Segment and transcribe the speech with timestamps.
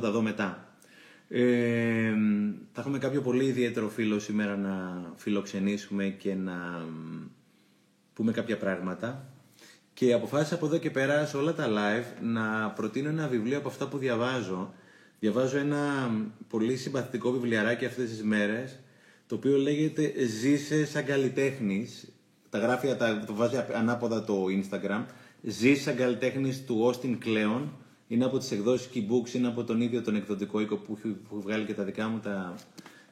[0.00, 0.76] θα τα δω μετά.
[1.28, 2.12] Ε,
[2.72, 6.84] θα έχουμε κάποιο πολύ ιδιαίτερο φίλο σήμερα να φιλοξενήσουμε και να
[8.14, 9.32] πούμε κάποια πράγματα.
[9.94, 13.68] Και αποφάσισα από εδώ και πέρα σε όλα τα live να προτείνω ένα βιβλίο από
[13.68, 14.74] αυτά που διαβάζω.
[15.20, 16.10] Διαβάζω ένα
[16.48, 18.78] πολύ συμπαθητικό βιβλιαράκι αυτές τις μέρες,
[19.26, 22.12] το οποίο λέγεται «Ζήσε σαν καλλιτέχνης».
[22.50, 25.04] Τα γράφει, τα, το βάζει ανάποδα το Instagram.
[25.42, 27.62] «Ζήσε σαν καλλιτέχνης» του Austin Kleon.
[28.08, 31.40] Είναι από τις εκδόσεις Keybooks, είναι από τον ίδιο τον εκδοτικό οίκο που έχει, που
[31.40, 32.54] βγάλει και τα δικά μου τα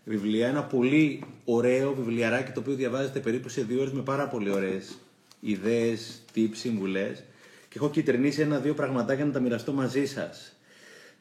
[0.05, 0.49] βιβλία.
[0.49, 4.99] Ένα πολύ ωραίο βιβλιαράκι το οποίο διαβάζεται περίπου σε δύο ώρες με πάρα πολύ ωραίες
[5.41, 7.23] ιδέες, tips, συμβουλές
[7.69, 10.57] και έχω κυτρινίσει ένα-δύο πραγματάκια να τα μοιραστώ μαζί σας.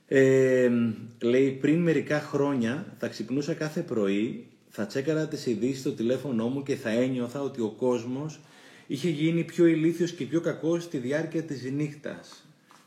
[0.07, 0.69] Ε,
[1.21, 6.63] λέει πριν μερικά χρόνια θα ξυπνούσα κάθε πρωί, θα τσέκαρα τις ειδήσεις στο τηλέφωνό μου
[6.63, 8.39] και θα ένιωθα ότι ο κόσμος
[8.87, 12.44] είχε γίνει πιο ηλίθιος και πιο κακός στη διάρκεια της νύχτας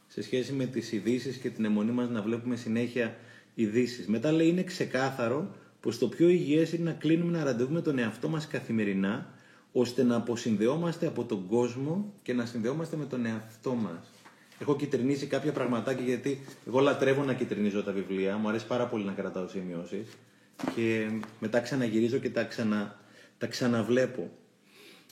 [0.09, 3.17] σε σχέση με τις ειδήσεις και την αιμονή μας να βλέπουμε συνέχεια
[3.55, 4.07] ειδήσεις.
[4.07, 7.99] Μετά λέει είναι ξεκάθαρο πως το πιο υγιές είναι να κλείνουμε ένα ραντεβού με τον
[7.99, 9.33] εαυτό μας καθημερινά
[9.73, 14.13] ώστε να αποσυνδεόμαστε από τον κόσμο και να συνδεόμαστε με τον εαυτό μας.
[14.59, 18.37] Έχω κυτρινίσει κάποια πραγματάκια γιατί εγώ λατρεύω να κυτρινίζω τα βιβλία.
[18.37, 20.09] Μου αρέσει πάρα πολύ να κρατάω σημειώσεις.
[20.75, 21.09] Και
[21.41, 23.01] μετά ξαναγυρίζω και τα, ξανα,
[23.39, 24.31] τα ξαναβλέπω.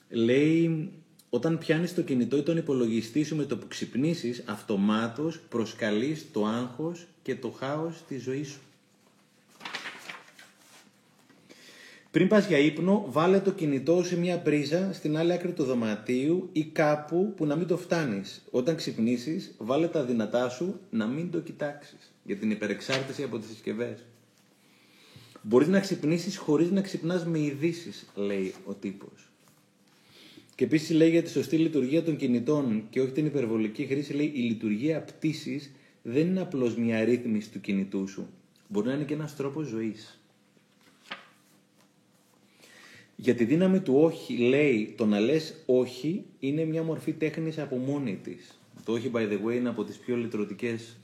[0.08, 0.92] Λέει,
[1.36, 6.46] όταν πιάνεις το κινητό ή τον υπολογιστή σου με το που ξυπνήσεις, αυτομάτως προσκαλείς το
[6.46, 8.60] άγχος και το χάος στη ζωή σου.
[12.10, 16.48] Πριν πας για ύπνο, βάλε το κινητό σε μια πρίζα στην άλλη άκρη του δωματίου
[16.52, 18.42] ή κάπου που να μην το φτάνεις.
[18.50, 22.12] Όταν ξυπνήσεις, βάλε τα δυνατά σου να μην το κοιτάξεις.
[22.24, 24.04] Για την υπερεξάρτηση από τις συσκευές.
[25.42, 29.25] Μπορείς να ξυπνήσεις χωρίς να ξυπνάς με ειδήσεις, λέει ο τύπος.
[30.56, 34.32] Και επίσης λέει για τη σωστή λειτουργία των κινητών και όχι την υπερβολική χρήση, λέει
[34.34, 38.28] η λειτουργία πτήση δεν είναι απλώς μια ρύθμιση του κινητού σου.
[38.68, 40.20] Μπορεί να είναι και ένας τρόπος ζωής.
[43.16, 47.76] Για τη δύναμη του όχι, λέει, το να λες όχι είναι μια μορφή τέχνης από
[47.76, 48.60] μόνη της.
[48.84, 50.96] Το όχι, by the way, είναι από τις πιο λυτρωτικές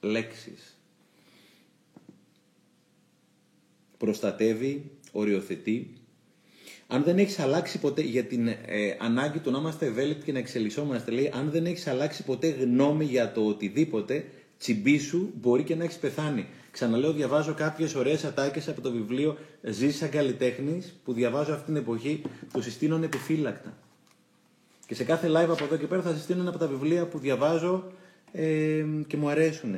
[0.00, 0.80] λέξεις.
[3.98, 5.92] Προστατεύει, οριοθετεί.
[6.88, 8.56] Αν δεν έχεις αλλάξει ποτέ, για την ε,
[8.98, 13.04] ανάγκη του να είμαστε ευέλικτοι και να εξελισσόμαστε, λέει, αν δεν έχεις αλλάξει ποτέ γνώμη
[13.04, 14.24] για το οτιδήποτε,
[14.58, 16.46] τσιμπήσου μπορεί και να έχεις πεθάνει.
[16.70, 21.76] Ξαναλέω, διαβάζω κάποιες ωραίες ατάκες από το βιβλίο Ζήσει σαν καλλιτέχνης που διαβάζω αυτή την
[21.76, 22.22] εποχή.
[22.52, 23.76] Το συστήνω ανεπιφύλακτα.
[24.86, 27.18] Και σε κάθε live από εδώ και πέρα θα συστήνω ένα από τα βιβλία που
[27.18, 27.92] διαβάζω
[28.32, 29.76] ε, και μου αρέσουν.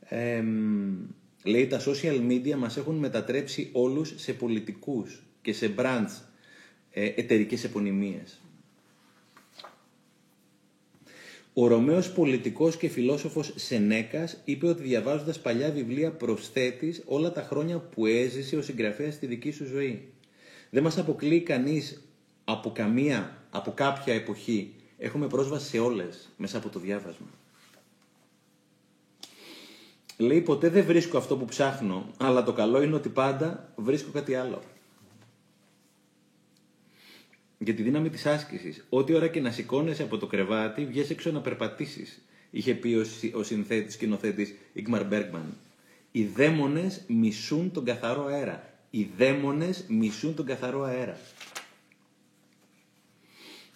[0.00, 0.42] Ε,
[1.44, 6.22] λέει τα social media μας έχουν μετατρέψει όλους σε πολιτικούς και σε brands,
[6.90, 8.40] ε, εταιρικές επωνυμίες.
[11.52, 17.78] Ο Ρωμαίος πολιτικός και φιλόσοφος Σενέκας είπε ότι διαβάζοντας παλιά βιβλία προσθέτεις όλα τα χρόνια
[17.78, 20.12] που έζησε ο συγγραφέας στη δική σου ζωή.
[20.70, 22.02] Δεν μας αποκλείει κανείς
[22.44, 24.74] από καμία, από κάποια εποχή.
[24.98, 27.28] Έχουμε πρόσβαση σε όλες μέσα από το διάβασμα.
[30.16, 34.34] Λέει ποτέ δεν βρίσκω αυτό που ψάχνω, αλλά το καλό είναι ότι πάντα βρίσκω κάτι
[34.34, 34.62] άλλο
[37.58, 38.84] για τη δύναμη της άσκησης.
[38.88, 43.04] Ό,τι ώρα και να σηκώνεσαι από το κρεβάτι, βγες έξω να περπατήσεις, είχε πει ο,
[43.38, 45.56] ο συνθέτης σκηνοθέτης Ιγμαρ Μπέργκμαν.
[46.12, 48.72] Οι δαίμονες μισούν τον καθαρό αέρα.
[48.90, 51.18] Οι δαίμονες μισούν τον καθαρό αέρα.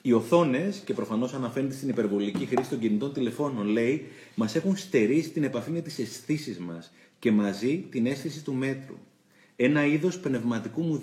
[0.03, 5.31] Οι οθόνες, και προφανώς αναφέρεται στην υπερβολική χρήση των κινητών τηλεφώνων, λέει, μας έχουν στερήσει
[5.31, 8.99] την επαφή με τις αισθήσεις μας και μαζί την αίσθηση του μέτρου.
[9.57, 10.97] Ένα είδος πνευματικού μου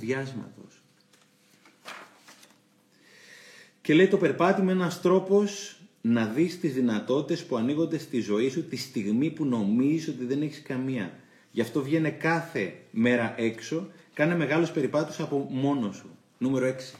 [3.89, 8.49] Και λέει το περπάτημα είναι ένας τρόπος να δεις τις δυνατότητες που ανοίγονται στη ζωή
[8.49, 11.11] σου τη στιγμή που νομίζεις ότι δεν έχεις καμία.
[11.51, 16.09] Γι' αυτό βγαίνει κάθε μέρα έξω, κάνε μεγάλους περιπάτους από μόνος σου.
[16.37, 16.99] Νούμερο 6.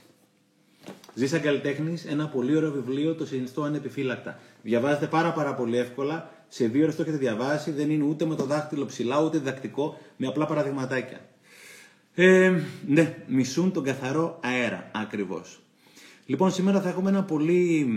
[1.14, 4.40] Ζήσα καλλιτέχνης, ένα πολύ ωραίο βιβλίο, το συνιστώ ανεπιφύλακτα.
[4.64, 8.36] Διαβάζετε πάρα πάρα πολύ εύκολα, σε δύο ώρες το έχετε διαβάσει, δεν είναι ούτε με
[8.36, 11.20] το δάχτυλο ψηλά, ούτε διδακτικό, με απλά παραδειγματάκια.
[12.16, 15.60] Ε, ναι, μισούν τον καθαρό αέρα, ακριβώς.
[16.30, 17.88] Λοιπόν, σήμερα θα έχουμε ένα πολύ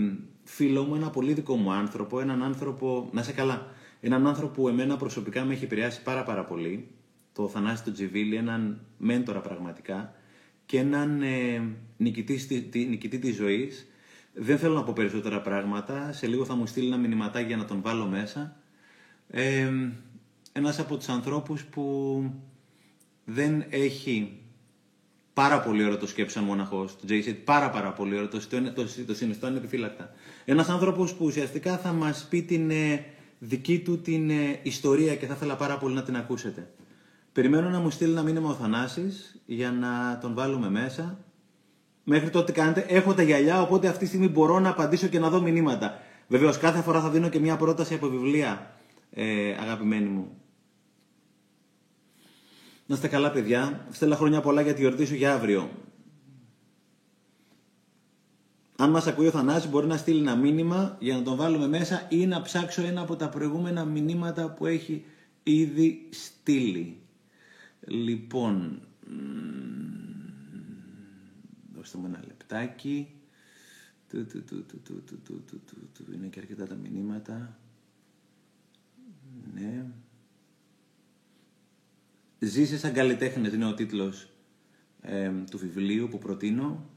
[0.44, 3.66] φίλο μου, ένα πολύ δικό μου άνθρωπο, έναν άνθρωπο, να σε καλά,
[4.00, 6.88] έναν άνθρωπο που εμένα προσωπικά με έχει επηρεάσει πάρα πάρα πολύ,
[7.32, 10.14] το Θανάση του Τζιβίλη, έναν μέντορα πραγματικά
[10.66, 11.62] και έναν ε,
[11.96, 13.86] νικητή, τη, νικητή της ζωής.
[14.32, 17.64] Δεν θέλω να πω περισσότερα πράγματα, σε λίγο θα μου στείλει ένα μηνυματάκι για να
[17.64, 18.56] τον βάλω μέσα.
[19.28, 19.72] Ε,
[20.52, 22.24] ένας από τους ανθρώπους που
[23.24, 24.41] δεν έχει
[25.34, 27.44] Πάρα πολύ ωραίο το σκέψα μοναχός του Τζέισιτ.
[27.44, 28.28] Πάρα, πάρα πολύ ωραίο.
[28.28, 30.10] Το, το, το, το συνιστώ ανεπιφύλακτα.
[30.44, 33.04] Ένας άνθρωπος που ουσιαστικά θα μας πει την, ε,
[33.38, 36.70] δική του την ε, ιστορία και θα ήθελα πάρα πολύ να την ακούσετε.
[37.32, 41.18] Περιμένω να μου στείλει ένα μήνυμα ο Θανάσης για να τον βάλουμε μέσα.
[42.04, 42.86] Μέχρι τότε κάνετε.
[42.88, 46.00] Έχω τα γυαλιά, οπότε αυτή τη στιγμή μπορώ να απαντήσω και να δω μηνύματα.
[46.28, 48.76] Βεβαίως, κάθε φορά θα δίνω και μια πρόταση από βιβλία,
[49.10, 50.41] ε, αγαπημένοι μου.
[52.86, 53.86] Να είστε καλά, παιδιά.
[53.90, 55.70] Στέλνω χρόνια πολλά για τη γιορτή σου για αύριο.
[58.76, 62.06] Αν μας ακούει ο Θανάσης μπορεί να στείλει ένα μήνυμα για να τον βάλουμε μέσα
[62.10, 65.04] ή να ψάξω ένα από τα προηγούμενα μηνύματα που έχει
[65.42, 67.00] ήδη στείλει.
[67.86, 68.80] Λοιπόν,
[71.74, 73.08] δώστε μου ένα λεπτάκι.
[76.14, 77.58] Είναι και αρκετά τα μηνύματα.
[79.54, 79.86] Ναι.
[82.44, 84.30] Ζήσε σαν καλλιτέχνη είναι ο τίτλος
[85.50, 86.90] του βιβλίου που προτείνω.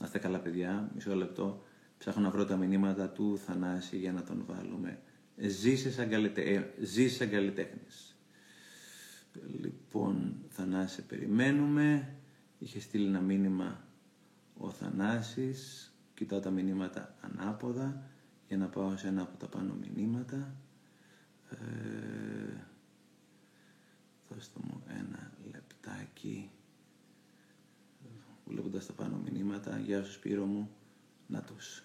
[0.00, 1.62] Να είστε καλά παιδιά, μισό λεπτό.
[1.98, 4.98] Ψάχνω να βρω τα μηνύματα του Θανάση για να τον βάλουμε.
[5.36, 6.42] Ζήσε σαν, καλλιτε...
[6.42, 8.16] ε, ζήσε σαν καλλιτέχνης.
[9.60, 12.14] Λοιπόν, Θανάση, περιμένουμε.
[12.58, 13.86] Είχε στείλει ένα μήνυμα
[14.56, 15.92] ο Θανάσης.
[16.14, 18.02] Κοιτάω τα μηνύματα ανάποδα
[18.48, 20.54] για να πάω σε ένα από τα πάνω μηνύματα.
[21.50, 21.56] Ε,
[24.34, 26.50] δώστε μου ένα λεπτάκι
[28.44, 29.78] βλέποντας τα πάνω μηνύματα.
[29.78, 30.76] Γεια σου Σπύρο μου.
[31.26, 31.82] Να τους.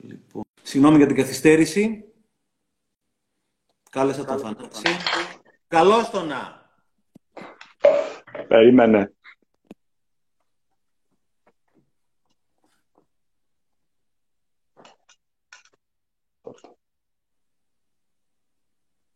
[0.00, 2.04] Λοιπόν, συγγνώμη για την καθυστέρηση.
[3.90, 4.82] Κάλεσα τον Θανάση.
[5.68, 6.70] Καλώς τον να.
[8.48, 9.10] Περίμενε.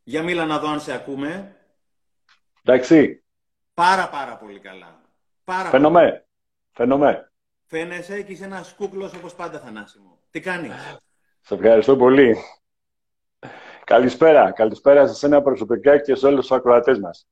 [0.03, 1.60] Για μίλα να δω αν σε ακούμε.
[2.73, 3.23] Εντάξει.
[3.75, 5.01] Πάρα πάρα πολύ καλά.
[5.45, 6.27] Πάρα Φαίνομαι.
[6.73, 7.33] Φαίνομαι.
[7.67, 10.19] Φαίνεσαι και είσαι ένας κούκλος όπως πάντα Θανάσιμο.
[10.31, 10.73] Τι κάνεις;
[11.41, 12.37] Σε ευχαριστώ πολύ.
[13.85, 14.51] Καλησπέρα.
[14.51, 17.29] Καλησπέρα σε εσένα προσωπικά και σε όλους τους ακροατές μας.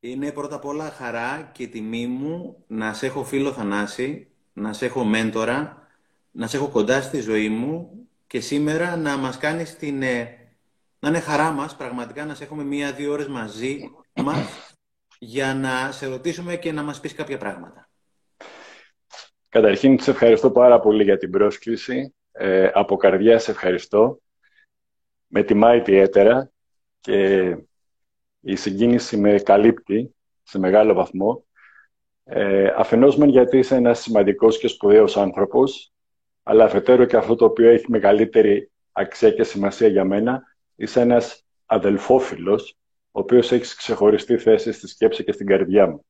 [0.00, 4.86] Είναι πρώτα απ' όλα χαρά και τιμή μου να σε έχω φίλο Θανάση, να σε
[4.86, 5.88] έχω μέντορα,
[6.30, 7.90] να σε έχω κοντά στη ζωή μου
[8.26, 10.02] και σήμερα να μας κάνεις την...
[11.04, 14.76] Ε, να είναι χαρά μας πραγματικά να σε έχουμε μία-δύο ώρες μαζί μας
[15.18, 17.88] για να σε ρωτήσουμε και να μας πεις κάποια πράγματα.
[19.48, 22.14] Καταρχήν, σε ευχαριστώ πάρα πολύ για την πρόσκληση.
[22.32, 24.18] Ε, από καρδιά σε ευχαριστώ.
[25.26, 26.50] Με τιμά ιδιαίτερα
[27.00, 27.56] και
[28.40, 31.44] η συγκίνηση με καλύπτει σε μεγάλο βαθμό.
[32.24, 35.92] Ε, αφενός μεν γιατί είσαι ένας σημαντικός και σπουδαίος άνθρωπος,
[36.42, 41.44] αλλά αφετέρου και αυτό το οποίο έχει μεγαλύτερη αξία και σημασία για μένα, είσαι ένας
[41.66, 42.76] αδελφόφιλος,
[43.10, 46.04] ο οποίος έχεις ξεχωριστή θέση στη σκέψη και στην καρδιά μου.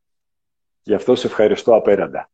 [0.82, 2.30] Γι' αυτό σε ευχαριστώ απέραντα.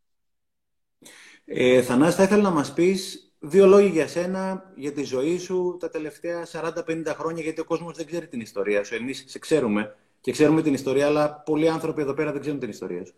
[1.44, 5.76] Ε, Θανάσης, θα ήθελα να μας πεις δύο λόγια για σένα, για τη ζωή σου
[5.80, 8.94] τα τελευταία 40-50 χρόνια, γιατί ο κόσμος δεν ξέρει την ιστορία σου.
[8.94, 12.68] Εμείς σε ξέρουμε και ξέρουμε την ιστορία, αλλά πολλοί άνθρωποι εδώ πέρα δεν ξέρουν την
[12.68, 13.14] ιστορία σου.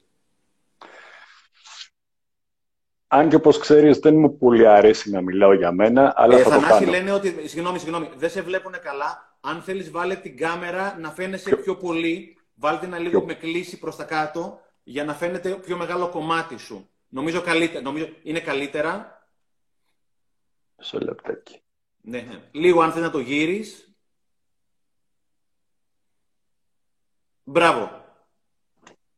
[3.15, 6.51] Αν και όπως ξέρεις δεν μου πολύ αρέσει να μιλάω για μένα, αλλά ε, θα
[6.51, 6.91] Θανάση, το κάνω.
[6.91, 9.37] λένε ότι, συγγνώμη, συγγνώμη, δεν σε βλέπουν καλά.
[9.41, 13.97] Αν θέλεις βάλε την κάμερα να φαίνεσαι πιο πολύ, βάλτε ένα λίγο με κλίση προς
[13.97, 16.89] τα κάτω, για να φαίνεται πιο μεγάλο κομμάτι σου.
[17.09, 19.27] Νομίζω, καλύτερα, νομίζω είναι καλύτερα.
[20.77, 21.61] Σε λεπτάκι.
[22.01, 22.43] Ναι, ναι.
[22.51, 23.95] Λίγο αν θες να το γύρεις.
[27.45, 28.05] Μπράβο.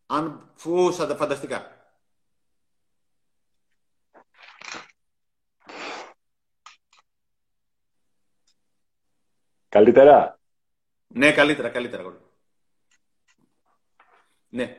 [0.06, 1.73] Αν φούσατε φανταστικά.
[9.74, 10.40] Καλύτερα;
[11.06, 12.20] Ναι, καλύτερα, καλύτερα.
[14.48, 14.76] Ναι.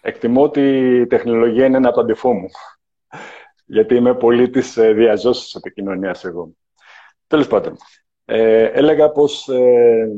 [0.00, 0.60] Εκτιμώ ότι
[1.00, 2.48] η τεχνολογία είναι ένα από τα αντιφό μου.
[3.64, 6.56] Γιατί είμαι πολύ της ε, διαζώσης επικοινωνία εγώ.
[7.26, 7.76] Τέλος πάντων,
[8.24, 10.08] ε, έλεγα πως ε,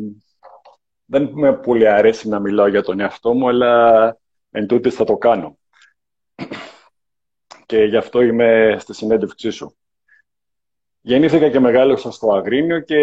[1.04, 4.16] δεν με πολύ αρέσει να μιλάω για τον εαυτό μου, αλλά
[4.50, 5.58] εν τούτης θα το κάνω.
[7.66, 9.76] Και γι' αυτό είμαι στη συνέντευξή σου.
[11.06, 12.96] Γεννήθηκα και μεγάλωσα στο Αγρίνιο και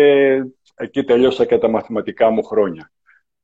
[0.75, 2.91] εκεί τελειώσα και τα μαθηματικά μου χρόνια.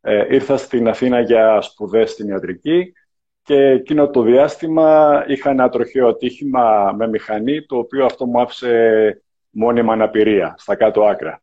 [0.02, 2.94] Ε, ήρθα στην Αθήνα για σπουδές στην ιατρική
[3.42, 9.22] και εκείνο το διάστημα είχα ένα τροχαίο ατύχημα με μηχανή, το οποίο αυτό μου άφησε
[9.50, 11.42] μόνιμα αναπηρία, στα κάτω άκρα.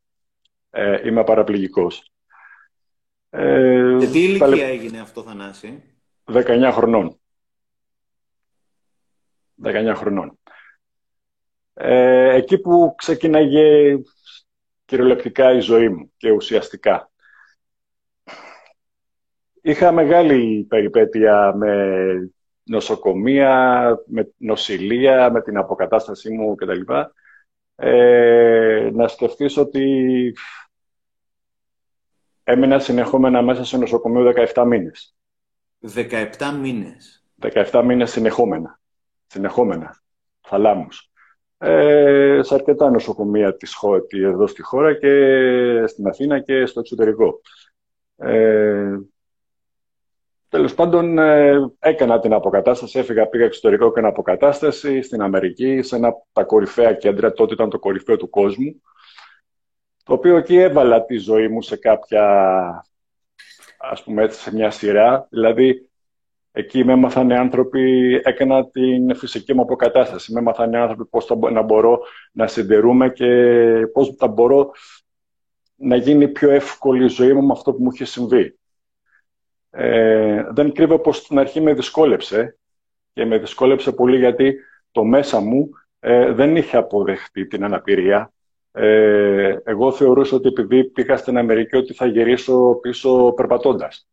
[0.70, 2.12] Ε, είμαι παραπληγικός.
[3.30, 5.82] Ε, και τι ηλικία έγινε αυτό, Θανάση;
[6.32, 7.20] 19 χρονών.
[9.64, 10.38] 19 χρονών.
[11.78, 13.96] Ε, εκεί που ξεκίναγε
[14.84, 17.10] κυριολεκτικά η ζωή μου και ουσιαστικά.
[19.60, 21.96] Είχα μεγάλη περιπέτεια με
[22.62, 26.80] νοσοκομεία, με νοσηλεία, με την αποκατάστασή μου κτλ.
[27.76, 30.34] ε, να σκεφτείς ότι
[32.44, 35.16] έμεινα συνεχόμενα μέσα σε νοσοκομείο 17 μήνες.
[35.80, 37.24] 17 μήνες.
[37.40, 38.80] 17 μήνες συνεχόμενα.
[39.26, 40.02] Συνεχόμενα.
[40.40, 41.10] Θαλάμους.
[41.58, 43.76] Ε, σε αρκετά νοσοκομεία της,
[44.10, 47.40] εδώ στη χώρα και στην Αθήνα και στο εξωτερικό.
[48.16, 48.96] Ε,
[50.48, 56.08] Τέλος πάντων, ε, έκανα την αποκατάσταση, έφυγα, πήγα εξωτερικό και αποκατάσταση στην Αμερική, σε ένα
[56.08, 58.82] από τα κορυφαία κέντρα, τότε ήταν το κορυφαίο του κόσμου,
[60.04, 62.24] το οποίο εκεί έβαλα τη ζωή μου σε κάποια,
[63.78, 65.26] ας πούμε έτσι, σε μια σειρά.
[65.30, 65.90] Δηλαδή,
[66.58, 70.32] εκεί με έμαθαν άνθρωποι, έκανα την φυσική μου αποκατάσταση.
[70.32, 72.00] Με έμαθαν άνθρωποι πώς θα, να μπορώ
[72.32, 73.26] να συντερούμε και
[73.92, 74.70] πώς θα μπορώ
[75.76, 78.58] να γίνει πιο εύκολη η ζωή μου με αυτό που μου είχε συμβεί.
[79.70, 82.58] Ε, δεν κρύβω πως στην αρχή με δυσκόλεψε
[83.12, 84.56] και με δυσκόλεψε πολύ γιατί
[84.90, 85.70] το μέσα μου
[86.00, 88.32] ε, δεν είχε αποδεχτεί την αναπηρία.
[88.72, 94.08] Ε, εγώ θεωρούσα ότι επειδή πήγα στην Αμερική ότι θα γυρίσω πίσω περπατώντας.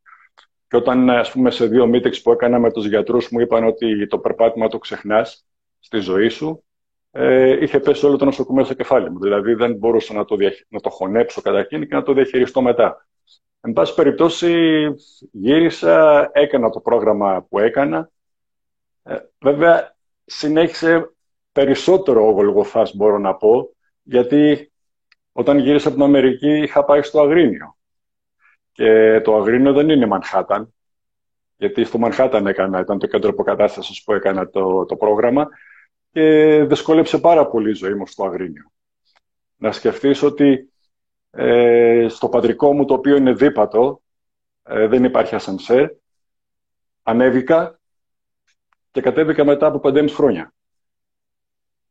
[0.74, 4.08] Και όταν, ας πούμε, σε δύο meetings που έκανα με τους γιατρούς μου είπαν ότι
[4.08, 5.46] το περπάτημα το ξεχνάς
[5.80, 6.64] στη ζωή σου,
[7.12, 9.20] ε, είχε πέσει όλο το νοσοκομείο στο κεφάλι μου.
[9.20, 10.38] Δηλαδή δεν μπορούσα να το,
[10.68, 13.08] να το χωνέψω καταρχήν και να το διαχειριστώ μετά.
[13.62, 14.84] Εν πάση περιπτώσει,
[15.32, 18.12] γύρισα, έκανα το πρόγραμμα που έκανα.
[19.04, 21.12] Ε, βέβαια, συνέχισε
[21.52, 24.72] περισσότερο ο Γολγοθάς, μπορώ να πω, γιατί
[25.32, 27.78] όταν γύρισα από την Αμερική είχα πάει στο Αγρίνιο.
[28.74, 30.74] Και το Αγρίνιο δεν είναι Μανχάταν,
[31.58, 35.48] γιατί στο Μανχάταν έκανα, ήταν το κέντρο αποκατάστασης που έκανα το, το πρόγραμμα
[36.12, 38.72] και δυσκόλεψε πάρα πολύ η ζωή μου στο Αγρίνιο.
[39.56, 40.74] Να σκεφτείς ότι
[41.32, 44.02] ε, στο πατρικό μου, το οποίο είναι δίπατο,
[44.64, 45.90] ε, δεν υπάρχει ασανσέρ,
[47.04, 47.80] ανέβηκα
[48.92, 50.54] και κατέβηκα μετά από 5,5 χρόνια.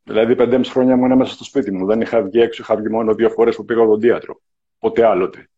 [0.05, 1.87] Δηλαδή, 5,5 χρόνια μου είναι μέσα στο σπίτι μου.
[1.87, 4.41] Δεν είχα βγει έξω, είχα βγει μόνο δύο φορές που πήγα οδοντίατρο.
[4.79, 5.51] Ποτέ άλλοτε.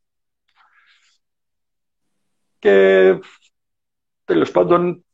[2.65, 3.19] Και
[4.25, 5.05] τέλος πάντων...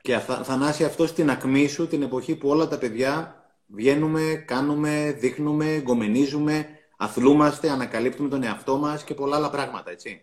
[0.00, 5.16] Και θα, Θανάση αυτό στην ακμή σου, την εποχή που όλα τα παιδιά βγαίνουμε, κάνουμε,
[5.18, 10.22] δείχνουμε, γκομενίζουμε, αθλούμαστε, ανακαλύπτουμε τον εαυτό μας και πολλά άλλα πράγματα, έτσι.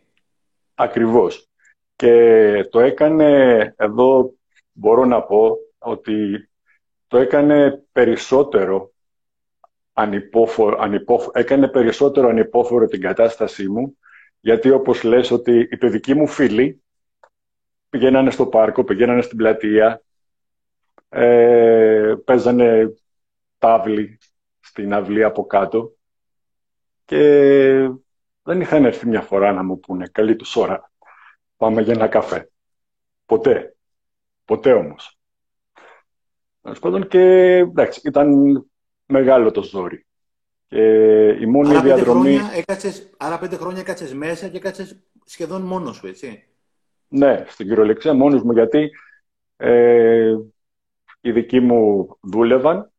[0.76, 1.50] Ακριβώς.
[1.96, 4.34] Και το έκανε, εδώ
[4.72, 6.50] μπορώ να πω ότι
[7.08, 8.92] το έκανε περισσότερο
[9.94, 13.98] ανυπόφορο, ανυπόφορο, έκανε περισσότερο ανυπόφορο την κατάστασή μου,
[14.46, 16.84] γιατί όπως λες ότι οι παιδικοί μου φίλοι
[17.90, 20.04] πηγαίνανε στο πάρκο, πηγαίνανε στην πλατεία,
[21.10, 22.94] ε, παίζανε
[23.58, 24.20] τάβλη
[24.60, 25.96] στην αυλή από κάτω
[27.06, 27.20] και
[28.44, 30.92] δεν είχαν έρθει μια φορά να μου πούνε καλή τους ώρα,
[31.58, 32.52] πάμε για ένα καφέ.
[33.26, 33.76] Ποτέ.
[34.46, 35.20] Ποτέ όμως.
[36.62, 37.20] Τέλος πάντων και
[37.56, 38.30] εντάξει, ήταν
[39.06, 40.05] μεγάλο το ζόρι.
[40.76, 42.36] Και η μόνη άρα διαδρομή...
[42.36, 46.44] Χρόνια έκατσες, άρα πέντε χρόνια έκατσες μέσα και έκατσες σχεδόν μόνος σου, έτσι;
[47.08, 48.92] Ναι, στην κυριολεξία μόνος μου, γιατί
[49.58, 50.36] ε,
[51.22, 52.92] οι δικοί μου δούλευαν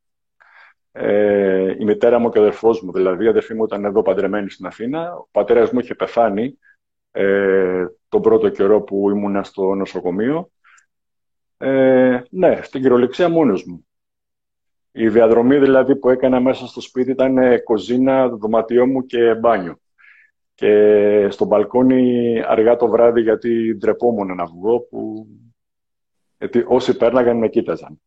[0.92, 4.50] ε, η μητέρα μου και ο αδερφός μου, δηλαδή η αδερφή μου ήταν εδώ παντρεμένη
[4.50, 5.14] στην Αθήνα.
[5.14, 6.58] Ο πατέρας μου είχε πεθάνει
[7.10, 10.50] ε, τον πρώτο καιρό που ήμουνα στο νοσοκομείο.
[11.56, 13.86] Ε, ναι, στην κυριολεξία μόνος μου.
[14.98, 19.80] Η διαδρομή δηλαδή που έκανα μέσα στο σπίτι ήταν ε, κοζίνα, δωματιό μου και μπάνιο.
[20.54, 25.26] Και στο μπαλκόνι αργά το βράδυ γιατί ντρεπόμουν να βγω, που...
[26.38, 28.00] γιατί όσοι πέρναγαν με κοίταζαν.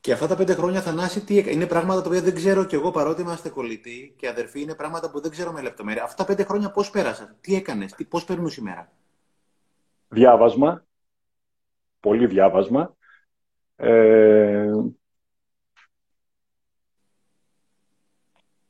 [0.00, 2.90] Και αυτά τα πέντε χρόνια, Θανάση, τι είναι πράγματα τα οποία δεν ξέρω κι εγώ
[2.90, 6.02] παρότι είμαστε κολλητοί και αδερφοί, είναι πράγματα που δεν ξέρω με λεπτομέρεια.
[6.02, 8.92] Αυτά τα πέντε χρόνια πώς πέρασαν, τι έκανες, πώς παίρνουν σήμερα.
[10.08, 10.84] Διάβασμα.
[12.00, 12.96] Πολύ διάβασμα.
[13.80, 14.70] Ε...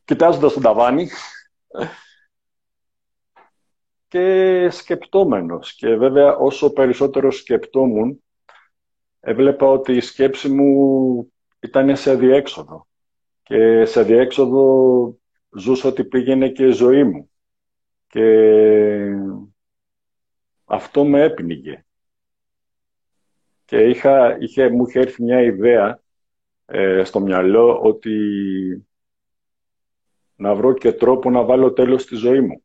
[0.04, 1.08] Κοιτάζοντας τον ταβάνι
[4.08, 5.74] και σκεπτόμενος.
[5.74, 8.22] Και βέβαια όσο περισσότερο σκεπτόμουν,
[9.20, 12.86] έβλεπα ότι η σκέψη μου ήταν σε αδιέξοδο.
[13.42, 15.18] Και σε αδιέξοδο
[15.50, 17.30] ζούσα ότι πήγαινε και η ζωή μου.
[18.06, 18.26] Και
[20.64, 21.84] αυτό με έπνιγε.
[23.68, 26.00] Και είχα, είχε, μου είχε έρθει μια ιδέα
[26.66, 28.16] ε, στο μυαλό ότι
[30.36, 32.62] να βρω και τρόπο να βάλω τέλος στη ζωή μου.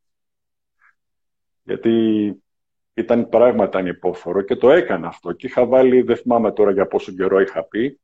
[1.64, 2.36] Γιατί
[2.94, 5.32] ήταν πράγματα ανυπόφορο και το έκανα αυτό.
[5.32, 8.00] Και είχα βάλει, δεν θυμάμαι τώρα για πόσο καιρό είχα πει,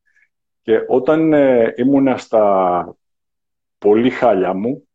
[0.62, 2.96] και όταν ε, ήμουνα στα
[3.77, 4.88] πολύ χάλια μου,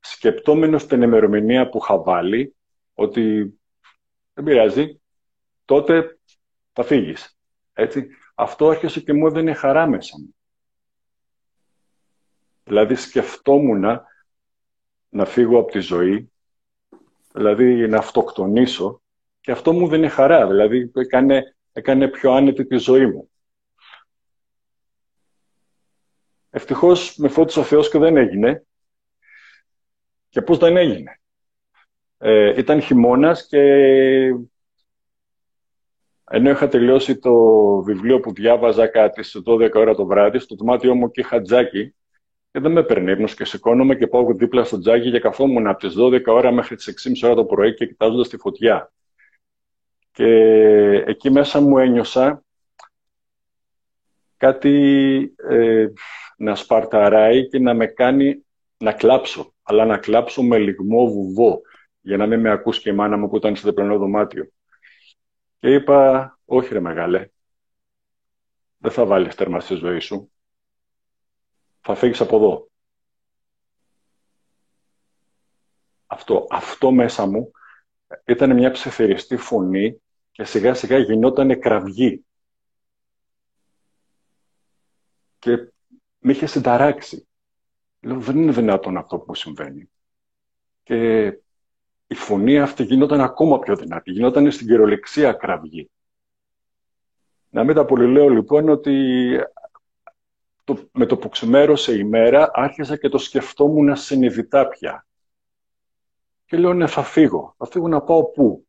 [0.00, 2.56] σκεπτόμενος την ημερομηνία που είχα βάλει,
[2.94, 3.54] ότι
[4.34, 5.00] δεν πειράζει,
[5.64, 6.18] τότε
[6.72, 7.37] θα φύγεις.
[7.80, 8.08] Έτσι.
[8.34, 10.34] Αυτό άρχισε και μου έδινε χαρά μέσα μου.
[12.64, 14.00] Δηλαδή σκεφτόμουν
[15.08, 16.32] να φύγω από τη ζωή,
[17.32, 19.02] δηλαδή να αυτοκτονήσω
[19.40, 23.30] και αυτό μου δεν είναι χαρά, δηλαδή έκανε, έκανε πιο άνετη τη ζωή μου.
[26.50, 28.66] Ευτυχώς με φώτισε ο Θεός και δεν έγινε.
[30.28, 31.20] Και πώς δεν έγινε;
[32.18, 33.58] Ε, ήταν χειμώνας και
[36.30, 37.34] ενώ είχα τελειώσει το
[37.82, 41.94] βιβλίο που διάβαζα κάτι στις 12 ώρα το βράδυ, στο δωμάτιό μου και είχα τζάκι
[42.50, 45.78] και δεν με παίρνει ύπνος και σηκώνομαι και πάω δίπλα στο τζάκι και καθόμουν από
[45.78, 48.92] τις 12 ώρα μέχρι τις 6.30 ώρα το πρωί και κοιτάζοντας τη φωτιά.
[50.12, 50.26] Και
[51.06, 52.44] εκεί μέσα μου ένιωσα
[54.36, 55.86] κάτι ε,
[56.36, 58.44] να σπαρταράει και να με κάνει
[58.78, 59.52] να κλάψω.
[59.62, 61.60] Αλλά να κλάψω με λιγμό βουβό,
[62.00, 64.48] για να μην με ακούσει και η μάνα μου που ήταν στο διπλανό δωμάτιο.
[65.58, 67.30] Και είπα, όχι ρε μεγάλε,
[68.78, 70.32] δεν θα βάλεις τέρμα στη ζωή σου.
[71.80, 72.70] Θα φύγεις από εδώ.
[76.06, 77.50] Αυτό, αυτό μέσα μου
[78.24, 80.00] ήταν μια ψευτεριστή φωνή
[80.30, 82.24] και σιγά σιγά γινόταν κραυγή.
[85.38, 85.56] Και
[86.18, 87.28] με είχε συνταράξει.
[88.00, 89.90] Λέω, δεν είναι δυνατόν αυτό που συμβαίνει.
[90.82, 91.38] Και
[92.08, 94.10] η φωνή αυτή γινόταν ακόμα πιο δυνατή.
[94.10, 95.90] Γινόταν στην κυρολεξία κραυγή.
[97.50, 99.38] Να μην τα πολυλέω λοιπόν ότι
[100.64, 105.06] το, με το που ξημέρωσε η μέρα άρχισα και το σκεφτόμουν συνειδητά πια.
[106.44, 107.54] Και λέω ναι θα φύγω.
[107.58, 108.66] Θα φύγω να πάω πού;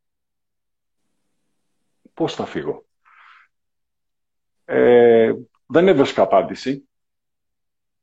[2.13, 2.85] Πώς θα φύγω;
[4.65, 5.33] Ε,
[5.65, 6.89] δεν έβρισκα απάντηση.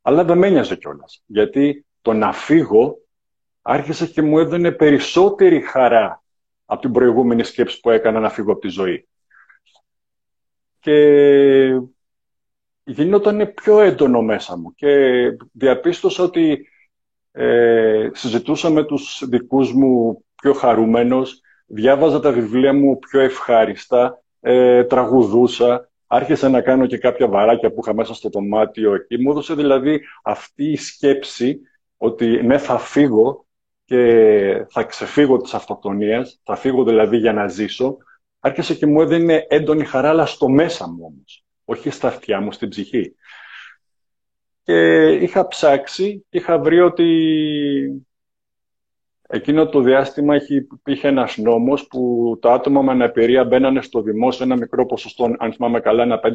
[0.03, 1.23] Αλλά δεν με ένοιαζε κιόλας.
[1.27, 2.99] Γιατί το να φύγω
[3.69, 6.23] άρχισε και μου έδωνε περισσότερη χαρά
[6.65, 9.09] από την προηγούμενη σκέψη που έκανα να φύγω από τη ζωή.
[10.81, 11.81] Και
[12.85, 14.89] γινόταν πιο έντονο μέσα μου και
[15.53, 16.69] διαπίστωσα ότι
[17.33, 24.85] ε, συζητούσα με τους δικούς μου πιο χαρούμενος, διάβαζα τα βιβλία μου πιο ευχάριστα, ε,
[24.85, 29.19] τραγουδούσα, άρχισα να κάνω και κάποια βαράκια που είχα μέσα στο δωμάτιο εκεί.
[29.19, 31.61] Μου έδωσε δηλαδή αυτή η σκέψη
[31.97, 33.46] ότι ναι θα φύγω
[33.87, 37.97] και θα ξεφύγω της αυτοκτονίας, θα φύγω δηλαδή για να ζήσω.
[38.41, 42.53] Άρχισε και μου έδινε έντονη χαρά, αλλά στο μέσα μου όμως, όχι στα αυτιά μου,
[42.53, 43.15] στην ψυχή.
[44.63, 47.07] Και είχα ψάξει, είχα βρει ότι
[49.29, 54.57] Εκείνο το διάστημα υπήρχε ένας νόμος που τα άτομα με αναπηρία μπαίνανε στο δημόσιο ένα
[54.57, 56.33] μικρό ποσοστό, αν θυμάμαι καλά, ένα 5%.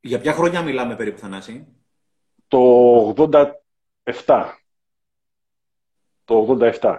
[0.00, 1.66] Για ποια χρόνια μιλάμε περίπου, Θανάση;
[2.48, 2.58] Το
[4.24, 4.57] 87.
[6.28, 6.96] Το 87.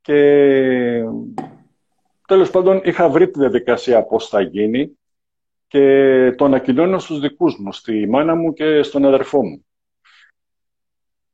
[0.00, 1.04] Και
[2.26, 4.98] τέλος πάντων είχα βρει τη διαδικασία πώς θα γίνει
[5.66, 9.66] και το ανακοινώνω στους δικούς μου, στη μάνα μου και στον αδερφό μου.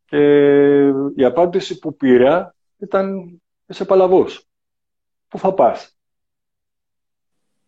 [0.05, 4.47] Και η απάντηση που πήρα ήταν «Είσαι παλαβός.
[5.29, 5.99] Πού θα πας»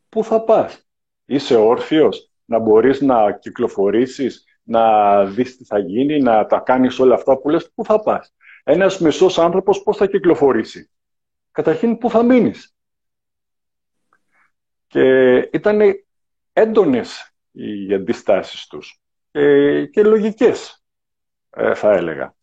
[0.09, 0.87] Πού θα πας;
[1.25, 7.15] Είσαι όρθιος να μπορείς να κυκλοφορήσεις, να δεις τι θα γίνει, να τα κάνεις όλα
[7.15, 8.33] αυτά που λες; Πού θα πας;
[8.71, 10.91] Ένας μισός άνθρωπος πώς θα κυκλοφορήσει.
[11.53, 12.77] Καταρχήν πού θα μείνεις.
[14.87, 15.81] Και ήταν
[16.53, 19.01] έντονες οι αντιστάσεις τους
[19.31, 20.85] και, και λογικές
[21.51, 22.35] ε, θα έλεγα.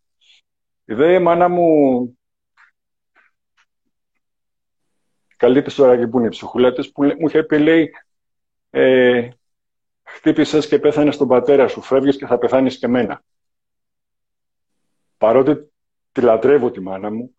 [0.86, 2.18] Η δε μάνα μου
[5.38, 7.92] καλή της ώρα και που είναι η ψυχούλα της, που μου είχε πει, λέει,
[8.70, 9.30] ε,
[10.04, 13.24] χτύπησες και πέθανες στον πατέρα σου, φεύγεις και θα πεθάνεις και μένα.
[15.18, 15.70] Παρότι
[16.16, 17.36] τη λατρεύω τη μάνα μου,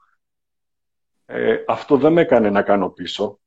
[1.26, 3.40] ε, αυτό δεν με έκανε να κάνω πίσω.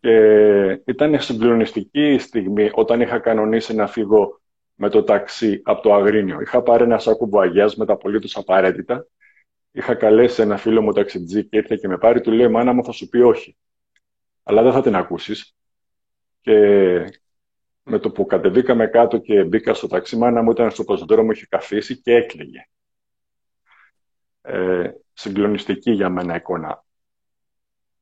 [0.00, 4.40] Και ήταν συγκλονιστική η στιγμή όταν είχα κανονίσει να φύγω
[4.74, 6.40] με το ταξί από το Αγρίνιο.
[6.40, 9.06] Είχα πάρει ένα σάκο μπουαγιάς με τα απολύτως απαραίτητα.
[9.70, 12.20] Είχα καλέσει ένα φίλο μου ταξιτζή και ήρθε και με πάρει.
[12.20, 13.56] Του λέει: Μάνα μου, θα σου πει όχι.
[14.42, 15.56] Αλλά δεν θα την ακούσεις.
[16.40, 16.56] Και
[17.82, 21.46] με το που κατεβήκαμε κάτω και μπήκα στο ταξί, μάνα μου ήταν στο πεζοδρόμιο, είχε
[21.48, 22.66] καθίσει και έκλαιγε.
[24.42, 26.84] Ε, συγκλονιστική για μένα εικόνα.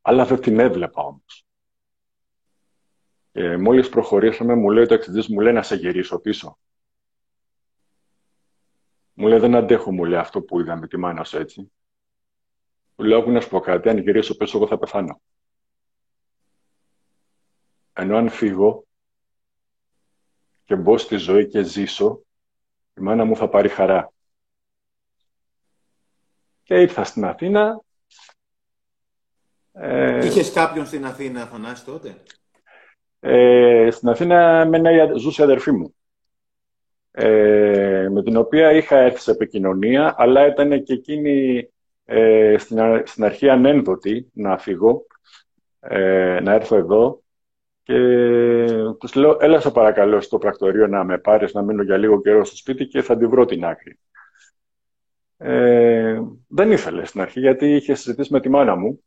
[0.00, 1.46] Αλλά δεν την έβλεπα όμως.
[3.32, 6.58] Και μόλις προχωρήσαμε, μου λέει ο ταξιτζής, μου λέει να σε γυρίσω πίσω.
[9.12, 11.72] Μου λέει δεν αντέχω, μου λέει αυτό που είδαμε τη μάνα σου έτσι.
[12.96, 15.20] Μου λέω, να σου πω κάτι, αν γυρίσω πίσω εγώ θα πεθάνω.
[17.92, 18.84] Ενώ αν φύγω
[20.64, 22.24] και μπω στη ζωή και ζήσω,
[22.96, 24.12] η μάνα μου θα πάρει χαρά.
[26.70, 27.80] Και ήρθα στην Αθήνα.
[29.72, 30.26] Ε...
[30.26, 32.14] Είχες κάποιον στην Αθήνα, Θανάση, τότε;
[33.20, 34.80] Ε, στην Αθήνα με
[35.16, 35.94] ζούσε η αδερφή μου.
[37.10, 41.68] ε, με την οποία είχα έρθει σε επικοινωνία, αλλά ήταν και εκείνη
[42.04, 45.06] ε, στην, στην αρχή ανένδοτη να φύγω,
[45.80, 47.22] ε, να έρθω εδώ
[47.82, 47.98] και
[48.98, 52.44] τους λέω, έλα σε παρακαλώ στο πρακτορείο να με πάρεις να μείνω για λίγο καιρό
[52.44, 53.98] στο σπίτι και θα τη βρω την άκρη.
[55.42, 59.02] Ε, δεν ήθελε στην αρχή γιατί είχε συζητήσει με τη μάνα μου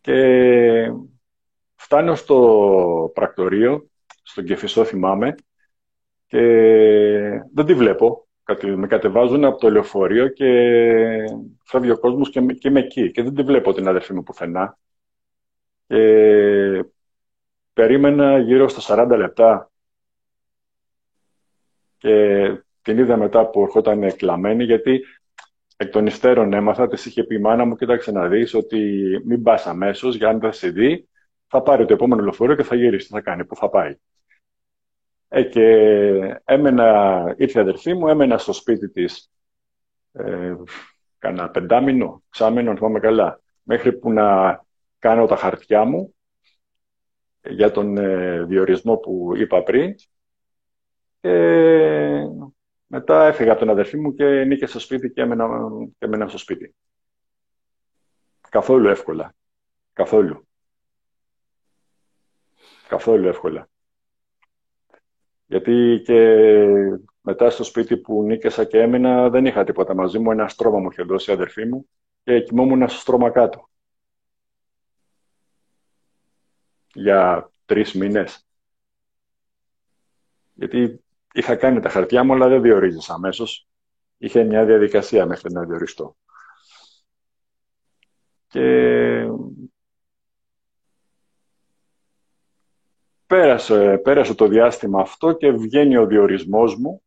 [0.00, 0.92] και
[1.74, 3.90] φτάνω στο πρακτορείο,
[4.22, 5.34] στον Κεφισό θυμάμαι
[6.26, 6.38] και
[7.54, 8.22] δεν τη βλέπω.
[8.76, 10.46] Με κατεβάζουν από το λεωφορείο και
[11.64, 14.78] φεύγει ο κόσμος και, και είμαι εκεί και δεν τη βλέπω την αδερφή μου πουθενά.
[15.86, 16.84] Και
[17.72, 19.70] περίμενα γύρω στα 40 λεπτά
[21.98, 25.04] και την είδα μετά που ερχόταν κλαμμένη, γιατί
[25.76, 28.80] εκ των υστέρων έμαθα, της είχε πει η μάνα μου, κοίταξε να δεις ότι
[29.24, 31.08] μην πας αμέσως, για αν δεν σε δει,
[31.46, 33.06] θα πάρει το επόμενο λεωφορείο και θα γυρίσει.
[33.06, 33.96] Τι θα κάνει, πού θα πάει.
[35.28, 35.64] Ε, και
[36.44, 39.30] έμενα, ήρθε η αδερφή μου, έμενα στο σπίτι της
[40.12, 40.54] ε,
[41.18, 44.60] κανένα πεντάμινο, ξάμινο, θυμάμαι καλά, μέχρι που να
[44.98, 46.14] κάνω τα χαρτιά μου
[47.48, 49.94] για τον ε, διορισμό που είπα πριν.
[51.20, 51.30] Και
[52.90, 55.48] μετά έφυγα από τον αδερφή μου και νίκε στο σπίτι και έμενα,
[55.98, 56.74] και έμενα στο σπίτι.
[58.48, 59.34] Καθόλου εύκολα.
[59.92, 60.48] Καθόλου.
[62.88, 63.68] Καθόλου εύκολα.
[65.46, 66.36] Γιατί και
[67.20, 70.30] μετά στο σπίτι που νίκησα και έμενα δεν είχα τίποτα μαζί μου.
[70.30, 71.88] Ένα στρώμα μου είχε δώσει η αδερφή μου
[72.22, 73.68] και κοιμόμουν στο στρώμα κάτω.
[76.92, 78.46] Για τρεις μήνες.
[80.54, 81.04] Γιατί
[81.38, 83.68] είχα κάνει τα χαρτιά μου, αλλά δεν διορίζεις αμέσως.
[84.18, 86.16] Είχε μια διαδικασία μέχρι να διοριστώ.
[88.48, 89.28] Και
[93.26, 97.02] πέρασε, πέρασε το διάστημα αυτό και βγαίνει ο διορισμός μου.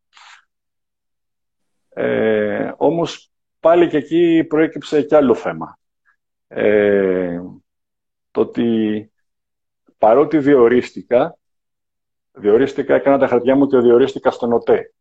[1.88, 5.78] Ε, όμως πάλι και εκεί προέκυψε κι άλλο θέμα.
[6.48, 7.40] Ε,
[8.30, 9.12] το ότι
[9.98, 11.36] παρότι διορίστηκα,
[12.32, 14.92] διορίστηκα, έκανα τα χαρτιά μου και διορίστηκα στον ΟΤΕ.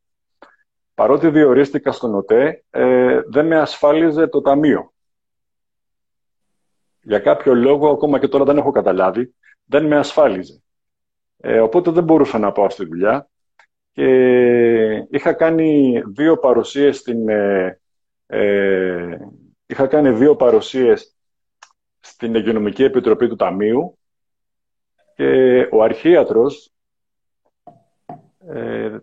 [0.93, 4.93] Παρότι διορίστηκα στον ΟΤΕ, ε, δεν με ασφάλιζε το ταμείο.
[7.01, 10.61] Για κάποιο λόγο, ακόμα και τώρα δεν έχω καταλάβει, δεν με ασφάλιζε.
[11.37, 13.29] Ε, οπότε δεν μπορούσα να πάω στη δουλειά.
[13.91, 14.07] Και
[15.09, 17.29] είχα κάνει δύο παρουσίες στην...
[17.29, 17.79] Ε,
[18.25, 19.17] ε
[19.65, 21.15] είχα κάνει δύο παρουσίες
[21.99, 23.97] στην Υγειονομική Επιτροπή του Ταμείου
[25.15, 26.71] και ο αρχίατρος
[28.53, 28.97] ε,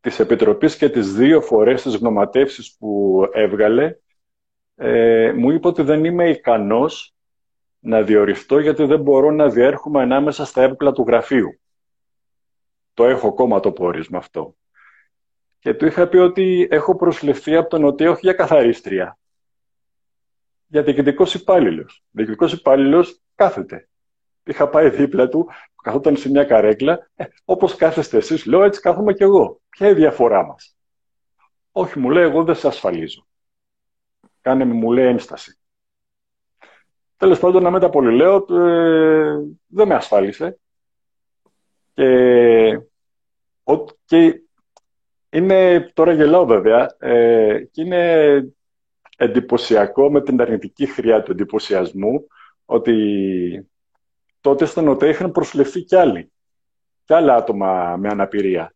[0.00, 3.96] της Επιτροπής και τις δύο φορές τις γνωματεύσεις που έβγαλε
[4.74, 7.14] ε, μου είπε ότι δεν είμαι ικανός
[7.78, 11.60] να διοριστώ γιατί δεν μπορώ να διέρχομαι ανάμεσα στα έπιπλα του γραφείου.
[12.94, 14.56] Το έχω ακόμα το πόρισμα αυτό.
[15.58, 19.18] Και του είχα πει ότι έχω προσληφθεί από τον ΟΤΕ όχι για καθαρίστρια.
[20.66, 22.04] Για διοικητικός υπάλληλος.
[22.10, 23.87] Διοικητικός υπάλληλος κάθεται
[24.48, 25.48] είχα πάει δίπλα του,
[25.82, 29.60] καθόταν σε μια καρέκλα, ε, όπως κάθεστε εσείς, λέω έτσι κάθομαι κι εγώ.
[29.68, 30.76] Ποια είναι η διαφορά μας;
[31.72, 33.26] Όχι, μου λέει, εγώ δεν σε ασφαλίζω.
[34.40, 35.58] Κάνε μου λέει ένσταση.
[37.16, 40.58] Τέλος πάντων, να μετά πολύ λέω, ε, δεν με ασφάλισε.
[41.94, 42.80] Και,
[43.64, 44.42] ο, και
[45.30, 48.52] είναι, τώρα γελάω βέβαια, ε, και είναι
[49.16, 52.26] εντυπωσιακό με την αρνητική χρειά του εντυπωσιασμού
[52.64, 52.94] ότι
[54.40, 56.32] τότε στον ΟΤΕ είχαν προσληφθεί κι άλλοι.
[57.04, 58.74] Κι άλλα άτομα με αναπηρία.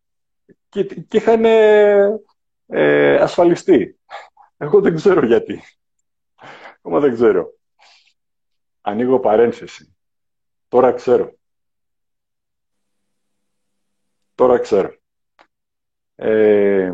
[0.68, 1.44] Και, και είχαν
[2.66, 3.98] ε, ασφαλιστεί.
[4.56, 5.62] Εγώ δεν ξέρω γιατί.
[6.76, 7.54] Ακόμα δεν ξέρω.
[8.80, 9.96] Ανοίγω παρένθεση.
[10.68, 11.34] Τώρα ξέρω.
[14.34, 14.96] Τώρα ξέρω.
[16.14, 16.92] Ε,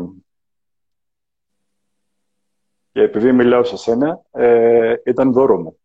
[2.91, 5.79] και επειδή μιλάω σε σένα, ε, ήταν δώρο μου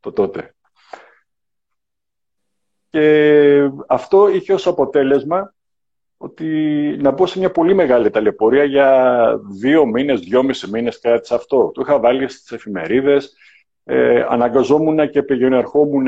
[0.00, 0.54] το τότε.
[2.90, 5.54] Και αυτό είχε ως αποτέλεσμα
[6.16, 6.46] ότι
[7.00, 11.70] να μπω σε μια πολύ μεγάλη ταλαιπωρία για δύο μήνες, δυόμιση μήνες κάτι σε αυτό.
[11.74, 13.36] Το είχα βάλει στις εφημερίδες,
[13.84, 16.06] ε, αναγκαζόμουν και πηγαίνω ερχόμουν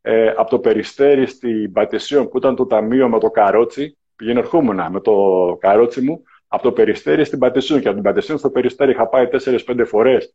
[0.00, 3.98] ε, από το Περιστέρι στην Πατησίων που ήταν το ταμείο με το καρότσι.
[4.16, 5.14] Πηγαίνω ερχόμουν με το
[5.60, 9.28] καρότσι μου από το Περιστέρι στην Πατησίων και από την Πατησίων στο Περιστέρι είχα πάει
[9.28, 10.34] τέσσερις-πέντε φορές.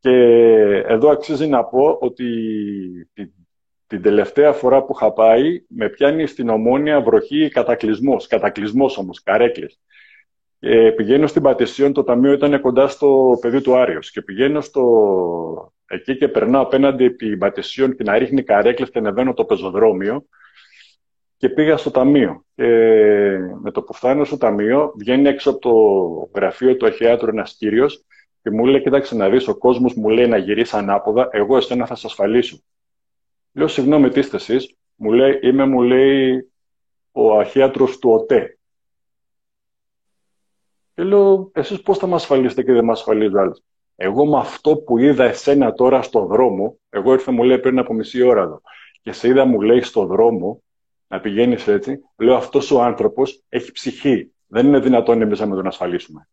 [0.00, 0.10] Και
[0.86, 2.24] εδώ αξίζει να πω ότι
[3.14, 3.30] την
[3.96, 8.26] τελευταία φορά που είχα πάει, με πιάνει στην ομόνια βροχή κατακλυσμός.
[8.26, 9.80] Κατακλυσμός όμως, καρέκλες.
[10.58, 14.10] Και πηγαίνω στην Πατησίων, το ταμείο ήταν κοντά στο πεδίο του Άριος.
[14.10, 15.72] Και πηγαίνω στο...
[15.86, 20.26] εκεί και περνάω απέναντι την Πατησίων και να ρίχνει καρέκλες και ανεβαίνω το πεζοδρόμιο.
[21.36, 22.44] και πήγα στο ταμείο.
[22.54, 22.64] Και
[23.62, 28.04] με το που φτάνω στο ταμείο, βγαίνει έξω από το γραφείο του αρχιάτρου ένας κύριος
[28.42, 31.86] και μου λέει: Κοίταξε να δεις, ο κόσμος μου λέει να γυρίσει ανάποδα, εγώ εσένα
[31.86, 32.62] θα σα ασφαλίσω.
[33.58, 36.52] Λέω: Συγγνώμη, τι είστε εσείς; Μου λέει: Είμαι, μου λέει,
[37.12, 38.58] ο αρχίατρο του ΟΤΕ.
[40.94, 43.62] Και λέω: Εσείς πώς θα με ασφαλίσετε και δεν με ασφαλίζει ο άλλος;
[43.96, 47.94] Εγώ με αυτό που είδα εσένα τώρα στο δρόμο, εγώ ήρθα μου λέει πριν από
[47.94, 48.60] μισή ώρα εδώ,
[49.02, 50.62] και σε είδα μου λέει στο δρόμο,
[51.08, 54.32] να πηγαίνεις έτσι, λέω αυτός ο άνθρωπος έχει ψυχή.
[54.46, 56.28] Δεν είναι δυνατόν εμείς να τον ασφαλίσουμε.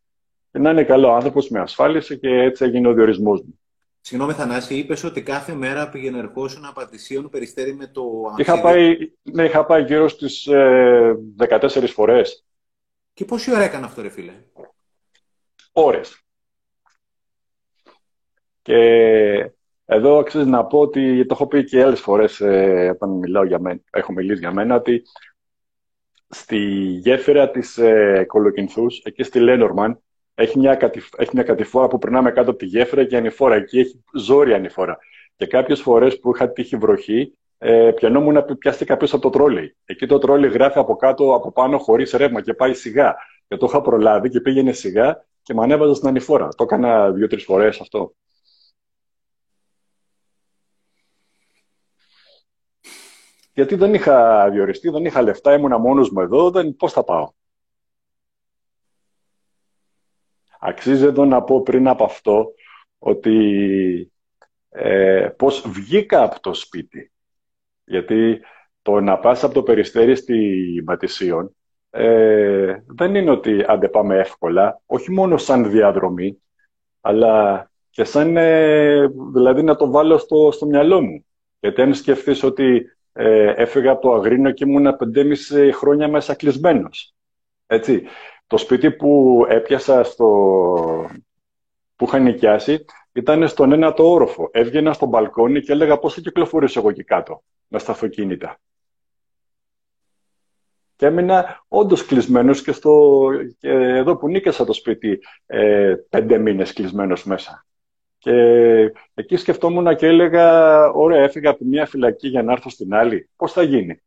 [0.52, 3.60] Και να είναι καλό άνθρωπος με ασφάλιση και έτσι έγινε ο διορισμός μου.
[4.08, 8.04] Συγγνώμη, Θανάση, είπες ότι κάθε μέρα πήγαινε ερχόσουν απαντησίων περιστέρι με το
[8.38, 11.18] είχα πάει, ναι, είχα πάει γύρω στις ε,
[11.50, 12.46] 14 φορές.
[13.14, 14.34] Και πόση ώρα έκανε αυτό, ρε φίλε;
[15.72, 16.24] Ώρες.
[18.62, 18.76] Και
[19.86, 23.60] εδώ αξίζει να πω ότι το έχω πει και άλλες φορές ε, όταν μιλάω για
[23.60, 25.02] μένα, έχω μιλήσει για μένα, ότι
[26.30, 26.58] στη
[27.04, 30.00] γέφυρα της ε, Κολοκυνθούς, εκεί στη Λένορμαν,
[30.36, 31.10] έχει μια, κατηφ...
[31.18, 33.56] έχει μια κατηφόρα που περνάμε κάτω από τη γέφυρα και ανηφόρα.
[33.56, 34.98] Εκεί έχει ζόρι ανηφόρα.
[35.36, 39.76] Και κάποιες φορές που είχα τύχει βροχή, ε, πιανόμουν πιάστηκα πίσω από το τρόλι.
[39.86, 43.16] Εκεί το τρόλι γράφει από κάτω, από πάνω, χωρίς ρεύμα και πάει σιγά.
[43.48, 46.48] Και το είχα προλάβει και πήγαινε σιγά και με ανέβαζα στην ανηφόρα.
[46.48, 48.14] Το έκανα δύο-τρεις φορές αυτό.
[53.54, 57.32] Γιατί δεν είχα διοριστεί, δεν είχα λεφτά, ήμουνα μόνος μου εδώ, δεν, πώς θα πάω.
[60.68, 62.54] Αξίζει εδώ να πω πριν από αυτό
[62.98, 64.12] ότι
[64.70, 67.12] ε, πώς βγήκα από το σπίτι.
[67.86, 68.42] Γιατί
[68.82, 71.56] το να πας από το Περιστέρι στη Ματισίων
[71.90, 76.42] ε, δεν είναι ότι αν πάμε εύκολα, όχι μόνο σαν διαδρομή,
[77.02, 81.26] αλλά και σαν, ε, δηλαδή να το βάλω στο, στο μυαλό μου.
[81.60, 87.16] Γιατί αν σκεφτείς ότι ε, έφυγα από το Αγρίνο και ήμουν 5,5 χρόνια μέσα κλεισμένος.
[87.68, 88.04] Έτσι.
[88.48, 91.10] Το σπίτι που έπιασα στο...
[91.96, 94.50] που είχα νοικιάσει ήταν στον ένα το όροφο.
[94.52, 98.60] Έβγαινα στο μπαλκόνι και έλεγα πώς θα κυκλοφορήσω εγώ εκεί κάτω με στα αυτοκίνητα.
[100.96, 103.22] Και έμεινα όντως κλεισμένος και, στο...
[103.60, 107.66] και εδώ που νίκασα το σπίτι ε, πέντε μήνες κλεισμένος μέσα.
[108.18, 108.34] Και
[109.14, 113.30] εκεί σκεφτόμουν και έλεγα, ωραία, έφυγα από μια φυλακή για να έρθω στην άλλη.
[113.36, 114.02] Πώς θα γίνει;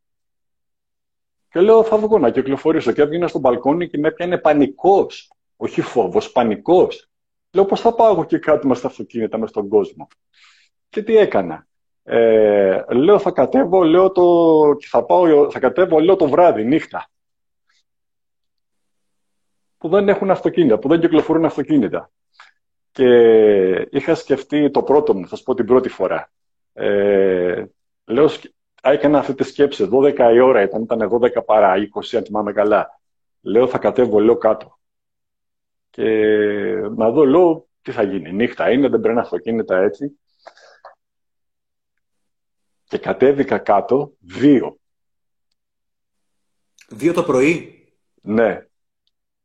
[1.49, 2.91] Και λέω, θα βγω να κυκλοφορήσω.
[2.91, 5.31] Και έβγαινα στο μπαλκόνι και με έπιανε πανικός.
[5.55, 7.09] Όχι φόβος, πανικός.
[7.51, 10.07] Λέω, πώς θα πάω εγώ και κάτω με στα αυτοκίνητα, μες στον κόσμο.
[10.89, 11.67] Και τι έκανα.
[12.03, 14.23] Ε, λέω, θα κατέβω, λέω το...
[14.87, 17.09] θα, πάω, θα κατέβω, λέω το βράδυ, νύχτα.
[19.77, 22.11] Που δεν έχουν αυτοκίνητα, που δεν κυκλοφορούν αυτοκίνητα.
[22.91, 23.07] Και
[23.91, 26.31] είχα σκεφτεί το πρώτο μου, θα σου πω την πρώτη φορά.
[26.73, 27.65] Ε,
[28.05, 28.29] λέω,
[28.81, 32.99] έκανα αυτή τη σκέψη, 12 η ώρα ήταν, ήταν 12 παρά 20, αν θυμάμαι καλά.
[33.41, 34.79] Λέω, θα κατέβω, λέω κάτω.
[35.89, 36.05] Και
[36.95, 38.31] να δω, λέω, τι θα γίνει.
[38.31, 40.19] Νύχτα είναι, δεν πρέπει αυτοκίνητα έτσι.
[42.83, 44.79] Και κατέβηκα κάτω, δύο.
[46.89, 47.83] Δύο το πρωί;
[48.21, 48.67] Ναι.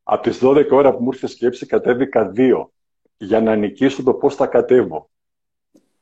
[0.03, 2.73] Από τις 12 ώρα που μου ήρθε σκέψη, κατέβηκα δύο
[3.17, 5.11] για να νικήσω το πώς θα κατέβω.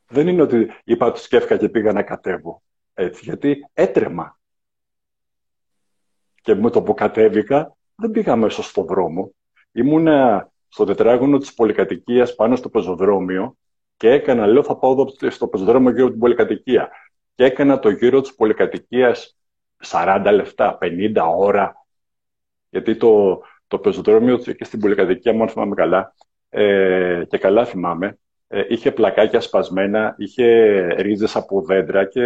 [0.08, 2.62] Δεν είναι ότι είπα τους σκέφκα και πήγα να κατέβω.
[2.94, 4.38] Έτσι, γιατί έτρεμα.
[6.42, 9.34] Και με το που κατέβηκα, δεν πήγα μέσα στον δρόμο.
[9.72, 13.56] Ήμουνα στο τετράγωνο της πολυκατοικίας πάνω στο πεζοδρόμιο
[13.96, 16.90] και έκανα, λέω, θα πάω στο πεζοδρόμιο γύρω από την πολυκατοικία.
[17.34, 19.36] Και έκανα το γύρο της πολυκατοικίας
[19.84, 21.86] 40 λεπτά, 50 ώρα.
[22.68, 26.14] Γιατί το, το πεζοδρόμιο εκεί στην πολυκατοικία, μόνο θυμάμαι καλά,
[26.48, 32.22] ε, και καλά θυμάμαι, ε, είχε πλακάκια σπασμένα, είχε ρίζες από δέντρα και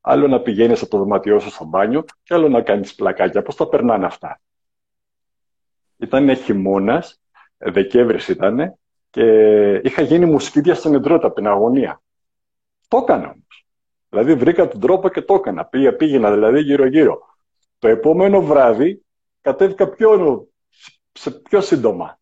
[0.00, 3.42] άλλο να πηγαίνεις από το δωματιό σου στο μπάνιο και άλλο να κάνεις πλακάκια.
[3.42, 4.40] Πώς τα περνάνε αυτά;
[5.96, 7.20] Ήταν χειμώνας,
[7.58, 8.78] Δεκέμβρης ήταν
[9.10, 9.24] και
[9.74, 12.02] είχα γίνει μουσκίδια στην εντρότα από την αγωνία.
[12.88, 13.66] Το έκανα όμως.
[14.08, 15.64] Δηλαδή βρήκα τον τρόπο και το έκανα.
[15.64, 17.18] Πήγα, πήγαινα δηλαδή γύρω-γύρω.
[17.78, 19.02] Το επόμενο βράδυ
[19.40, 20.46] κατέβηκα πιο,
[21.12, 22.18] σε πιο σύντομα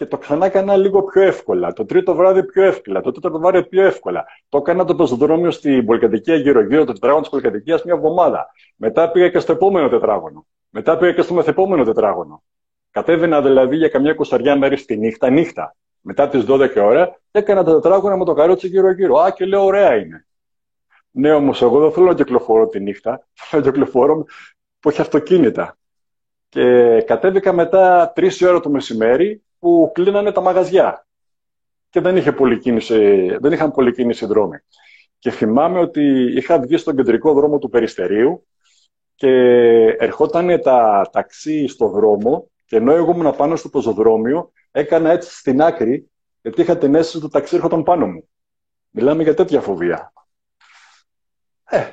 [0.00, 1.72] και το ξανά έκανα λίγο πιο εύκολα.
[1.72, 3.00] Το τρίτο βράδυ πιο εύκολα.
[3.00, 4.24] Το τέταρτο βράδυ πιο εύκολα.
[4.48, 8.50] Το έκανα το πεζοδρόμιο στην πολυκατοικία γύρω-γύρω, το τετράγωνο της πολυκατοικίας μια εβδομάδα.
[8.76, 10.46] Μετά πήγα και στο επόμενο τετράγωνο.
[10.70, 12.42] Μετά πήγα και στο μεθεπόμενο τετράγωνο.
[12.90, 15.76] Κατέβαινα δηλαδή για καμιά κουσαριά μέρη τη νύχτα, νύχτα.
[16.00, 19.16] Μετά τις 12 ώρα και έκανα τα τετράγωνα με το καρότσι γύρω-γύρω.
[19.16, 20.26] Α, και λέω, ωραία είναι.
[21.10, 23.26] Ναι, όμως εγώ δεν θέλω να κυκλοφορώ τη νύχτα.
[23.48, 24.24] Θέλω να κυκλοφορώ
[24.80, 25.76] που έχει αυτοκίνητα.
[26.48, 31.06] Και κατέβηκα μετά 3 ώρα το μεσημέρι που κλείνανε τα μαγαζιά
[31.90, 34.58] και δεν, είχε πολύ κίνηση, δεν είχαν πολύ κίνηση δρόμοι.
[35.18, 38.46] Και θυμάμαι ότι είχα βγει στον κεντρικό δρόμο του Περιστερίου
[39.14, 39.28] και
[39.98, 45.62] ερχόταν τα ταξί στο δρόμο και ενώ εγώ ήμουν πάνω στο πεζοδρόμιο, έκανα έτσι στην
[45.62, 46.10] άκρη,
[46.42, 48.28] γιατί είχα την αίσθηση ότι το ταξί έρχονταν πάνω μου.
[48.90, 50.12] Μιλάμε για τέτοια φοβία.
[51.64, 51.90] Ε,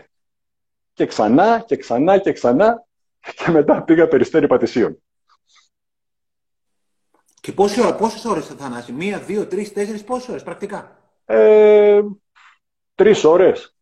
[0.94, 2.86] και ξανά και ξανά και ξανά
[3.20, 5.02] και μετά πήγα περιστέρι πατησίων.
[7.48, 12.02] Και πόση ώρα, πόσες ώρες θα θανάσει, μία, δύο, τρεις, τέσσερις, πόσες ώρες πρακτικά; Ε,
[12.96, 13.76] τρεις ώρες.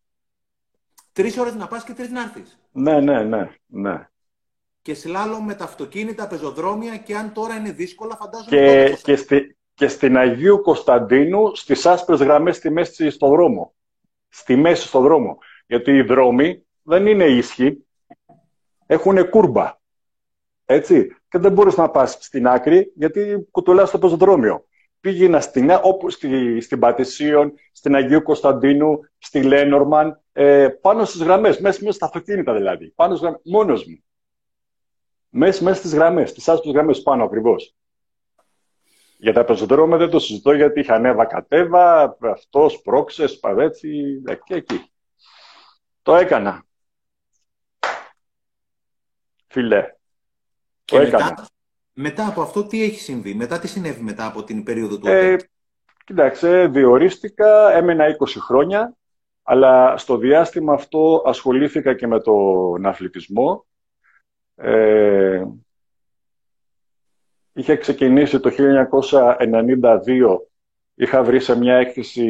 [1.11, 2.59] Τρεις ώρες να πας και τρεις να έρθεις.
[2.71, 4.09] Ναι, ναι, ναι, ναι.
[4.81, 8.49] Και σλάλο με τα αυτοκίνητα, πεζοδρόμια και αν τώρα είναι δύσκολα φαντάζομαι...
[8.49, 13.73] Και, και, στη, και στην Αγίου Κωνσταντίνου στις άσπρες γραμμές στη μέση στο δρόμο.
[14.29, 15.37] Στη μέση στο δρόμο.
[15.67, 17.87] Γιατί οι δρόμοι δεν είναι ίσχυοι,
[18.85, 19.77] έχουν κούρμπα.
[20.65, 21.15] Έτσι.
[21.29, 24.65] Και δεν μπορείς να πας στην άκρη γιατί κουτουλάς το πεζοδρόμιο.
[24.99, 31.59] Πήγαινα στην, όπου, στη, στην Πατησίων, στην Αγίου Κωνσταντίνου, στη Λένορμαν, ε, πάνω στις γραμμές,
[31.59, 32.89] μέσα, μέσα στα αυτοκίνητα δηλαδή.
[32.89, 34.03] Πάνω στις γραμμές, μόνος μου.
[35.29, 37.75] Μέσα, μέσα στις γραμμές, στις άσπρες γραμμές πάνω ακριβώς.
[39.17, 44.91] Για τα πεζοδρόμια δεν το συζητώ γιατί είχα ανέβα κατέβα, αυτός πρόξες, παδέτσι, εκεί, εκεί.
[46.01, 46.65] Το έκανα.
[49.47, 49.95] Φιλέ.
[50.85, 51.47] Και μετά,
[51.93, 55.35] μετά από αυτό τι έχει συμβεί, μετά τι συνέβη μετά από την περίοδο του ε,
[56.05, 58.95] Κοιτάξτε, διορίστηκα, έμενα 20 χρόνια,
[59.43, 63.65] αλλά στο διάστημα αυτό ασχολήθηκα και με τον αθλητισμό.
[64.55, 65.43] Ε,
[67.53, 70.37] είχε ξεκινήσει το 1992,
[70.95, 72.29] είχα βρει σε μια έκθεση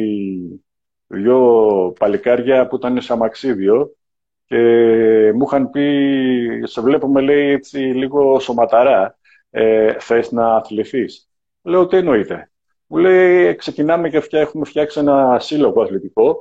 [1.06, 3.96] δυο παλικάρια που ήταν σε αμαξίδιο
[4.46, 4.56] και
[5.34, 9.18] μου είχαν πει, σε βλέπουμε λέει έτσι λίγο σωματαρά,
[9.50, 11.28] ε, θες να αθληθείς.
[11.62, 12.50] Λέω, τι εννοείται.
[12.86, 16.36] Μου λέει, ξεκινάμε και έχουμε φτιάξει ένα σύλλογο αθλητικό,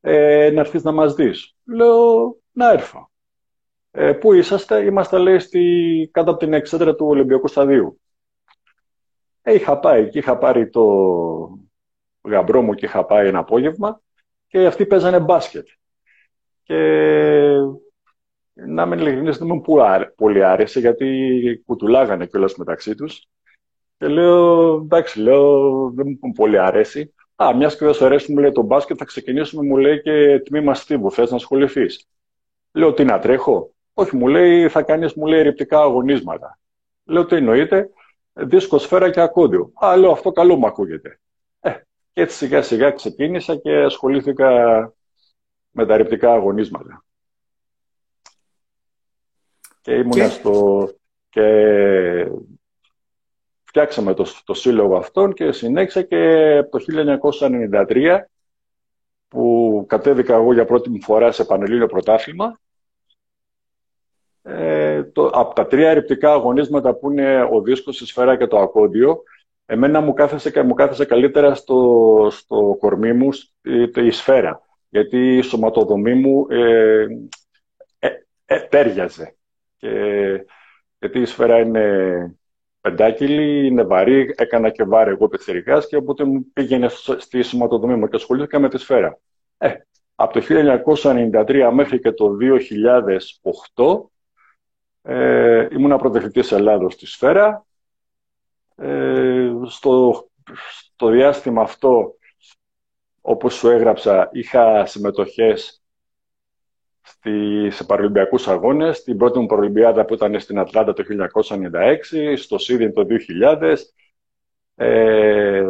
[0.00, 1.54] ε, να έρθεις να μας δεις.
[1.64, 3.10] Λέω, να έρθω.
[3.90, 8.00] Ε, πού είσαστε, είμαστε λέει στη, κάτω από την εξέδρα του Ολυμπιακού Σταδίου.
[9.42, 10.84] Ε, είχα πάει και είχα πάρει το
[12.22, 14.00] γαμπρό μου και είχα πάει ένα απόγευμα
[14.46, 15.66] και αυτοί παίζανε μπάσκετ.
[16.66, 16.80] Και
[18.52, 19.60] να είμαι ειλικρινής, δεν μου
[20.16, 23.28] πολύ άρεσε, γιατί κουτουλάγανε κιόλας μεταξύ τους.
[23.98, 27.14] Και λέω, εντάξει, λέω, δεν μου πολύ αρέσει.
[27.36, 30.40] Α, μιας και δεν σου αρέσει, μου λέει το μπάσκετ, θα ξεκινήσουμε, μου λέει και
[30.44, 31.10] τμήμα στίβου.
[31.10, 32.08] Θες να ασχοληθείς.
[32.72, 36.58] Λέω, τι να τρέχω; Όχι, μου λέει, θα κάνεις, μου λέει, ρηπτικά αγωνίσματα.
[37.04, 37.90] Λέω, τι εννοείται,
[38.32, 39.72] δίσκο σφαίρα και ακόντιο.
[39.74, 41.20] Α, λέω, αυτό καλό μου ακούγεται.
[41.60, 41.70] Ε,
[42.12, 44.92] και έτσι σιγά σιγά ξεκίνησα και ασχολήθηκα
[45.76, 47.04] με τα ρηπτικά αγωνίσματα.
[49.80, 50.88] Και ήμουν στο...
[51.28, 52.30] Και
[53.64, 56.84] φτιάξαμε το, το σύλλογο αυτόν και συνέχισα και το
[57.88, 58.18] 1993
[59.28, 62.60] που κατέβηκα εγώ για πρώτη μου φορά σε πανελλήνιο πρωτάθλημα
[64.42, 68.58] ε, το, από τα τρία ρηπτικά αγωνίσματα που είναι ο δίσκος, η σφαίρα και το
[68.58, 69.22] ακόντιο
[69.66, 73.28] εμένα μου κάθεσε, μου κάθεσε καλύτερα στο, στο κορμί μου
[73.62, 74.65] η, η σφαίρα
[74.96, 77.06] γιατί η σωματοδομή μου ε,
[77.98, 78.08] ε,
[78.44, 79.36] ε, τέριαζε.
[79.76, 79.90] Και,
[80.98, 82.36] γιατί η σφαίρα είναι
[82.80, 88.08] πεντάκυλη, είναι βαρύ, έκανα και βάρη εγώ πετσερικάς και οπότε μου πήγαινε στη σωματοδομή μου
[88.08, 89.18] και ασχολήθηκα με τη σφαίρα.
[89.58, 89.72] Ε,
[90.14, 92.36] από το 1993 μέχρι και το
[95.02, 97.66] 2008 ε, ήμουν πρωταθλητής Ελλάδος στη σφαίρα.
[98.76, 100.24] Ε, στο,
[100.80, 102.14] στο διάστημα αυτό
[103.28, 105.82] όπως σου έγραψα, είχα συμμετοχές
[107.02, 109.02] στη, σε παρολυμπιακούς αγώνες.
[109.02, 113.76] Την πρώτη μου παρολυμπιάδα που ήταν στην Ατλάντα το 1996, στο Σίδνεϊ το 2000,
[114.74, 115.66] ε,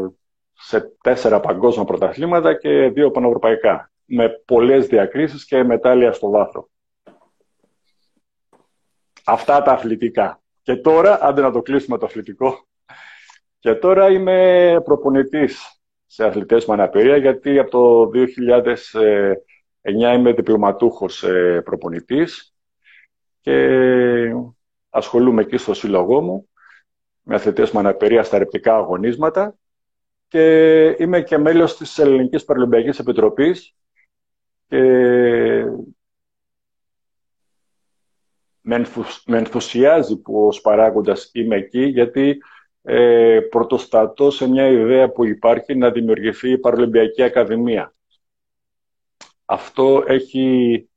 [0.53, 3.91] σε τέσσερα παγκόσμια πρωταθλήματα και δύο πανευρωπαϊκά.
[4.05, 6.69] Με πολλές διακρίσεις και μετάλλια στο βάθρο.
[9.25, 10.43] Αυτά τα αθλητικά.
[10.63, 12.67] Και τώρα, άντε να το κλείσουμε το αθλητικό,
[13.59, 15.76] και τώρα είμαι προπονητής
[16.07, 22.55] σε αθλητές με αναπηρία, γιατί από το 2009 είμαι διπλωματούχος ε, προπονητής
[23.41, 24.33] και
[24.91, 26.49] ασχολούμαι εκεί στο σύλλογό μου
[27.23, 29.57] με αθλητές με αναπηρία στα ρεπτικά αγωνίσματα
[30.29, 33.77] και είμαι και μέλος της Ελληνικής Παραλυμπιακής Επιτροπής
[34.69, 34.81] και
[38.61, 38.87] με
[39.27, 42.39] ενθουσιάζει που ως παράγοντας είμαι εκεί γιατί
[42.89, 47.95] ε, πρωτοστατώ σε μια ιδέα που υπάρχει να δημιουργηθεί η Παρολυμπιακή Ακαδημία.
[49.45, 50.89] Αυτό έχει,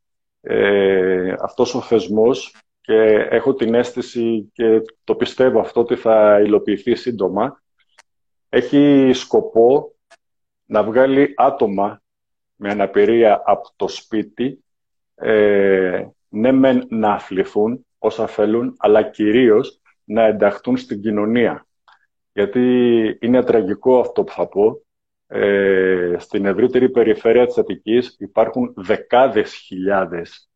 [0.42, 6.96] ε, αυτός ο θεσμός και έχω την αίσθηση και το πιστεύω αυτό ότι θα υλοποιηθεί
[6.96, 7.62] σύντομα,
[8.50, 9.96] έχει σκοπό
[10.66, 12.02] να βγάλει άτομα
[12.56, 14.64] με αναπηρία από το σπίτι
[15.16, 21.68] ε, ναι μεν να αθληθούν όσα θέλουν, αλλά κυρίως να ενταχθούν στην κοινωνία.
[22.34, 24.84] Γιατί είναι τραγικό αυτό που θα πω.
[25.28, 30.50] Ε, στην ευρύτερη περιφέρεια της Αττικής υπάρχουν δεκάδες χιλιάδες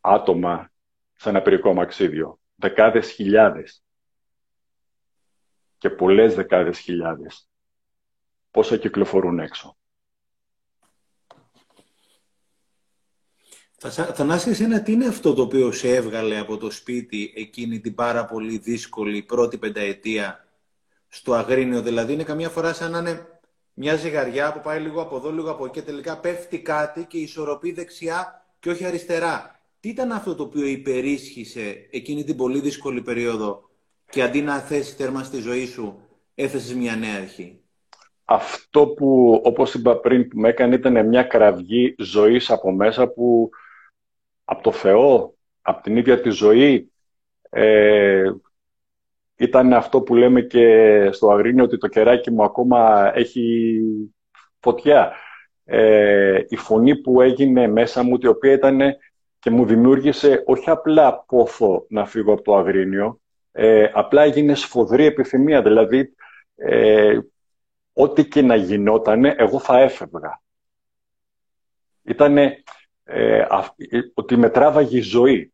[0.00, 0.72] άτομα
[1.14, 2.40] σε ένα περικό μαξίδιο.
[2.54, 3.82] Δεκάδες χιλιάδες.
[5.78, 7.48] Και πολλές δεκάδες χιλιάδες.
[8.50, 9.76] Πόσα κυκλοφορούν έξω.
[13.80, 18.24] Θανάση, εσένα τι είναι αυτό το οποίο σε έβγαλε από το σπίτι εκείνη την πάρα
[18.24, 20.44] πολύ δύσκολη πρώτη πενταετία
[21.08, 23.26] στο Αγρίνιο; Δηλαδή είναι καμιά φορά σαν να είναι
[23.74, 27.18] μια ζυγαριά που πάει λίγο από εδώ, λίγο από εκεί και τελικά πέφτει κάτι και
[27.18, 29.60] ισορροπεί δεξιά και όχι αριστερά.
[29.80, 33.70] Τι ήταν αυτό το οποίο υπερίσχυσε εκείνη την πολύ δύσκολη περίοδο
[34.10, 36.00] και αντί να θέσει τέρμα στη ζωή σου,
[36.34, 37.60] έθεσες μια νέα αρχή;
[38.24, 43.50] Αυτό που, όπως είπα πριν, που με έκανε ήταν μια κραυγή ζωής από μέσα που
[44.50, 46.92] από το Θεό, από την ίδια τη ζωή,
[47.50, 48.30] ε,
[49.36, 53.80] ήταν αυτό που λέμε και στο Αγρίνιο ότι το κεράκι μου ακόμα έχει
[54.60, 55.12] φωτιά.
[55.64, 58.80] Ε, η φωνή που έγινε μέσα μου, η οποία ήταν
[59.38, 63.20] και μου δημιούργησε όχι απλά πόθο να φύγω από το Αγρίνιο,
[63.52, 65.62] ε, απλά έγινε σφοδρή επιθυμία.
[65.62, 66.14] Δηλαδή,
[66.54, 67.18] ε,
[67.92, 70.40] ό,τι και να γινότανε, εγώ θα έφευγα.
[72.02, 72.62] Ήτανε
[73.10, 73.46] ε,
[74.14, 75.52] ότι με τράβαγε η ζωή.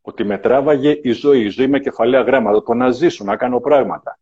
[0.00, 1.44] Ότι με τράβαγε η ζωή.
[1.44, 2.62] Η ζωή με κεφαλαία γράμματα.
[2.62, 4.18] Το να ζήσω, να κάνω πράγματα.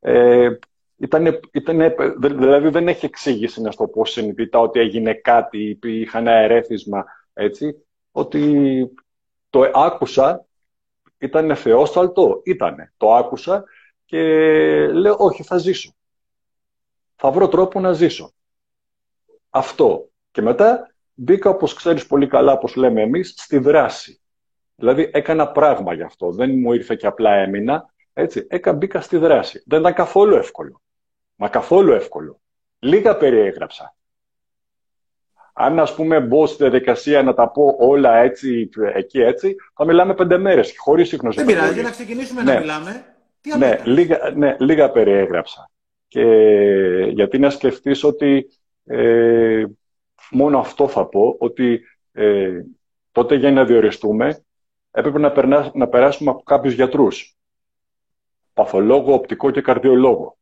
[0.00, 0.50] Ε,
[0.96, 6.32] ήτανε, ήτανε, δηλαδή δεν έχει εξήγηση να στο πω συνειδητά ότι έγινε κάτι, είχα ένα
[6.32, 7.86] ερέθισμα, έτσι.
[8.12, 8.74] Ότι
[9.50, 10.46] το άκουσα,
[11.18, 12.92] ήταν θεόσταλτο, ήτανε.
[12.96, 13.64] Το άκουσα
[14.04, 14.18] και
[14.92, 15.94] λέω όχι θα ζήσω.
[17.16, 18.32] Θα βρω τρόπο να ζήσω.
[19.50, 20.08] Αυτό.
[20.30, 24.20] Και μετά μπήκα, όπως ξέρεις πολύ καλά, όπως λέμε εμείς, στη δράση.
[24.76, 26.30] Δηλαδή έκανα πράγμα γι' αυτό.
[26.30, 27.94] Δεν μου ήρθε και απλά έμεινα.
[28.12, 29.62] Έτσι, έκα, μπήκα στη δράση.
[29.66, 30.80] Δεν ήταν καθόλου εύκολο.
[31.34, 32.40] Μα καθόλου εύκολο.
[32.78, 33.96] Λίγα περιέγραψα.
[35.52, 40.14] Αν, ας πούμε, μπω στη διαδικασία να τα πω όλα έτσι, εκεί έτσι, θα μιλάμε
[40.14, 41.36] πέντε μέρες, χωρίς σύγχρονος.
[41.36, 42.60] Δεν πειράζει, να ξεκινήσουμε να ναι.
[42.60, 43.04] μιλάμε.
[43.40, 45.70] Τι ναι, λίγα, ναι, λίγα περιέγραψα.
[46.08, 46.24] Και
[47.08, 48.48] γιατί να σκεφτείς ότι
[48.84, 49.64] ε,
[50.30, 51.80] μόνο αυτό θα πω, ότι
[52.12, 52.60] ε,
[53.12, 54.44] τότε για να διοριστούμε
[54.90, 57.36] έπρεπε να, περνά, να περάσουμε από κάποιους γιατρούς.
[58.52, 60.38] Παθολόγο, οπτικό και καρδιολόγο.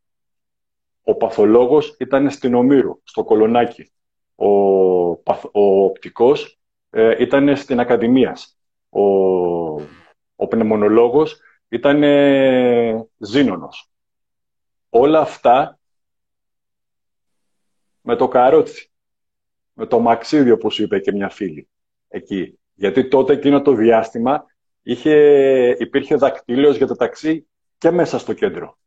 [1.03, 3.93] Ο παθολόγος ήταν στην Ομήρου, στο Κολονάκι.
[4.35, 4.47] Ο,
[5.53, 6.59] ο οπτικός
[6.91, 8.59] ε, ήταν στην Ακαδημίας.
[8.89, 9.03] Ο,
[10.37, 13.91] ο πνευμονολόγος ήταν ε, Ζήνονος.
[14.89, 15.78] Όλα αυτά
[18.01, 18.91] με το καρότσι
[19.75, 21.68] με το μαξίδι, όπως είπε και μια φίλη
[22.09, 22.59] εκεί.
[22.75, 24.45] Γιατί τότε εκείνο το διάστημα
[24.83, 25.16] είχε,
[25.79, 27.49] υπήρχε δακτύλιος για το ταξί
[27.79, 28.79] και μέσα στο κέντρο.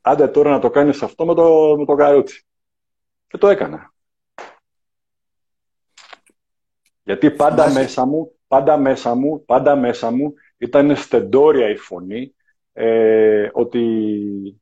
[0.00, 2.44] Άντε τώρα να το κάνεις αυτό με το, με το καρότσι.
[3.26, 3.94] Και το έκανα.
[7.02, 12.34] Γιατί πάντα μέσα μου, πάντα μέσα μου, πάντα μέσα μου ήταν στεντόρια η φωνή
[12.72, 14.60] ε, ότι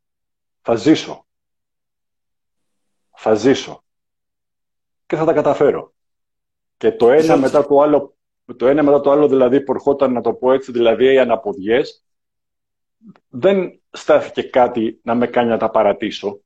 [0.61, 1.27] θα ζήσω
[3.23, 3.85] θα ζήσω
[5.07, 5.93] και θα τα καταφέρω.
[6.77, 8.17] Και το ένα μετά το άλλο,
[8.57, 12.05] το ένα μετά το άλλο δηλαδή που ερχόταν να το πω έτσι, δηλαδή οι αναποδιές,
[13.29, 16.41] δεν στάθηκε κάτι να με κάνει να τα παρατήσω.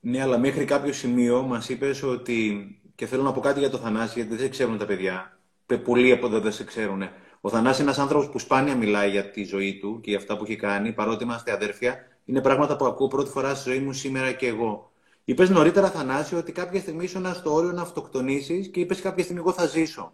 [0.00, 3.78] Ναι, αλλά μέχρι κάποιο σημείο μας είπες ότι, και θέλω να πω κάτι για το
[3.78, 5.38] Θανάση, γιατί δεν σε ξέρουν τα παιδιά,
[5.84, 7.02] πολλοί από εδώ δεν σε ξέρουν.
[7.40, 10.36] Ο Θανάσης είναι ένας άνθρωπος που σπάνια μιλάει για τη ζωή του και για αυτά
[10.36, 11.96] που έχει κάνει, παρότι είμαστε αδέρφια.
[12.24, 14.92] Είναι πράγματα που ακούω πρώτη φορά στη ζωή μου σήμερα και εγώ.
[15.24, 19.40] Είπες νωρίτερα, Θανάσιο, ότι κάποια στιγμή ήσουν στο όριο να αυτοκτονήσεις και είπες κάποια στιγμή
[19.40, 20.12] εγώ θα ζήσω.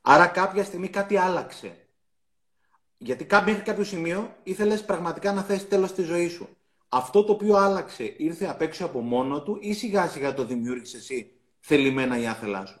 [0.00, 1.76] Άρα κάποια στιγμή κάτι άλλαξε.
[2.98, 6.48] Γιατί μέχρι κάποιο σημείο ήθελες πραγματικά να θέσει τέλος στη ζωή σου.
[6.88, 11.00] Αυτό το οποίο άλλαξε ήρθε απ' έξω από μόνο του ή σιγά σιγά το δημιούργησες
[11.00, 12.80] εσύ θελημένα ή άθελά σου;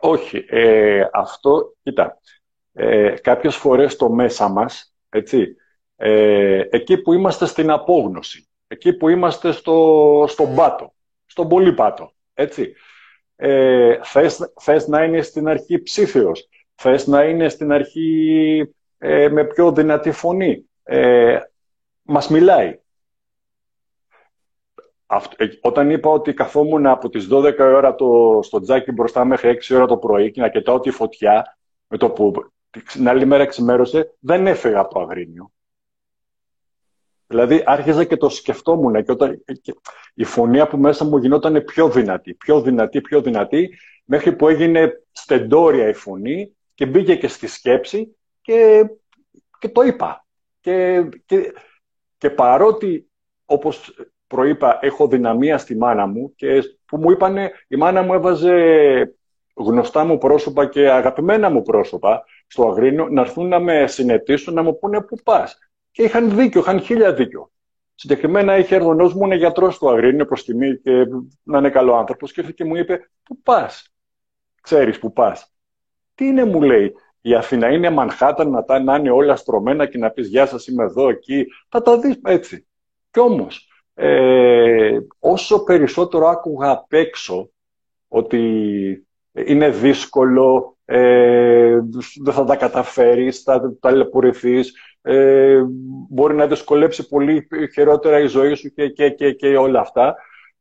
[0.00, 0.44] Όχι.
[0.48, 2.18] Ε, αυτό, κοίτα,
[2.72, 5.56] ε, κάποιες φορές το μέσα μας, έτσι,
[5.96, 10.94] ε, εκεί που είμαστε στην απόγνωση, εκεί που είμαστε στο, στον πάτο,
[11.26, 12.74] στον πολύ πάτο, έτσι.
[13.36, 19.44] Ε, θες, θες να είναι στην αρχή ψήφιος, θες να είναι στην αρχή ε, με
[19.44, 20.70] πιο δυνατή φωνή.
[20.82, 21.38] Ε,
[22.02, 22.80] μας μιλάει.
[25.06, 29.58] Αυτό, ε, όταν είπα ότι καθόμουν από τις 12 ώρα το, στο τζάκι μπροστά μέχρι
[29.68, 32.32] 6 ώρα το πρωί και να κοιτάω τη φωτιά, με το που
[32.92, 35.52] την άλλη μέρα ξημέρωσε, δεν έφεγα από το αγρίνιο.
[37.28, 39.74] Δηλαδή άρχιζα και το σκεφτόμουν και, όταν, και
[40.14, 45.02] η φωνή από μέσα μου γινόταν πιο δυνατή, πιο δυνατή, πιο δυνατή, μέχρι που έγινε
[45.12, 48.88] στεντόρια η φωνή και μπήκε και στη σκέψη και,
[49.58, 50.26] και το είπα.
[50.60, 51.52] Και, και,
[52.18, 53.10] και παρότι,
[53.44, 53.94] όπως
[54.26, 58.54] προείπα, έχω δυναμία στη μάνα μου και που μου είπανε, η μάνα μου έβαζε
[59.54, 64.62] γνωστά μου πρόσωπα και αγαπημένα μου πρόσωπα στο Αγρίνιο να έρθουν να με συνετήσουν, να
[64.62, 65.58] μου πούνε πού πας;
[65.90, 67.50] Και είχαν δίκιο, είχαν χίλια δίκιο.
[67.94, 70.90] Συγκεκριμένα είχε έρθει ο μου, είναι γιατρός του Αγρίνιο προς τιμή και
[71.42, 72.32] να είναι καλό άνθρωπος.
[72.32, 73.94] Και ήρθε και μου είπε: Πού πας,
[74.60, 75.52] ξέρεις που πας.
[76.14, 80.10] Τι είναι, μου λέει, η Αθήνα είναι Μανχάταν να, να είναι όλα στρωμένα και να
[80.10, 81.46] πεις Γεια σας, είμαι εδώ, εκεί.
[81.68, 82.66] Θα τα δεις έτσι.
[83.10, 87.50] Κι όμως, ε, όσο περισσότερο άκουγα απ' έξω
[88.08, 88.38] ότι
[89.32, 91.78] είναι δύσκολο, ε,
[92.22, 94.74] δεν θα τα καταφέρεις, θα ταλαιπωρηθείς,
[95.10, 95.62] ε,
[96.08, 100.16] μπορεί να δυσκολέψει πολύ χειρότερα η ζωή σου και, και, και, και όλα αυτά.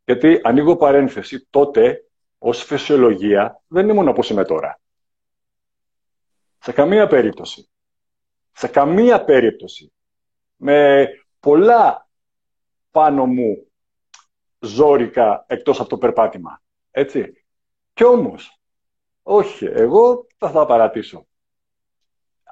[0.06, 2.06] Γιατί ανοίγω παρένθεση, τότε
[2.38, 4.80] ως φυσιολογία δεν ήμουν όπως είμαι τώρα.
[6.60, 7.70] Σε καμία περίπτωση.
[8.52, 9.94] Σε καμία περίπτωση.
[10.56, 11.08] Με
[11.40, 12.10] πολλά
[12.92, 13.68] πάνω μου
[14.60, 16.62] ζόρικα εκτός από το περπάτημα.
[16.92, 17.46] Έτσι.
[17.94, 18.60] Κι όμως,
[19.24, 21.27] όχι, εγώ θα θα παρατήσω.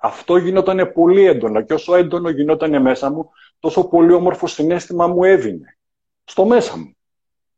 [0.06, 3.30] Αυτό γινόταν πολύ έντονο και όσο έντονο γινόταν μέσα μου,
[3.60, 5.78] τόσο πολύ όμορφο συνέστημα μου έδινε.
[6.24, 6.96] Στο μέσα μου.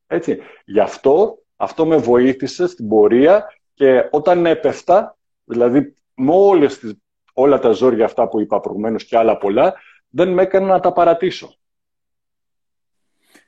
[0.08, 0.40] Έτσι.
[0.66, 6.94] Γι' αυτό, αυτό με βοήθησε στην πορεία και όταν έπεφτα, δηλαδή με όλες τις,
[7.34, 9.74] όλα τα ζόρια αυτά που είπα προηγουμένως και άλλα πολλά,
[10.10, 11.56] δεν με έκανε να τα παρατήσω.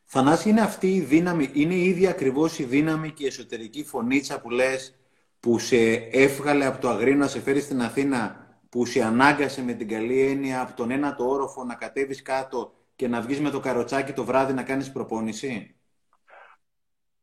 [0.06, 4.42] Θανάση, είναι αυτή η δύναμη, είναι η ίδια ακριβώς η δύναμη και η εσωτερική φωνήτσα
[4.42, 4.94] που λες
[5.40, 5.78] που σε
[6.12, 10.22] έβγαλε από το Αγρίνο να σε φέρει στην Αθήνα, που σε ανάγκασε με την καλή
[10.22, 14.14] έννοια από τον ένα το όροφο να κατέβεις κάτω και να βγεις με το καροτσάκι
[14.14, 15.76] το βράδυ να κάνεις προπόνηση;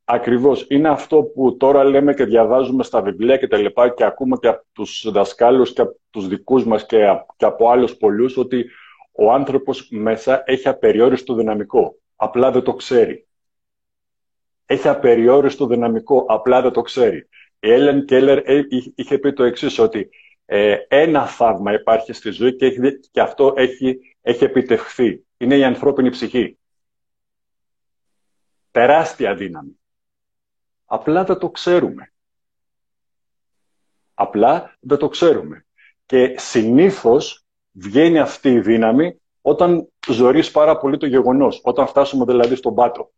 [0.08, 0.66] Ακριβώς.
[0.68, 4.48] Είναι αυτό που τώρα λέμε και διαβάζουμε στα βιβλία και τα λοιπά και ακούμε και
[4.48, 7.06] από τους δασκάλους και από τους δικούς μας και
[7.38, 8.64] από άλλους πολλούς ότι
[9.12, 11.98] ο άνθρωπος μέσα έχει απεριόριστο δυναμικό.
[12.16, 13.26] Απλά δεν το ξέρει.
[14.66, 16.24] Έχει απεριόριστο δυναμικό.
[16.28, 17.28] Απλά δεν το ξέρει.
[17.60, 18.42] Η Έλεν Κέλλερ
[18.94, 20.08] είχε πει το εξής ότι
[20.46, 25.24] ε, ένα θαύμα υπάρχει στη ζωή και, έχει, και αυτό έχει, έχει επιτευχθεί.
[25.36, 26.58] Είναι η ανθρώπινη ψυχή.
[28.70, 29.78] Τεράστια δύναμη.
[30.84, 32.12] Απλά δεν το ξέρουμε.
[34.14, 35.66] Απλά δεν το ξέρουμε.
[36.06, 41.60] Και συνήθως βγαίνει αυτή η δύναμη όταν ζωρείς πάρα πολύ το γεγονός.
[41.64, 43.12] Όταν φτάσουμε δηλαδή στον πάτο.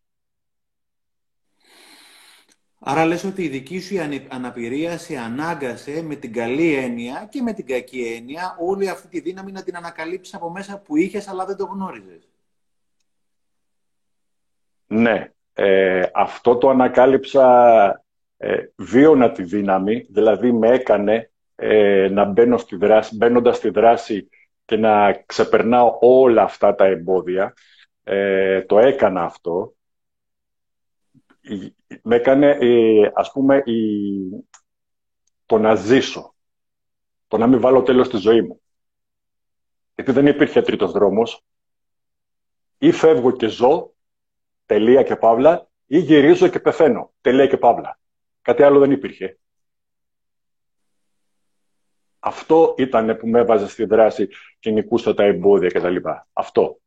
[2.80, 3.96] Άρα λες ότι η δική σου
[4.28, 9.20] αναπηρία σε ανάγκασε με την καλή έννοια και με την κακή έννοια όλη αυτή τη
[9.20, 12.28] δύναμη να την ανακαλύψεις από μέσα που είχες αλλά δεν το γνώριζες.
[14.86, 15.30] Ναι.
[15.54, 18.04] Ε, αυτό το ανακάλυψα
[18.36, 24.28] ε, βίωνα τη δύναμη, δηλαδή με έκανε ε, να μπαίνω στη δράση, μπαίνοντας στη δράση
[24.64, 27.54] και να ξεπερνάω όλα αυτά τα εμπόδια.
[28.04, 29.72] Ε, το έκανα αυτό
[32.03, 33.62] με έκανε, ε, ας πούμε,
[35.46, 36.34] το να ζήσω.
[37.28, 38.61] Το να μην βάλω τέλος στη ζωή μου.
[39.94, 41.44] Γιατί δεν υπήρχε τρίτος δρόμος.
[42.78, 43.94] Ή φεύγω και ζω,
[44.66, 47.99] τελεία και παύλα, ή γυρίζω και πεθαίνω, τελεία και παύλα.
[48.42, 49.38] Κάτι άλλο δεν υπήρχε.
[52.18, 54.28] Αυτό ήταν που με έβαζε στη δράση
[54.59, 55.96] και νικούσα τα εμπόδια κτλ.
[56.32, 56.80] Αυτό.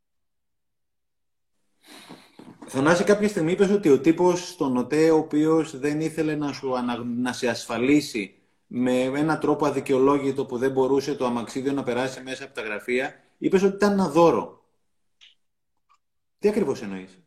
[2.74, 6.74] Θανάση, κάποια στιγμή είπες ότι ο τύπος στον ΟΤΕ, ο οποίος δεν ήθελε να, σου
[7.18, 8.36] να σε ασφαλίσει
[8.68, 13.24] με έναν τρόπο αδικαιολόγητο που δεν μπορούσε το αμαξίδιο να περάσει μέσα από τα γραφεία,
[13.38, 14.64] είπες ότι ήταν ένα δώρο.
[16.40, 17.24] Τι ακριβώς εννοείς;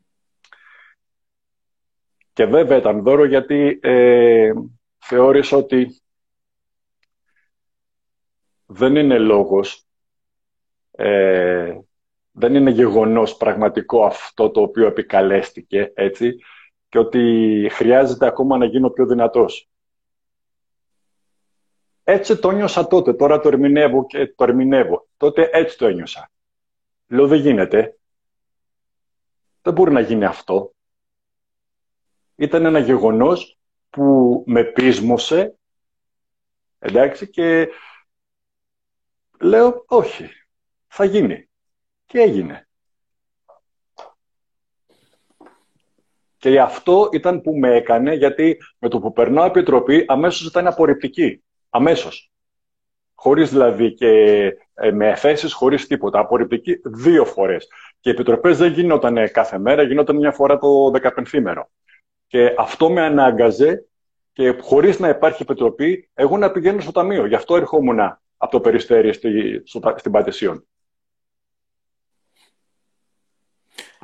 [2.32, 4.53] Και βέβαια ήταν δώρο γιατί ε,
[4.99, 6.03] θεώρησα ότι
[8.66, 9.86] δεν είναι λόγος
[10.90, 11.78] ε,
[12.37, 16.39] δεν είναι γεγονός πραγματικό αυτό το οποίο επικαλέστηκε, έτσι,
[16.89, 19.68] και ότι χρειάζεται ακόμα να γίνω πιο δυνατός.
[22.05, 25.07] Έτσι το νιώσα τότε, τώρα το ερμηνεύω και το ερμηνεύω.
[25.16, 26.30] Τότε έτσι το ένιωσα.
[27.07, 27.99] Λέω δεν γίνεται.
[29.62, 30.74] Δεν μπορεί να γίνει αυτό.
[32.37, 33.59] Ήταν ένα γεγονός
[33.91, 35.59] που με πείσμωσε,
[36.78, 37.68] εντάξει, και
[39.41, 40.28] λέω όχι,
[40.87, 41.49] θα γίνει.
[42.14, 42.68] Και έγινε;
[46.36, 51.42] Και αυτό ήταν που με έκανε, γιατί με το που περνάω επιτροπή, αμέσως ήταν απορριπτική.
[51.70, 52.32] Αμέσως.
[53.14, 54.08] Χωρίς δηλαδή και
[54.74, 56.18] ε, με εφέσεις χωρίς τίποτα.
[56.18, 57.68] Απορριπτική δύο φορές.
[58.00, 61.62] Και οι επιτροπές δεν γινόταν κάθε μέρα, γινόταν μια φορά το 15
[62.26, 63.86] Και αυτό με ανάγκαζε
[64.32, 67.26] και χωρίς να υπάρχει επιτροπή, εγώ να πηγαίνω στο ταμείο.
[67.26, 68.00] Γι' αυτό ερχόμουν
[68.36, 70.66] από το περιστέρι στη, στο, στην Πατησίων.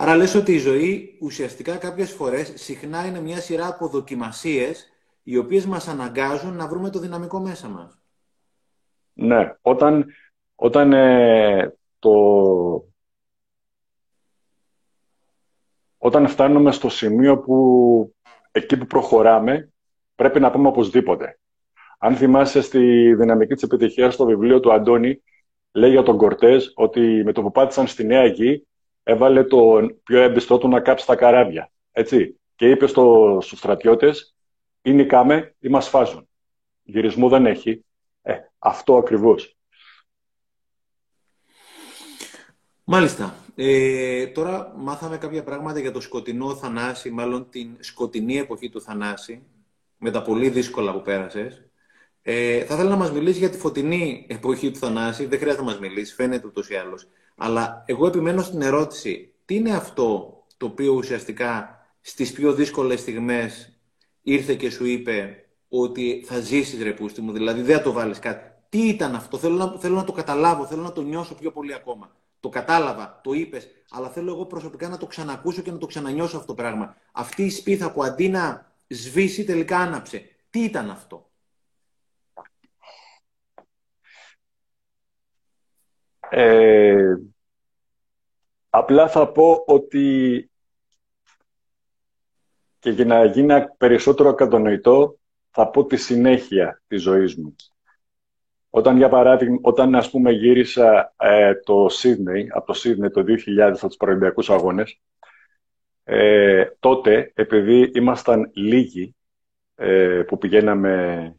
[0.02, 4.88] Άρα λες ότι η ζωή ουσιαστικά κάποιες φορές συχνά είναι μια σειρά από δοκιμασίες
[5.22, 8.02] οι οποίες μας αναγκάζουν να βρούμε το δυναμικό μέσα μας.
[9.12, 10.06] Ναι, όταν,
[10.54, 12.12] όταν ε, το...
[15.98, 18.14] Όταν φτάνουμε στο σημείο που
[18.50, 19.72] εκεί που προχωράμε
[20.14, 21.38] πρέπει να πούμε οπωσδήποτε.
[21.98, 25.22] Αν θυμάσαι στη δυναμική της επιτυχίας στο βιβλίο του Αντώνη,
[25.72, 28.64] λέει για τον Κορτές ότι με το που πάτησαν στη Νέα Γη
[29.10, 31.70] έβαλε τον πιο έμπιστό του να κάψει τα καράβια.
[31.92, 32.40] Έτσι.
[32.56, 34.34] Και είπε στο, στους στρατιώτες,
[34.82, 36.28] ή νικάμε ή μας φάζουν.
[36.82, 37.84] Γυρισμού δεν έχει.
[38.22, 39.56] Ε, αυτό ακριβώς.
[42.84, 43.34] Μάλιστα.
[43.54, 49.42] Ε, τώρα μάθαμε κάποια πράγματα για το σκοτεινό Θανάση, μάλλον την σκοτεινή εποχή του Θανάση,
[49.96, 51.69] με τα πολύ δύσκολα που πέρασες.
[52.22, 55.26] Ε, θα ήθελα να μας μιλήσει για τη φωτεινή εποχή του Θανάση.
[55.26, 57.08] Δεν χρειάζεται να μας μιλήσει, φαίνεται ούτως ή άλλως.
[57.36, 63.78] Αλλά εγώ επιμένω στην ερώτηση, τι είναι αυτό το οποίο ουσιαστικά στις πιο δύσκολες στιγμές
[64.22, 68.18] ήρθε και σου είπε ότι θα ζήσεις ρε πούστη μου, δηλαδή δεν θα το βάλεις
[68.18, 68.52] κάτι.
[68.68, 71.74] Τι ήταν αυτό, θέλω να, θέλω να το καταλάβω, θέλω να το νιώσω πιο πολύ
[71.74, 72.16] ακόμα.
[72.40, 76.36] Το κατάλαβα, το είπες, αλλά θέλω εγώ προσωπικά να το ξανακούσω και να το ξανανιώσω
[76.36, 76.96] αυτό το πράγμα.
[77.12, 80.28] Αυτή η σπίθα που αντί να σβήσει τελικά άναψε.
[80.50, 81.29] Τι ήταν αυτό;
[86.30, 87.16] Ε,
[88.70, 90.44] απλά θα πω ότι
[92.78, 95.18] και για να γίνει περισσότερο κατανοητό
[95.50, 97.56] θα πω τη συνέχεια της ζωής μου.
[98.70, 103.58] Όταν, για παράδειγμα, όταν ας πούμε γύρισα ε, το Sydney, από το Sydney το 2000
[103.58, 105.00] από τους παραολυμπιακούς αγώνες,
[106.04, 109.16] ε, τότε, επειδή ήμασταν λίγοι
[109.74, 111.34] ε, που πηγαίναμε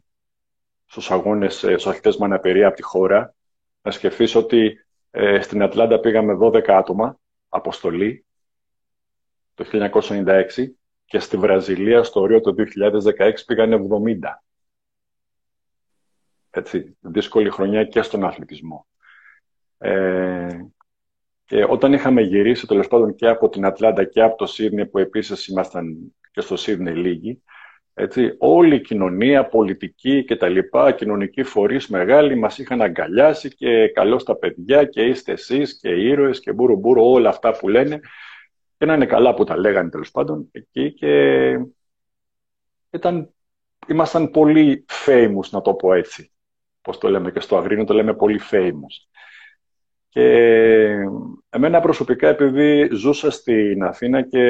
[0.86, 3.34] στους αγώνες, ε, στους αθλητές με αναπηρία από τη χώρα,
[3.82, 4.81] να σκεφτείς ότι
[5.14, 8.24] ε, στην Ατλάντα πήγαμε 12 άτομα, αποστολή,
[9.54, 10.46] το 1996,
[11.04, 12.54] και στη Βραζιλία, στο Ρίο το
[13.18, 14.18] 2016, πήγανε 70.
[16.50, 18.86] Έτσι, δύσκολη χρονιά και στον αθλητισμό.
[19.78, 20.60] Ε,
[21.44, 24.98] και όταν είχαμε γυρίσει, τέλος πάντων και από την Ατλάντα και από το Σίδνεϊ, που
[24.98, 27.42] επίσης ήμασταν και στο Σίδνεϊ λίγοι,
[27.94, 33.88] έτσι, όλη η κοινωνία, πολιτική και τα λοιπά, κοινωνικοί φορείς μεγάλοι μας είχαν αγκαλιάσει και
[33.88, 38.00] καλώς τα παιδιά και είστε εσείς και ήρωες και μπουρου μπουρου όλα αυτά που λένε
[38.78, 41.56] και να είναι καλά που τα λέγανε τέλος πάντων εκεί και
[42.90, 43.34] ήταν,
[43.86, 46.32] ήμασταν πολύ famous να το πω έτσι.
[46.80, 49.08] Πώς το λέμε και στο Αγρίνο το λέμε πολύ famous.
[50.08, 50.26] Και
[51.50, 54.40] εμένα προσωπικά επειδή ζούσα στην Αθήνα και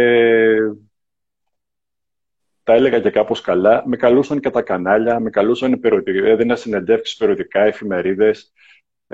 [2.63, 3.83] τα έλεγα και κάπως καλά.
[3.87, 8.53] Με καλούσαν και τα κανάλια, με καλούσαν περιοδικά, έδινα συνεντεύξεις περιοδικά, εφημερίδες,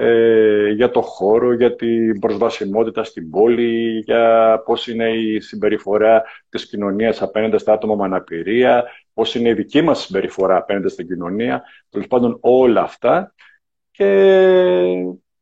[0.00, 6.68] ε, για το χώρο, για την προσβασιμότητα στην πόλη, για πώς είναι η συμπεριφορά της
[6.68, 8.84] κοινωνίας απέναντι στα άτομα με αναπηρία,
[9.14, 13.34] πώς είναι η δική μας συμπεριφορά απέναντι στην κοινωνία, τέλος πάντων όλα αυτά.
[13.90, 14.06] Και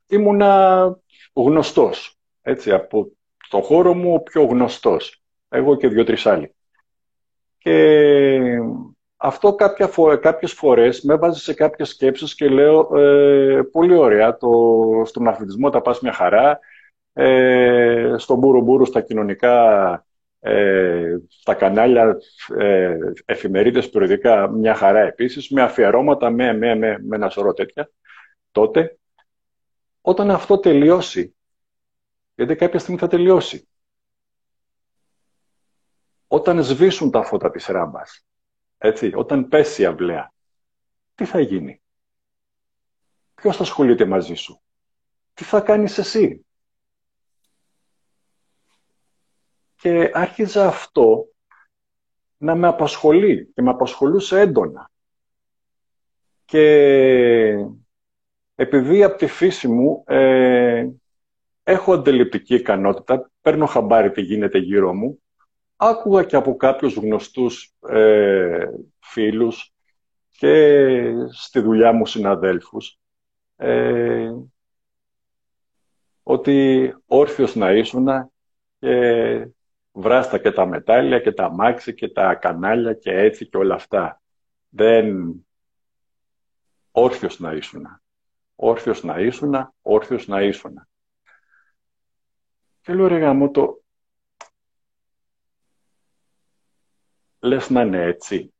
[0.06, 0.98] ήμουνα
[1.32, 3.12] γνωστός, έτσι, από
[3.50, 5.22] το χώρο μου ο πιο γνωστός.
[5.48, 6.55] Εγώ και δύο-τρεις άλλοι.
[7.66, 8.58] Και
[9.16, 14.36] αυτό κάποια φο- κάποιες φορές με έβαζε σε κάποιες σκέψεις και λέω ε, πολύ ωραία,
[14.36, 14.48] το,
[15.04, 16.58] στον αθλητισμό τα πας μια χαρά,
[17.12, 20.06] ε, στον μπούρο μπούρο στα κοινωνικά,
[20.40, 22.16] ε, στα κανάλια,
[22.58, 27.90] ε, εφημερίδες, περιοδικά μια χαρά επίσης, με αφιερώματα, με, με, με, με ένα σωρό τέτοια.
[28.50, 28.98] Τότε,
[30.00, 31.36] όταν αυτό τελειώσει,
[32.34, 33.68] γιατί κάποια στιγμή θα τελειώσει,
[36.26, 38.26] όταν σβήσουν τα φώτα της ράμπας,
[38.78, 40.32] έτσι, όταν πέσει η αυλαία,
[41.14, 41.80] τι θα γίνει;
[43.34, 44.60] Ποιος θα ασχολείται μαζί σου;
[45.34, 46.46] Τι θα κάνεις εσύ;
[49.76, 51.28] Και άρχιζα αυτό
[52.36, 54.90] να με απασχολεί και με απασχολούσε έντονα.
[56.44, 57.66] Και
[58.54, 60.88] επειδή από τη φύση μου ε,
[61.62, 65.22] έχω αντιληπτική ικανότητα, παίρνω χαμπάρι τι γίνεται γύρω μου,
[65.76, 68.66] άκουγα και από κάποιους γνωστούς ε,
[68.98, 69.72] φίλους
[70.30, 72.98] και στη δουλειά μου συναδέλφους
[73.56, 74.32] ε,
[76.22, 78.06] ότι όρθιος να ήσουν
[78.78, 79.48] και
[79.92, 84.22] βράστα και τα μετάλλια και τα μάξι και τα κανάλια και έτσι και όλα αυτά.
[84.68, 85.34] Δεν
[86.90, 88.00] όρθιος να ήσουν.
[88.54, 90.88] όρθιος να ήσουνα, όρθιος να ήσουνα.
[92.80, 93.82] Και λέω ρε γάμο το,
[97.46, 98.54] λες να είναι έτσι.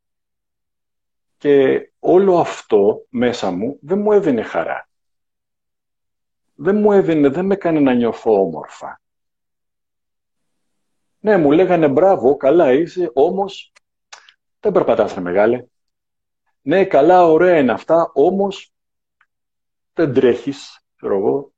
[1.39, 4.89] Και όλο αυτό μέσα μου δεν μου έδινε χαρά.
[6.55, 9.01] Δεν μου έδινε, δεν με έκανε να νιώθω όμορφα.
[11.19, 13.73] Ναι, μου λέγανε μπράβο, καλά είσαι, όμως
[14.61, 15.65] δεν περπατάς ρε μεγάλε.
[16.63, 18.75] Ναι, καλά, ωραία είναι αυτά, όμως
[19.93, 21.53] δεν τρέχεις, ξέρω εγώ.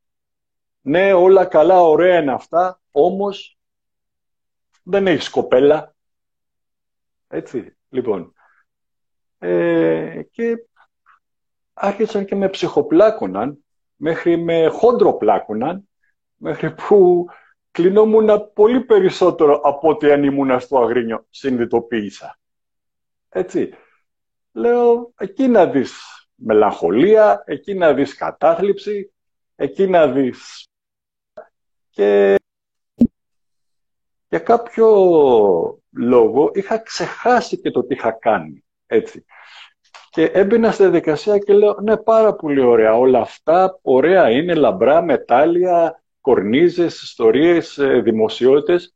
[0.80, 3.58] Ναι, όλα καλά, ωραία είναι αυτά, όμως
[4.82, 5.94] δεν έχεις κοπέλα.
[7.28, 8.32] Έτσι, λοιπόν.
[9.38, 10.66] Ε, και
[11.72, 13.64] άρχισαν και με ψυχοπλάκωναν,
[13.96, 15.88] μέχρι με χόντροπλάκωναν,
[16.36, 17.26] μέχρι που
[17.70, 22.38] κλεινόμουν πολύ περισσότερο από ό,τι αν ήμουν στο Αγρίνιο, συνειδητοποίησα.
[23.28, 23.72] Έτσι.
[24.52, 25.92] Λέω, εκεί να δεις
[26.34, 29.12] μελαγχολία, εκεί να δεις κατάθλιψη,
[29.56, 30.66] εκεί να δεις...
[31.90, 32.36] Και
[34.28, 34.88] για κάποιο
[35.98, 38.64] λόγο είχα ξεχάσει και το τι είχα κάνει.
[38.86, 39.24] Έτσι.
[40.10, 42.96] Και έμπαινα στη διαδικασία και λέω, ναι, πάρα πολύ ωραία.
[42.96, 48.94] Όλα αυτά ωραία είναι, λαμπρά, μετάλλια, κορνίζες, ιστορίες, ε, δημοσιότητες.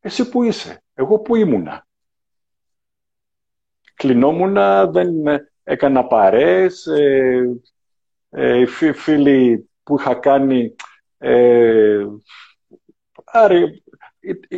[0.00, 1.86] Εσύ που είσαι, εγώ που ήμουνα.
[3.94, 5.10] Κλεινόμουνα, δεν
[5.62, 7.60] έκανα παρέες, ε,
[8.30, 10.74] ε, φίλοι που είχα κάνει
[11.18, 12.04] ε,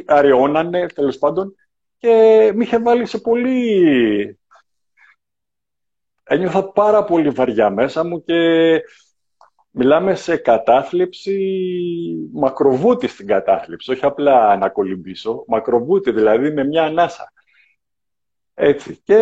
[0.06, 1.54] αραιώνανε, τέλος πάντων,
[1.98, 2.08] και
[2.54, 4.38] με είχε βάλει σε πολύ...
[6.28, 8.80] Ένιωθα πάρα πολύ βαριά μέσα μου και
[9.70, 11.38] μιλάμε σε κατάθλιψη,
[12.32, 17.32] μακροβούτη στην κατάθλιψη, όχι απλά να κολυμπήσω, μακροβούτη δηλαδή με μια ανάσα.
[18.54, 19.00] Έτσι.
[19.04, 19.18] Και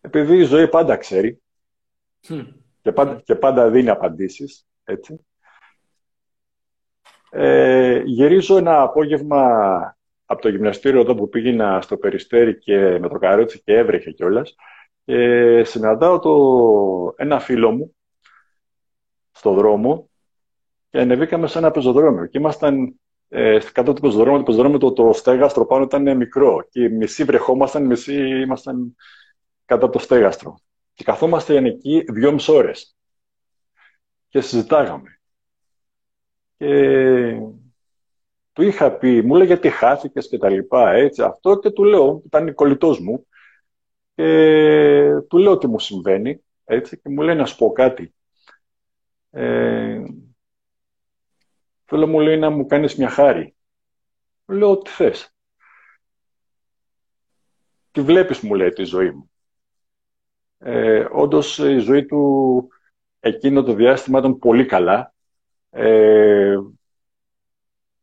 [0.00, 1.42] επειδή η ζωή πάντα ξέρει
[2.82, 5.26] και, πάντα, και πάντα δίνει απαντήσεις, έτσι,
[7.30, 9.42] ε, γυρίζω ένα απόγευμα
[10.26, 14.54] από το γυμναστήριο εδώ που πήγαινα στο Περιστέρι και με το καρότσι και έβρεχε κιόλας.
[15.04, 17.96] Και συναντάω το, ένα φίλο μου
[19.30, 20.10] στο δρόμο
[20.90, 22.26] και ανεβήκαμε σε ένα πεζοδρόμιο.
[22.26, 26.66] Και ήμασταν ε, κάτω του πεζοδρόμιο, το πεζοδρόμιο το, το στέγαστρο πάνω ήταν μικρό.
[26.70, 28.96] Και μισή βρεχόμασταν, μισή ήμασταν
[29.64, 30.60] κάτω από το στέγαστρο.
[30.94, 32.96] Και καθόμαστε εκεί δυόμιση ώρες.
[34.28, 35.17] Και συζητάγαμε.
[36.58, 37.40] Και
[38.52, 42.22] του είχα πει, μου λέει γιατί χάθηκες και τα λοιπά, έτσι, αυτό και του λέω,
[42.26, 43.26] ήταν κολλητός μου,
[44.14, 48.14] και του λέω τι μου συμβαίνει, έτσι, και μου λέει να σου πω κάτι.
[49.30, 50.02] Ε,
[51.84, 53.54] θέλω μου λέει να μου κάνεις μια χάρη.
[54.46, 55.34] Λέω τι θες.
[57.90, 59.30] Τι βλέπεις μου λέει τη ζωή μου.
[60.58, 62.68] Ε, όντως η ζωή του
[63.20, 65.14] εκείνο το διάστημα ήταν πολύ καλά
[65.70, 66.56] ε,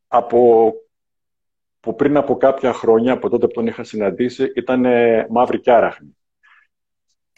[0.08, 0.74] από,
[1.80, 5.72] που πριν από κάποια χρόνια, από τότε που τον είχα συναντήσει, ήταν ε, μαύρη και
[5.72, 6.18] άραχνη.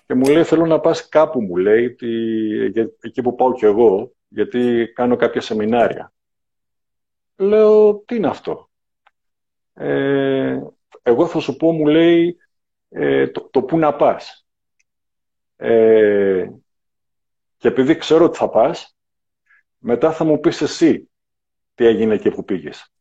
[0.05, 2.07] Και μου λέει, θέλω να πας κάπου, μου λέει, τι,
[2.99, 6.13] εκεί που πάω κι εγώ, γιατί κάνω κάποια σεμινάρια.
[7.36, 8.69] Λέω, τι είναι αυτό;
[9.73, 10.59] Ε,
[11.01, 12.38] εγώ θα σου πω, μου λέει,
[12.89, 14.47] ε, το, το πού να πας.
[15.55, 16.49] Ε,
[17.57, 18.97] και επειδή ξέρω ότι θα πας,
[19.78, 21.09] μετά θα μου πεις εσύ
[21.75, 22.93] τι έγινε εκεί που πήγες.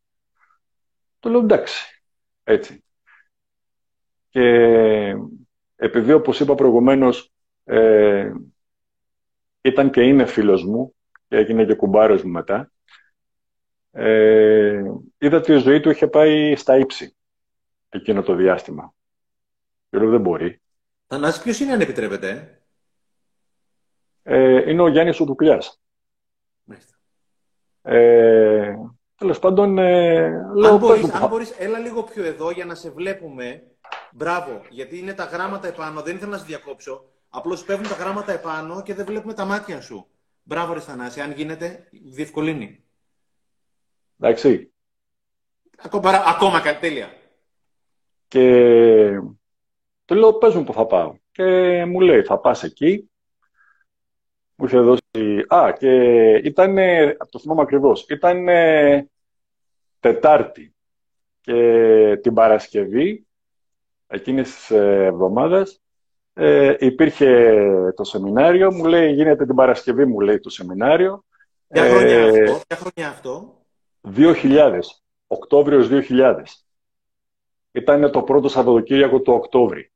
[1.18, 2.02] Το λέω εντάξει,
[2.44, 2.84] έτσι.
[4.28, 4.42] Και
[5.76, 7.32] επειδή όπως είπα προηγουμένως
[7.64, 8.32] ε,
[9.60, 10.94] ήταν και είναι φίλος μου
[11.28, 12.70] και έγινε και κουμπάρος μου μετά,
[13.90, 14.82] ε,
[15.18, 17.16] είδα ότι η ζωή του είχε πάει στα ύψη
[17.88, 18.94] εκείνο το διάστημα.
[19.90, 20.60] Και λέω δεν μπορεί.
[21.06, 22.60] Θανάσης ποιος είναι αν επιτρέπετε;
[24.22, 25.80] Ε, είναι ο Γιάννης Οδουκλιάς.
[27.88, 28.74] Ε,
[29.18, 32.90] Τέλος πάντων, ε, λέω, αν, μπορείς, αν μπορείς, έλα λίγο πιο εδώ για να σε
[32.90, 33.62] βλέπουμε.
[34.12, 36.02] Μπράβο, γιατί είναι τα γράμματα επάνω.
[36.02, 37.04] Δεν ήθελα να σε διακόψω.
[37.28, 40.06] Απλώς πέφτουν τα γράμματα επάνω και δεν βλέπουμε τα μάτια σου.
[40.42, 41.20] Μπράβο, ρε Θανάση.
[41.20, 42.84] Αν γίνεται, διευκολύνει.
[44.20, 44.72] Εντάξει.
[45.78, 47.12] Ακόμα, ακόμα τέλεια.
[48.28, 49.20] Και
[50.04, 51.16] του λέω, πες μου που θα πάω.
[51.32, 53.10] Και μου λέει, θα πας εκεί,
[54.54, 55.05] μου είχε δώσει.
[55.48, 55.90] Α, και
[56.44, 56.76] ήταν.
[57.30, 58.06] Το θυμάμαι ακριβώς.
[58.08, 58.46] Ήταν
[60.00, 60.74] Τετάρτη.
[61.40, 63.26] Και την Παρασκευή,
[64.06, 65.80] εκείνης της εβδομάδας,
[66.32, 68.72] ε, υπήρχε το σεμινάριο.
[68.72, 71.24] Μου λέει, γίνεται την Παρασκευή, μου λέει το σεμινάριο.
[71.68, 73.62] Ποια χρονιά ε, αυτό, ποια χρονιά αυτό;
[74.16, 74.80] 2000,
[75.26, 76.42] Οκτώβριος 2000.
[77.72, 79.92] Ήταν το πρώτο Σαββατοκύριακο του Οκτώβρη.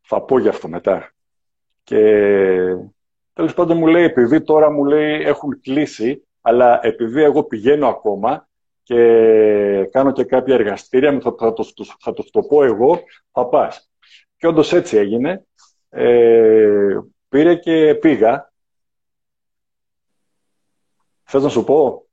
[0.00, 1.12] Θα πω γι' αυτό μετά.
[1.82, 1.98] Και
[3.32, 8.48] τέλος πάντων μου λέει, επειδή τώρα μου λέει έχουν κλείσει, αλλά επειδή εγώ πηγαίνω ακόμα
[8.82, 8.98] και
[9.90, 11.64] κάνω και κάποια εργαστήρια, θα, θα, το,
[11.98, 13.02] θα το, το πω εγώ,
[13.32, 13.90] θα πας.
[14.36, 15.46] Και όντως έτσι έγινε.
[15.88, 18.52] Ε, πήρε και πήγα.
[21.22, 22.06] Θες να σου πω;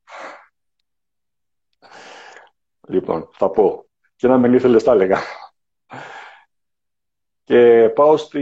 [2.89, 3.85] Λοιπόν, θα πω.
[4.15, 5.17] Και να μην ήθελες τα έλεγα.
[7.49, 8.41] Και πάω στη...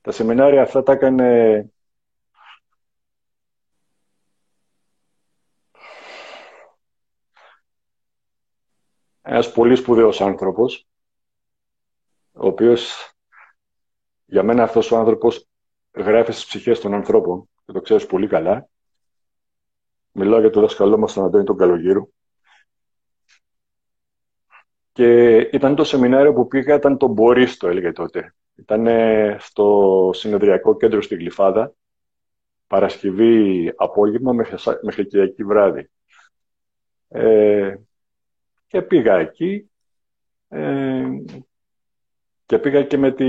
[0.00, 1.70] Τα σεμινάρια αυτά τα έκανε
[9.22, 10.88] ένας πολύ σπουδαίος άνθρωπος,
[12.32, 13.12] ο οποίος
[14.24, 15.48] για μένα αυτός ο άνθρωπος
[15.92, 18.68] γράφει στις ψυχές των ανθρώπων και το ξέρεις πολύ καλά.
[20.12, 22.08] Μιλάω για το δασκαλό μας τον Αντώνη τον Καλογύρου.
[25.00, 28.34] Και ήταν το σεμινάριο που πήγα, ήταν το Μπορίστο, έλεγε τότε.
[28.54, 28.86] Ήταν
[29.38, 31.74] στο συνεδριακό κέντρο στη Γλυφάδα,
[32.66, 35.90] Παρασκευή απόγευμα μέχρι, μέχρι Κυριακή βράδυ.
[37.08, 37.74] Ε,
[38.66, 39.70] και πήγα εκεί
[40.48, 41.06] ε,
[42.46, 43.26] και πήγα και με τη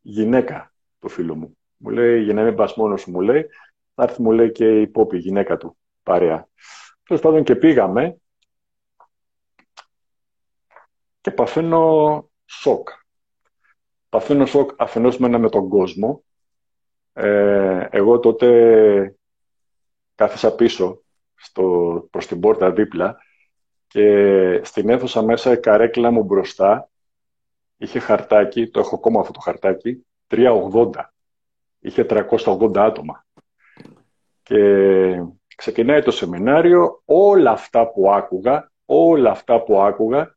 [0.00, 1.58] γυναίκα του φίλου μου.
[1.76, 3.46] Μου λέει, για να μην πας μόνος μου, λέει,
[3.94, 6.48] θα έρθει, μου λέει, και η Πόπη, η γυναίκα του, παρέα.
[7.06, 8.18] Τέλος πάντων και πήγαμε
[11.24, 12.88] και παθαίνω σοκ.
[14.08, 16.24] Παθαίνω σοκ αφενός μένα με τον κόσμο.
[17.12, 19.16] Ε, εγώ τότε
[20.14, 21.02] κάθισα πίσω
[21.34, 21.62] στο,
[22.10, 23.18] προς την πόρτα δίπλα
[23.86, 26.90] και στην αίθουσα μέσα η καρέκλα μου μπροστά
[27.76, 30.90] είχε χαρτάκι, το έχω ακόμα αυτό το χαρτάκι, 380.
[31.78, 33.26] Είχε 380 άτομα.
[34.42, 34.60] Και
[35.56, 40.33] ξεκινάει το σεμινάριο, όλα αυτά που άκουγα, όλα αυτά που άκουγα,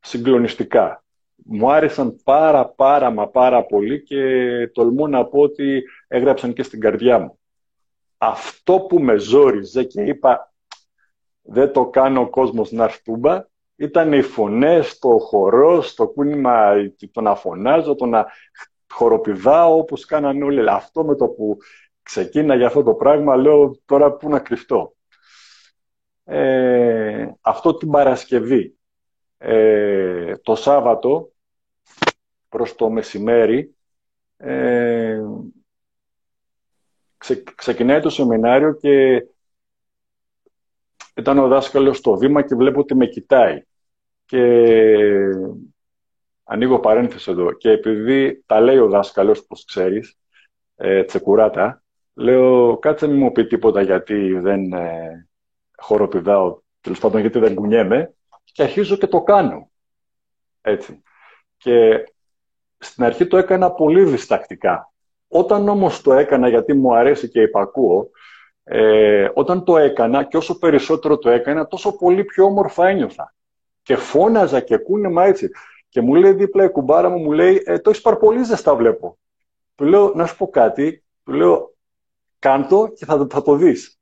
[0.00, 1.04] συγκλονιστικά.
[1.34, 4.20] Μου άρεσαν πάρα πάρα μα πάρα πολύ και
[4.72, 7.38] τολμώ να πω ότι έγραψαν και στην καρδιά μου.
[8.18, 10.52] Αυτό που με ζόριζε και είπα
[11.42, 13.44] δεν το κάνω ο κόσμος να έρθούμπα,
[13.76, 16.72] ήταν οι φωνές, το χορό, το κούνημα,
[17.12, 18.26] το να φωνάζω, το να
[18.92, 20.70] χοροπηδάω όπως κάνανε όλοι.
[20.70, 21.56] Αυτό με το που
[22.02, 24.94] ξεκίνα για αυτό το πράγμα, λέω τώρα πού να κρυφτώ.
[26.24, 28.78] Ε, αυτό την Παρασκευή.
[29.42, 31.32] Ε, το Σάββατο,
[32.48, 33.74] προς το μεσημέρι,
[34.36, 35.20] ε,
[37.54, 39.24] ξεκινάει το σεμινάριο και
[41.14, 43.62] ήταν ο δάσκαλος στο βήμα και βλέπω ότι με κοιτάει.
[44.24, 44.64] Και
[46.44, 47.52] ανοίγω παρένθεση εδώ.
[47.52, 50.18] Και επειδή τα λέει ο δάσκαλος, όπως ξέρεις,
[50.76, 51.82] ε, τσεκουράτα,
[52.14, 55.28] λέω κάτσε μην μου πει τίποτα γιατί δεν ε,
[55.76, 58.14] χοροπηδάω, τέλος πάντων γιατί δεν κουνιέμαι
[58.52, 59.70] και αρχίζω και το κάνω.
[60.60, 61.02] Έτσι.
[61.56, 62.04] Και
[62.78, 64.92] στην αρχή το έκανα πολύ διστακτικά.
[65.28, 68.10] Όταν όμως το έκανα γιατί μου αρέσει και υπακούω,
[68.64, 73.34] ε, όταν το έκανα και όσο περισσότερο το έκανα, τόσο πολύ πιο όμορφα ένιωθα.
[73.82, 75.50] Και φώναζα και κούνεμα έτσι.
[75.88, 78.74] Και μου λέει δίπλα η κουμπάρα μου, μου λέει, ε, το έχεις πάρει πολύ ζεστά
[78.74, 79.18] βλέπω.
[79.74, 81.74] Του λέω, να σου πω κάτι, του λέω,
[82.38, 83.98] κάντο και θα, θα το δεις.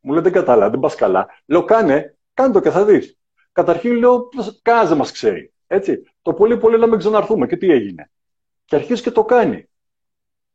[0.00, 1.28] Μου λέει, δεν κατάλαβα, δεν πας καλά.
[1.46, 3.15] Λέω, κάνε, κάντο και θα δεις.
[3.56, 4.28] Καταρχήν λέω,
[4.62, 5.52] κανένας δεν μας ξέρει.
[5.66, 6.02] Έτσι.
[6.22, 7.46] Το πολύ πολύ να μην ξαναρθούμε.
[7.46, 8.10] Και τι έγινε.
[8.64, 9.68] Και αρχίζει και το κάνει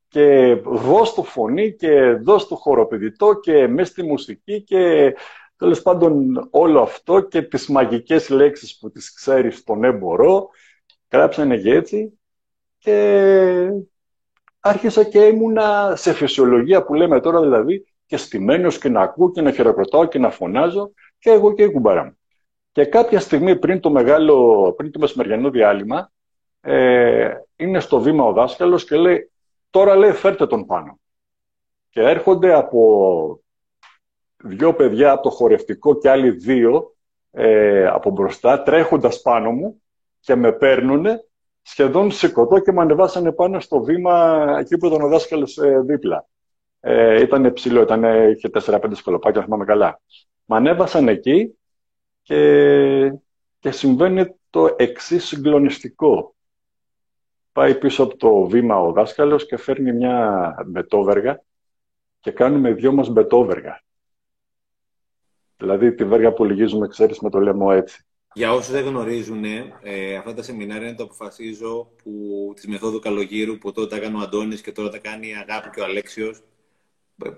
[0.08, 5.14] και δώσ' του φωνή και δώσ' του χοροπηδητό και μες στη μουσική και
[5.58, 10.50] τέλος πάντων όλο αυτό και τις μαγικές λέξεις που τις ξέρεις στον έμπορο
[11.12, 12.20] γράψανε και έτσι
[12.78, 13.70] και
[14.60, 19.42] άρχισα και ήμουνα σε φυσιολογία που λέμε τώρα δηλαδή και στημένος και να ακούω και
[19.42, 22.16] να χειροκροτάω και να φωνάζω και εγώ και η κουμπάρα μου.
[22.72, 26.12] Και κάποια στιγμή πριν το μεγάλο, πριν το μεσημεριανό διάλειμμα,
[26.62, 29.32] ε, είναι στο βήμα ο δάσκαλος και λέει
[29.72, 31.00] Τώρα λέει φέρτε τον πάνω.
[31.90, 33.40] Και έρχονται από
[34.44, 36.96] δύο παιδιά από το χορευτικό και άλλοι δύο
[37.32, 39.82] ε, από μπροστά τρέχοντας πάνω μου
[40.20, 41.06] και με παίρνουν
[41.62, 46.28] σχεδόν σηκωτό και με ανεβάσανε πάνω στο βήμα εκεί που ήταν ο δάσκαλος ε, δίπλα.
[46.80, 50.02] Ε, ήταν ψηλό, ήταν, είχε 4-5 σκολοπάκια, θυμάμαι καλά.
[50.46, 51.60] Με ανέβασαν εκεί
[52.22, 53.14] και,
[53.60, 56.36] και συμβαίνει το εξής συγκλονιστικό
[57.52, 61.44] πάει πίσω από το βήμα ο δάσκαλος και φέρνει μια μπετόβεργα
[62.20, 63.84] και κάνουμε δυο μας μπετόβεργα.
[65.58, 68.06] Δηλαδή τη βέργα που λυγίζουμε, ξέρεις, με το λέμε έτσι.
[68.34, 72.12] Για όσους δεν γνωρίζουν, ε, αυτά τα σεμινάρια είναι το αποφασίζω που,
[72.56, 75.70] της μεθόδου Καλογύρου που τότε τα κάνει ο Αντώνης και τώρα τα κάνει η Αγάπη
[75.70, 76.42] και ο Αλέξιος.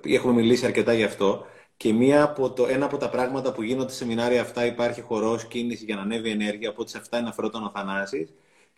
[0.06, 1.46] Έχουμε μιλήσει αρκετά γι' αυτό.
[1.78, 5.46] Και μία από το, ένα από τα πράγματα που γίνονται σε σεμινάρια αυτά υπάρχει χορός,
[5.48, 8.34] κίνηση για να ανέβει ενέργεια, οπότε σε αυτά είναι αφαιρόταν ο Θανάσης.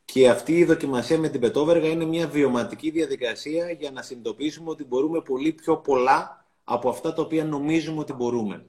[0.06, 4.84] Και αυτή η δοκιμασία με την πετόβεργα είναι μια βιωματική διαδικασία για να συνειδητοποιήσουμε ότι
[4.84, 8.66] μπορούμε πολύ πιο πολλά από αυτά τα οποία νομίζουμε ότι μπορούμε.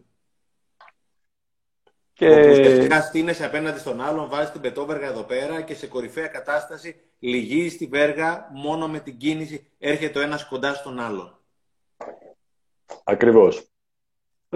[2.12, 2.51] Και...
[2.51, 7.77] Ουσιαστικά στείνεσαι απέναντι στον άλλον, βάζει την πετόβεργα εδώ πέρα και σε κορυφαία κατάσταση λυγίζει
[7.77, 11.39] τη βέργα μόνο με την κίνηση, έρχεται ο ένας κοντά στον άλλον.
[13.05, 13.70] Ακριβώς.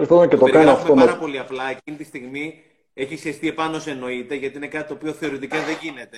[0.01, 0.93] Λοιπόν, και το, το κάνω αυτό.
[0.93, 1.69] πάρα πολύ απλά.
[1.69, 2.61] Εκείνη τη στιγμή
[2.93, 6.17] έχει συστεί επάνω σε εννοείται, γιατί είναι κάτι το οποίο θεωρητικά δεν γίνεται.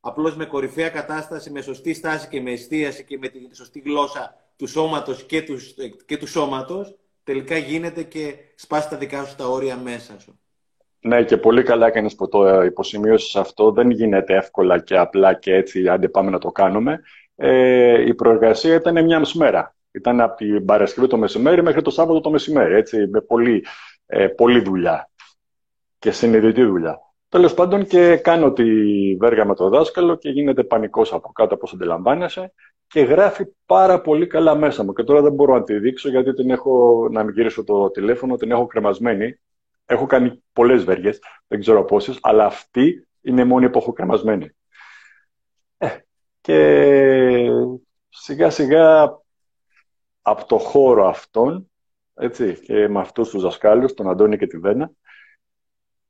[0.00, 4.34] Απλώς με κορυφαία κατάσταση, με σωστή στάση και με εστίαση και με τη σωστή γλώσσα
[4.56, 5.74] του σώματος και τους,
[6.06, 10.38] και του σώματος, τελικά γίνεται και σπάσει τα δικά σου τα όρια μέσα σου.
[11.00, 13.72] Ναι, και πολύ καλά έκανες που το υποσημείωσες αυτό.
[13.72, 17.00] Δεν γίνεται εύκολα και απλά και έτσι, άντε πάμε να το κάνουμε.
[17.36, 19.73] Ε, η προεργασία ήταν μια μέρα.
[19.94, 22.74] Ήταν από την Παρασκευή το μεσημέρι μέχρι το Σάββατο το μεσημέρι.
[22.74, 23.64] Έτσι, με πολύ,
[24.06, 25.10] ε, πολύ δουλειά
[25.98, 26.98] και συνειδητή δουλειά.
[27.28, 28.64] Τέλος πάντων και κάνω τη
[29.16, 32.52] βέργα με το δάσκαλο και γίνεται πανικός από κάτω όπως αντιλαμβάνεσαι
[32.86, 34.92] και γράφει πάρα πολύ καλά μέσα μου.
[34.92, 38.36] Και τώρα δεν μπορώ να τη δείξω γιατί την έχω, να μην γυρίσω το τηλέφωνο,
[38.36, 39.40] την έχω κρεμασμένη.
[39.86, 44.50] Έχω κάνει πολλές βέργες, δεν ξέρω πόσες, αλλά αυτή είναι η μόνη που έχω κρεμασμένη.
[45.78, 45.88] Ε,
[46.40, 47.48] και
[48.08, 49.18] σιγά σιγά
[50.26, 51.70] από το χώρο αυτόν,
[52.14, 54.90] έτσι, και με αυτούς τους δασκάλους, τον Αντώνη και τη Βένα,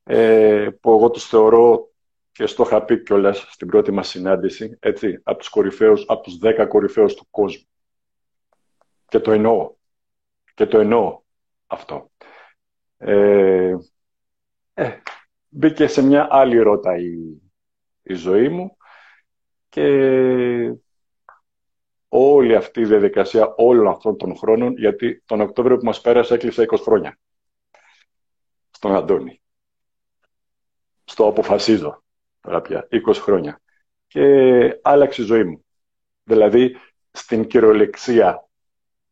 [0.05, 1.89] ε, που εγώ τους θεωρώ
[2.33, 6.39] και στο είχα πει κιόλας στην πρώτη μας συνάντηση, έτσι, από τους κορυφαίους, από τους
[6.39, 7.69] δέκα κορυφαίους του κόσμου.
[9.09, 9.75] Και το εννοώ.
[10.55, 11.21] Και το εννοώ
[11.67, 12.11] αυτό.
[12.97, 13.75] Ε,
[14.75, 15.01] ε,
[15.49, 17.15] μπήκε σε μια άλλη ρότα η,
[18.03, 18.77] η ζωή μου
[19.69, 20.75] και
[22.17, 26.67] όλη αυτή η διαδικασία όλων αυτών των χρόνων, γιατί τον Οκτώβριο που μας πέρασε έκλεισε
[26.71, 27.19] 20 χρόνια.
[28.71, 29.41] Στον Αντώνη.
[31.05, 32.03] Στο αποφασίζω
[32.41, 33.61] τώρα πια, 20 χρόνια.
[34.07, 34.23] Και
[34.83, 35.65] άλλαξε η ζωή μου.
[36.25, 36.77] Δηλαδή,
[37.11, 38.49] στην κυριολεξία,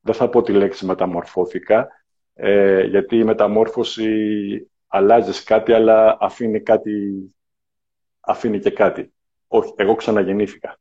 [0.01, 1.89] δεν θα πω τη λέξη μεταμορφώθηκα,
[2.35, 7.25] ε, γιατί η μεταμόρφωση αλλάζει κάτι, αλλά αφήνει, κάτι,
[8.21, 9.13] αφήνει και κάτι.
[9.47, 10.79] Όχι, εγώ ξαναγεννήθηκα.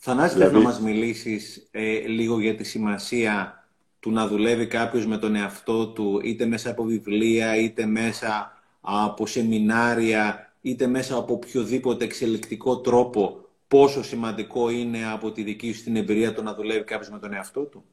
[0.00, 0.54] Θανάση, δηλαδή...
[0.54, 3.64] να μας μιλήσεις ε, λίγο για τη σημασία
[4.00, 9.26] του να δουλεύει κάποιος με τον εαυτό του, είτε μέσα από βιβλία, είτε μέσα από
[9.26, 15.96] σεμινάρια, είτε μέσα από οποιοδήποτε εξελικτικό τρόπο, πόσο σημαντικό είναι από τη δική σου την
[15.96, 17.84] εμπειρία το να δουλεύει κάποιος με τον εαυτό του;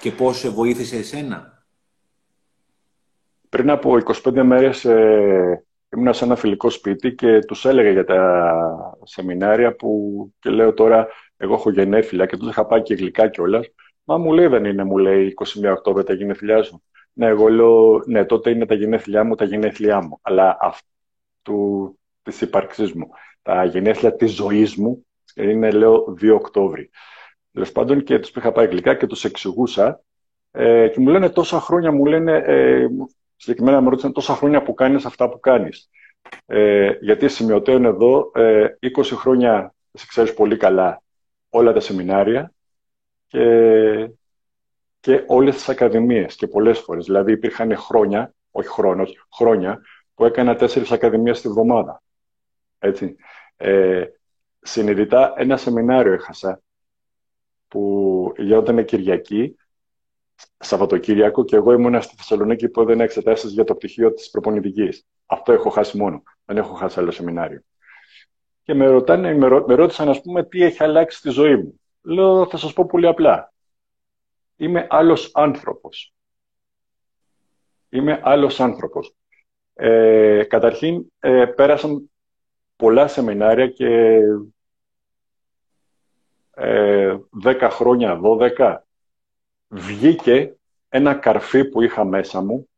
[0.00, 1.64] Και πώς σε βοήθησε εσένα;
[3.48, 5.63] Πριν από 25 μέρες ε,
[5.96, 11.08] ήμουν σε ένα φιλικό σπίτι και τους έλεγα για τα σεμινάρια που και λέω τώρα
[11.36, 13.66] εγώ έχω γενέθλια και τους είχα πάει και γλυκά κιόλας.
[14.04, 16.82] Μα μου λέει δεν είναι, μου λέει 21 Οκτώβρη τα γενέθλιά σου.
[17.12, 20.18] Ναι, εγώ λέω, ναι, τότε είναι τα γενέθλιά μου, τα γενέθλιά μου.
[20.22, 23.08] Αλλά αυτού της ύπαρξής μου.
[23.42, 26.90] Τα γενέθλια της ζωής μου είναι, λέω, 2 Οκτώβρη.
[27.52, 30.02] Τέλος πάντων και τους είχα πάει γλυκά και τους εξηγούσα
[30.50, 32.86] ε, και μου λένε τόσα χρόνια, μου λένε, ε,
[33.36, 35.90] συγκεκριμένα με ρώτησαν τόσα χρόνια που κάνεις αυτά που κάνεις.
[36.46, 38.66] Ε, γιατί σημειωτέων εδώ ε,
[38.96, 41.02] 20 χρόνια, σε ξέρεις πολύ καλά,
[41.48, 42.52] όλα τα σεμινάρια
[43.26, 44.10] και,
[45.00, 47.04] και όλες τις ακαδημίες και πολλές φορές.
[47.04, 49.80] Δηλαδή υπήρχαν χρόνια, όχι χρόνος, χρόνια,
[50.14, 52.02] που έκανα τέσσερις ακαδημίες τη βδομάδα.
[52.78, 53.16] Έτσι.
[53.56, 54.04] Ε,
[54.60, 56.60] συνειδητά ένα σεμινάριο έχασα
[57.68, 59.56] που γινόταν Κυριακή,
[60.58, 65.06] Σαββατοκύριακο και εγώ ήμουν στη Θεσσαλονίκη που έδωνα εξετάσεις για το πτυχίο της προπονητικής.
[65.26, 66.22] Αυτό έχω χάσει μόνο.
[66.44, 67.62] Δεν έχω χάσει άλλο σεμινάριο
[68.64, 71.80] και με, ρωτάνε, με, ρω, με ρώτησαν, ας πούμε, τι έχει αλλάξει στη ζωή μου.
[72.02, 73.52] Λέω, θα σας πω πολύ απλά.
[74.56, 76.14] Είμαι άλλος άνθρωπος.
[77.88, 79.14] Είμαι άλλος άνθρωπος.
[79.74, 82.10] Ε, καταρχήν, ε, πέρασαν
[82.76, 84.18] πολλά σεμινάρια και
[86.50, 88.78] ε, 10 χρόνια, 12,
[89.74, 90.56] βγήκε
[90.88, 92.68] ένα καρφί που είχα μέσα μου,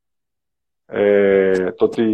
[0.87, 2.05] ε, το ότι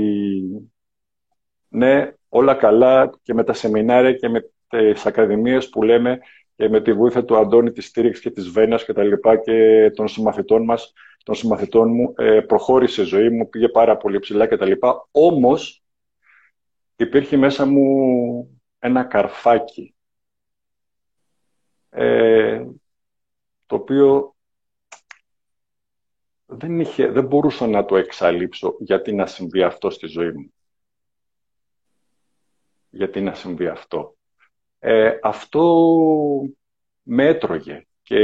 [1.68, 6.18] ναι, όλα καλά και με τα σεμινάρια και με τις ακαδημίες που λέμε
[6.56, 9.90] και με τη βοήθεια του Αντώνη, της στήριξης και της Βένας και τα λοιπά και
[9.94, 10.92] των συμμαθητών μας,
[11.24, 15.08] των συμμαθητών μου, ε, προχώρησε η ζωή μου, πήγε πάρα πολύ ψηλά και τα λοιπά.
[15.10, 15.82] Όμως
[16.96, 19.94] υπήρχε μέσα μου ένα καρφάκι
[21.90, 22.64] ε,
[23.66, 24.34] το οποίο
[26.56, 30.52] δεν, είχε, δεν μπορούσα να το εξαλείψω γιατί να συμβεί αυτό στη ζωή μου
[32.92, 34.16] γιατί να συμβεί αυτό.
[34.78, 35.84] Ε, αυτό
[37.02, 38.18] με έτρωγε και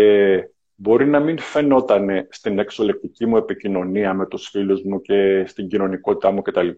[0.74, 6.30] μπορεί να μην φαινόταν στην εξολεκτική μου επικοινωνία με τους φίλους μου και στην κοινωνικότητά
[6.30, 6.68] μου κτλ.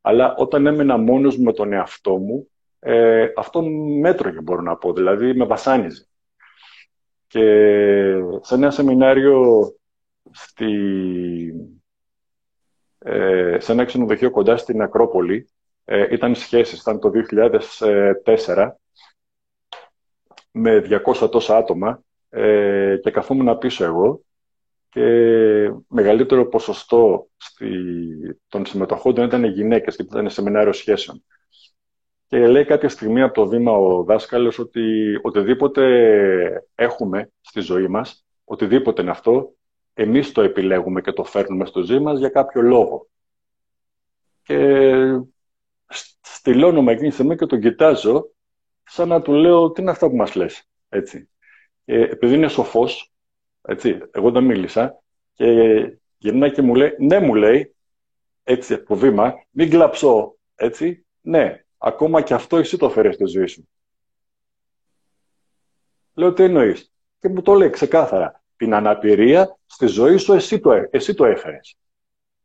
[0.00, 3.62] Αλλά όταν έμενα μόνος με τον εαυτό μου, ε, αυτό
[4.00, 6.06] μέτρωγε μπορώ να πω, δηλαδή με βασάνιζε.
[7.26, 7.42] Και
[8.40, 9.68] σε ένα σεμινάριο
[10.30, 10.72] στη,
[12.98, 15.48] ε, σε ένα ξενοδοχείο κοντά στην Ακρόπολη,
[15.84, 18.80] ε, ήταν σχέσεις, ήταν το 2004,
[20.50, 24.24] με 200 τόσα άτομα ε, και καθόμουν πίσω εγώ
[24.88, 25.04] και
[25.88, 27.66] μεγαλύτερο ποσοστό στη,
[28.48, 31.24] των συμμετοχών ήταν γυναίκες, γιατί ήταν σεμινάριο σχέσεων.
[32.26, 34.82] Και λέει κάποια στιγμή από το βήμα ο δάσκαλος ότι
[35.22, 35.84] οτιδήποτε
[36.74, 39.54] έχουμε στη ζωή μας, οτιδήποτε είναι αυτό,
[39.94, 43.08] εμείς το επιλέγουμε και το φέρνουμε στο ζωή μας για κάποιο λόγο.
[44.42, 44.96] Και
[46.20, 48.30] στυλώνομαι εκείνη τη στιγμή και τον κοιτάζω
[48.82, 51.28] σαν να του λέω τι είναι αυτά που μας λες; Έτσι.
[51.84, 53.12] Και επειδή είναι σοφός,
[53.62, 55.46] έτσι, εγώ δεν μίλησα και
[56.18, 57.74] γυρνάει και μου λέει, ναι μου λέει,
[58.42, 63.46] έτσι από βήμα, μην κλαψώ, έτσι, ναι, ακόμα και αυτό εσύ το φέρεις στη ζωή
[63.46, 63.68] σου.
[66.14, 68.39] Λέω τι εννοείς; Και μου το λέει ξεκάθαρα.
[68.60, 71.76] Την αναπηρία στη ζωή σου εσύ το, εσύ το έφερες.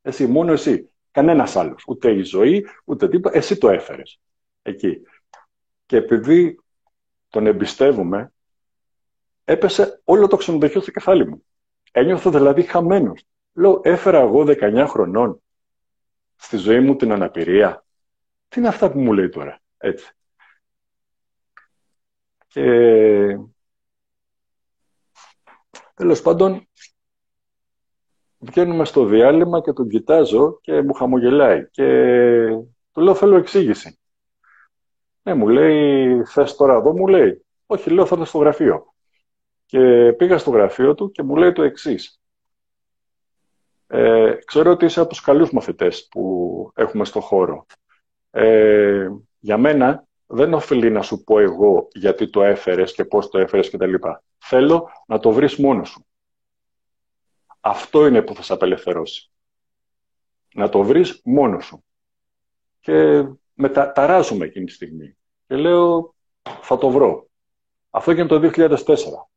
[0.02, 0.90] Εσύ, μόνο εσύ.
[1.12, 1.84] Κανένας άλλος.
[1.88, 3.38] Ούτε η ζωή, ούτε τίποτα.
[3.38, 4.20] Εσύ το έφερες.
[4.62, 5.02] Εκεί.
[5.86, 6.60] Και επειδή
[7.30, 8.34] τον εμπιστεύομαι,
[9.44, 11.46] έπεσε όλο το ξενοδοχείο στο κεφάλι μου.
[11.92, 13.24] Ένιωθω δηλαδή χαμένος.
[13.54, 15.42] Λέω, έφερα εγώ 19 χρονών
[16.36, 17.86] στη ζωή μου την αναπηρία.
[18.48, 20.12] Τι είναι αυτά που μου λέει τώρα, έτσι.
[22.48, 22.66] Και
[25.96, 26.68] τέλος πάντων
[28.38, 31.84] βγαίνουμε στο διάλειμμα και τον κοιτάζω και μου χαμογελάει και
[32.92, 34.00] του λέω θέλω εξήγηση.
[35.24, 37.46] Ναι, μου λέει, θες τώρα εδώ, μου λέει.
[37.66, 38.94] Όχι, λέω, θα στο γραφείο.
[39.66, 42.22] Και πήγα στο γραφείο του και μου λέει το εξής.
[43.88, 47.66] Ε, ξέρω ότι είσαι από τους καλούς μαθητές που έχουμε στο χώρο.
[48.32, 53.38] Ε, για μένα δεν οφείλει να σου πω εγώ γιατί το έφερες και πώς το
[53.38, 53.94] έφερες κτλ.
[54.38, 56.06] Θέλω να το βρεις μόνος σου.
[57.60, 59.32] Αυτό είναι που θα σε απελευθερώσει.
[60.54, 61.84] Να το βρεις μόνος σου.
[62.80, 65.18] Και μεταταράζομαι εκείνη τη στιγμή.
[65.48, 66.16] Και λέω,
[66.62, 67.28] θα το βρω.
[67.90, 69.30] Αυτό έγινε το 2004.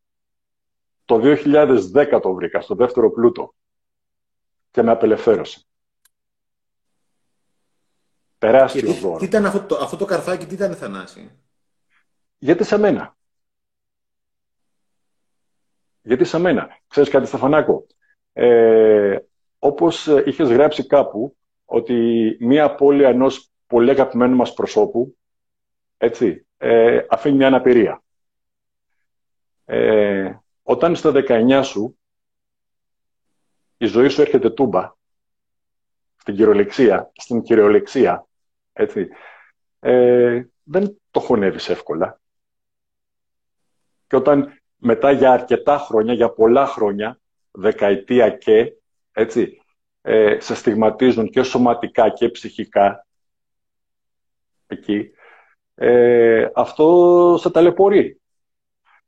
[1.04, 3.54] Το 2010 το βρήκα, στο δεύτερο πλούτο.
[4.70, 5.67] Και με απελευθέρωσε.
[8.38, 9.18] Τεράστιο δώρος.
[9.18, 11.30] Τι ήταν αυτό το, αυτό το καρφάκι, τι ήταν Θανάση;
[12.38, 13.16] Γιατί σε μένα.
[16.02, 16.78] Γιατί σε μένα.
[16.88, 17.86] Ξέρεις κάτι, Στεφανάκο;
[18.32, 19.18] Ε,
[19.58, 25.16] όπως είχες γράψει κάπου, ότι μία απώλεια ενός πολύ αγαπημένου μας προσώπου,
[25.96, 28.02] έτσι, ε, αφήνει μια αναπηρία.
[29.64, 31.98] Ε, όταν στα 19 σου
[33.76, 34.92] η ζωή σου έρχεται τούμπα,
[36.16, 38.27] στην κυριολεξία, στην κυριολεξία,
[38.78, 39.08] έτσι,
[39.80, 42.20] ε, δεν το χωνεύεις εύκολα.
[44.06, 47.20] Και όταν μετά για αρκετά χρόνια, για πολλά χρόνια,
[47.50, 48.72] δεκαετία και,
[49.12, 49.62] έτσι,
[50.02, 53.06] ε, σε στιγματίζουν και σωματικά και ψυχικά,
[54.66, 55.10] εκεί,
[55.74, 58.20] ε, αυτό σε ταλαιπωρεί.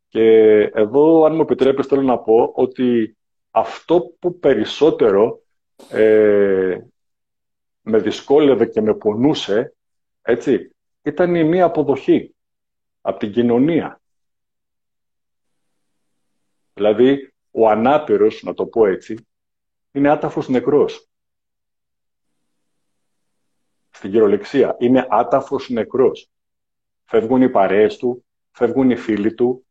[0.08, 3.16] Και εδώ, αν μου επιτρέπεις, θέλω να πω ότι
[3.50, 5.42] αυτό που περισσότερο
[5.90, 6.78] ε,
[7.82, 9.74] με δυσκόλευε και με πονούσε,
[10.22, 12.34] έτσι, ήταν η μία αποδοχή
[13.00, 14.00] από την κοινωνία.
[16.74, 19.26] Δηλαδή, ο ανάπηρος, να το πω έτσι,
[19.92, 21.10] είναι άταφος νεκρός
[23.90, 24.76] στην κυριολεξία.
[24.78, 26.30] Είναι άταφος νεκρός.
[27.04, 29.66] Φεύγουν οι παρέες του, φεύγουν οι φίλοι του,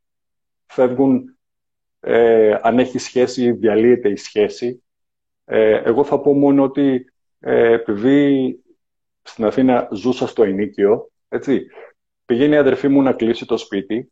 [0.66, 1.38] φεύγουν
[2.00, 4.84] ε, αν έχει σχέση, διαλύεται η σχέση.
[5.46, 8.60] Ε, εγώ θα πω μόνο ότι ε, επειδή
[9.22, 11.66] στην Αθήνα ζούσα στο ενίκιο, έτσι,
[12.26, 14.12] πηγαίνει η αδερφή μου να κλείσει το σπίτι,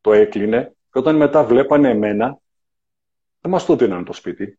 [0.00, 2.38] το έκλεινε και όταν μετά βλέπανε εμένα,
[3.40, 4.58] δεν μας το δίνανε το σπίτι.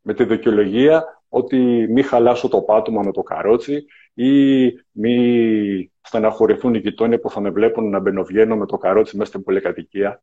[0.00, 3.84] Με τη δικαιολογία ότι μη χαλάσω το πάτωμα με το καρότσι
[4.14, 9.30] ή μη στεναχωρηθούν οι γειτόνιοι που θα με βλέπουν να μπαινοβγαίνω με το καρότσι μέσα
[9.30, 10.22] στην πολυκατοικία.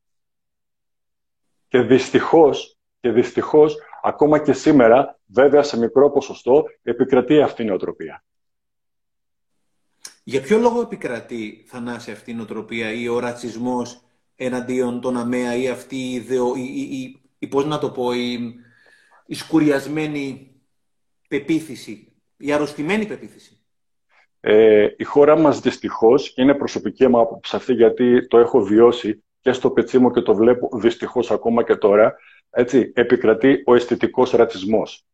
[1.68, 8.24] Και δυστυχώς, και δυστυχώς, ακόμα και σήμερα, βέβαια σε μικρό ποσοστό, επικρατεί αυτή η νοοτροπία.
[10.24, 14.04] Για ποιο λόγο επικρατεί, Θανάση, αυτή η νοοτροπία ή ο ρατσισμός
[14.36, 18.56] εναντίον των ΑΜΕΑ ή αυτή η, ιδεο, η, η, η, πώς να το πω, η,
[19.26, 20.52] η σκουριασμένη
[21.28, 23.56] πεποίθηση, η αρρωστημένη πεποίθηση;
[24.40, 29.24] Ε, η χώρα μας δυστυχώς, και είναι προσωπική μου άποψη αυτή γιατί το έχω βιώσει
[29.40, 32.16] και στο πετσί μου και το βλέπω δυστυχώς ακόμα και τώρα,
[32.52, 35.06] έτσι, επικρατεί ο αισθητικός ρατσισμός.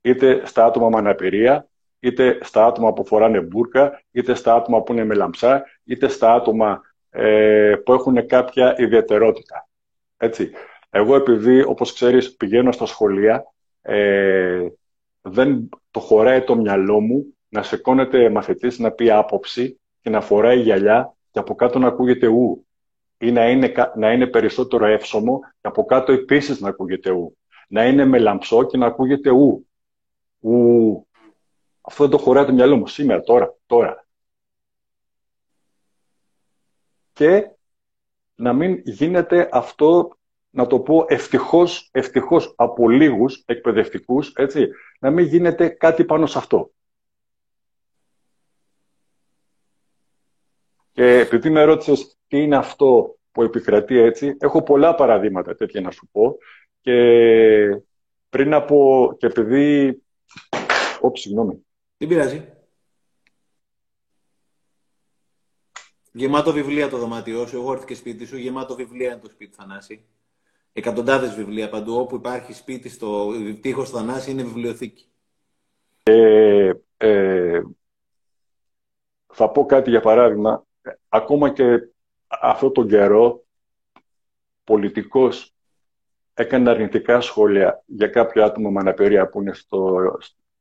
[0.00, 1.68] Είτε στα άτομα με αναπηρία,
[2.00, 6.32] είτε στα άτομα που φοράνε μπουρκα, είτε στα άτομα που είναι με λαμψά, είτε στα
[6.32, 9.68] άτομα ε, που έχουν κάποια ιδιαιτερότητα.
[10.16, 10.50] Έτσι.
[10.90, 13.44] Εγώ επειδή, όπως ξέρεις, πηγαίνω στα σχολεία,
[13.82, 14.66] ε,
[15.20, 20.60] δεν το χωράει το μυαλό μου να σηκώνεται μαθητής να πει άποψη και να φοράει
[20.60, 22.65] γυαλιά και από κάτω να ακούγεται ου.
[23.18, 27.36] Ή να είναι, να είναι περισσότερο εύσωμο και από κάτω επίσης να ακούγεται ου.
[27.68, 29.66] Να είναι με λαμψό και να ακούγεται ου.
[30.40, 31.06] ου.
[31.80, 34.06] Αυτό δεν το χωράει το μυαλό μου σήμερα, τώρα, τώρα.
[37.12, 37.50] Και
[38.34, 40.16] να μην γίνεται αυτό,
[40.50, 44.68] να το πω ευτυχώς, ευτυχώς από λίγους εκπαιδευτικούς, έτσι,
[45.00, 46.70] να μην γίνεται κάτι πάνω σε αυτό.
[50.96, 55.90] Και επειδή με ρώτησες τι είναι αυτό που επικρατεί έτσι, έχω πολλά παραδείγματα τέτοια να
[55.90, 56.36] σου πω.
[56.80, 57.82] Και
[58.28, 59.14] πριν από.
[59.18, 60.02] και επειδή.
[61.00, 61.66] Ωπ, συγγνώμη.
[61.96, 62.48] Τι πειράζει;
[66.12, 67.56] Γεμάτο βιβλία το δωμάτιό σου.
[67.56, 68.36] Εγώ έρθει και σπίτι σου.
[68.36, 70.04] Γεμάτο βιβλία είναι το σπίτι Θανάση.
[70.72, 71.94] Εκατοντάδες βιβλία παντού.
[71.98, 75.06] Όπου υπάρχει σπίτι στο τείχος Θανάση είναι βιβλιοθήκη.
[76.02, 77.62] Ε, ε,
[79.26, 80.65] θα πω κάτι για παράδειγμα
[81.08, 81.88] ακόμα και
[82.28, 83.44] αυτό τον καιρό
[84.64, 85.54] πολιτικός
[86.34, 90.02] έκανε αρνητικά σχόλια για κάποιο άτομο με αναπηρία που είναι στο,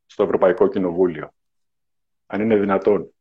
[0.06, 1.34] στο Ευρωπαϊκό Κοινοβούλιο.
[2.26, 3.14] Αν είναι δυνατόν.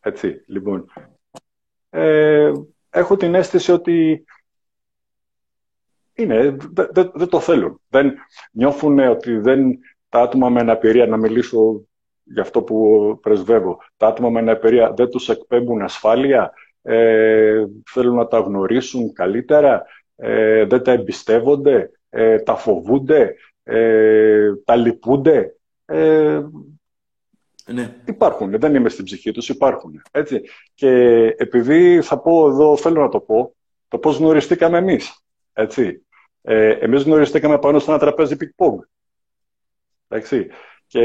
[0.00, 0.92] Έτσι, λοιπόν.
[1.90, 2.52] Ε,
[2.90, 4.24] έχω την αίσθηση ότι
[6.14, 6.56] είναι,
[7.14, 7.80] δεν το θέλουν.
[7.88, 8.14] Δεν
[8.50, 11.87] νιώθουν ότι δεν, τα άτομα με αναπηρία, να μιλήσω
[12.30, 13.78] για αυτό που πρεσβεύω.
[13.96, 16.52] Τα άτομα με αναπηρία δεν τους εκπέμπουν ασφάλεια,
[16.82, 19.84] ε, θέλουν να τα γνωρίσουν καλύτερα,
[20.16, 25.56] ε, δεν τα εμπιστεύονται, ε, τα φοβούνται, ε, τα λυπούνται.
[25.84, 26.40] Ε,
[27.66, 27.96] ναι.
[28.04, 30.02] Υπάρχουν, δεν είμαι στην ψυχή τους, υπάρχουν.
[30.10, 30.42] Έτσι.
[30.74, 30.90] Και
[31.36, 33.54] επειδή θα πω εδώ, θέλω να το πω,
[33.88, 35.24] το πώς γνωριστήκαμε εμείς.
[35.52, 36.06] Έτσι.
[36.42, 38.78] Ε, εμείς γνωριστήκαμε πάνω σε ένα τραπέζι πινγκ-πονγκ.
[40.08, 40.46] Εντάξει.
[40.88, 41.04] Και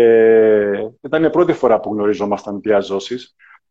[1.01, 3.17] ήταν η πρώτη φορά που γνωριζόμασταν διά ζώσης.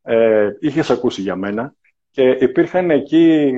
[0.03, 1.75] Ε, είχες ακούσει για μένα
[2.11, 3.53] και υπήρχαν εκεί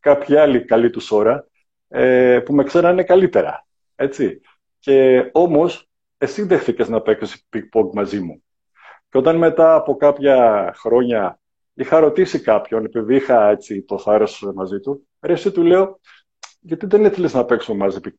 [0.00, 1.48] κάποιοι άλλοι καλή τους ώρα
[1.88, 3.66] ε, που με ξέρανε καλύτερα.
[3.94, 4.40] Έτσι.
[4.78, 5.88] Και όμως
[6.18, 8.42] εσύ δέχτηκες να παίξεις πικ μαζί μου.
[9.08, 11.40] Και όταν μετά από κάποια χρόνια
[11.74, 16.00] είχα ρωτήσει κάποιον, επειδή είχα έτσι, το θάρρος μαζί του, ρε εσύ του λέω,
[16.60, 18.14] γιατί δεν ήθελες να παίξουμε μαζί πικ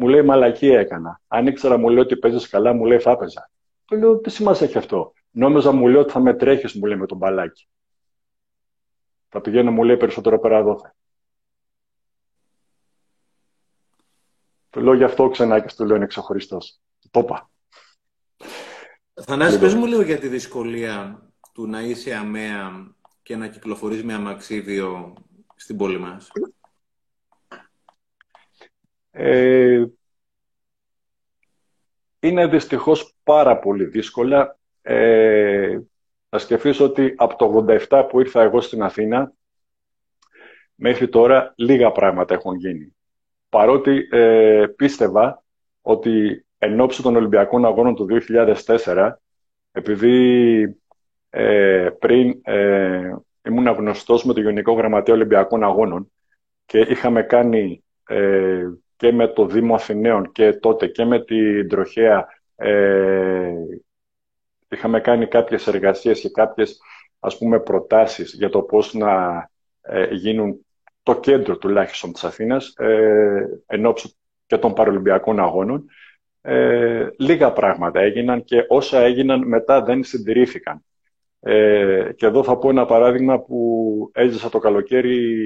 [0.00, 1.20] μου λέει μαλακία έκανα.
[1.28, 3.50] Αν ήξερα μου λέει ότι παίζεις καλά, μου λέει θα έπαιζα.
[3.84, 6.98] Του λέω τι σημασία έχει αυτό; Νόμιζα μου λέει ότι θα με τρέχεις, μου λέει
[6.98, 7.68] με τον μπαλάκι.
[9.28, 10.80] Θα πηγαίνω, μου λέει περισσότερο πέρα εδώ.
[14.70, 16.80] Του λέω γι' αυτό ξανά και του λέω είναι ξεχωριστός.
[17.10, 17.50] Το είπα.
[19.14, 19.68] Θανάση, λοιπόν.
[19.68, 21.22] πες μου λίγο για τη δυσκολία
[21.52, 25.14] του να είσαι αμαία και να κυκλοφορείς με αμαξίδιο
[25.56, 26.30] στην πόλη μας.
[29.10, 29.84] Ε,
[32.20, 34.58] είναι δυστυχώς πάρα πολύ δύσκολα.
[34.82, 35.78] Ε,
[36.28, 39.32] θα σκεφτείς ότι από το 87 που ήρθα εγώ στην Αθήνα,
[40.74, 42.96] μέχρι τώρα λίγα πράγματα έχουν γίνει.
[43.48, 45.42] Παρότι ε, πίστευα
[45.80, 49.12] ότι εν ώψη των Ολυμπιακών Αγώνων του 2004,
[49.72, 50.80] επειδή
[51.30, 56.12] ε, πριν ε, ήμουν γνωστός με το Γενικό Γραμματέα Ολυμπιακών Αγώνων
[56.66, 58.64] και είχαμε κάνει ε,
[59.00, 63.52] και με το Δήμο Αθηναίων και τότε και με την Τροχέα ε,
[64.68, 66.80] είχαμε κάνει κάποιες εργασίες και κάποιες
[67.18, 69.48] ας πούμε προτάσεις για το πώς να
[69.80, 70.66] ε, γίνουν
[71.02, 73.92] το κέντρο τουλάχιστον της Αθήνας ε, εν
[74.46, 75.84] και των παρολυμπιακών αγώνων.
[76.40, 80.84] Ε, λίγα πράγματα έγιναν και όσα έγιναν μετά δεν συντηρήθηκαν.
[81.40, 85.38] Ε, και εδώ θα πω ένα παράδειγμα που έζησα το καλοκαίρι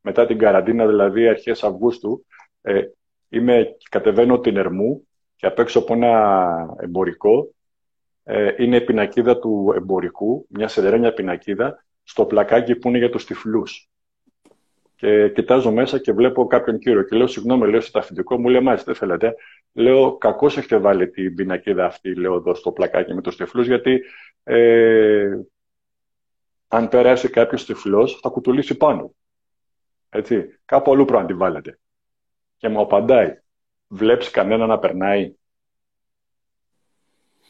[0.00, 2.26] μετά την καραντίνα, δηλαδή αρχές Αυγούστου,
[2.68, 2.92] ε,
[3.28, 7.54] είμαι, κατεβαίνω την Ερμού και απ' έξω από ένα εμπορικό
[8.24, 13.26] ε, είναι η πινακίδα του εμπορικού, μια σεδερένια πινακίδα, στο πλακάκι που είναι για τους
[13.26, 13.88] τυφλούς.
[14.94, 18.60] Και κοιτάζω μέσα και βλέπω κάποιον κύριο και λέω: Συγγνώμη, λέω στο αφεντικό μου, λέει:
[18.60, 19.34] Μάλιστα, δεν θέλετε.
[19.72, 24.00] Λέω: Κακώς έχετε βάλει την πινακίδα αυτή, λέω εδώ στο πλακάκι με τους τυφλούς, γιατί
[24.42, 25.38] ε,
[26.68, 29.14] αν περάσει κάποιος τυφλός, θα κουτουλήσει πάνω.
[30.08, 30.58] Έτσι.
[30.64, 31.78] Κάπου αλλού πρέπει να τη βάλετε
[32.58, 33.38] και μου απαντάει,
[33.86, 35.34] βλέπεις κανένα να περνάει;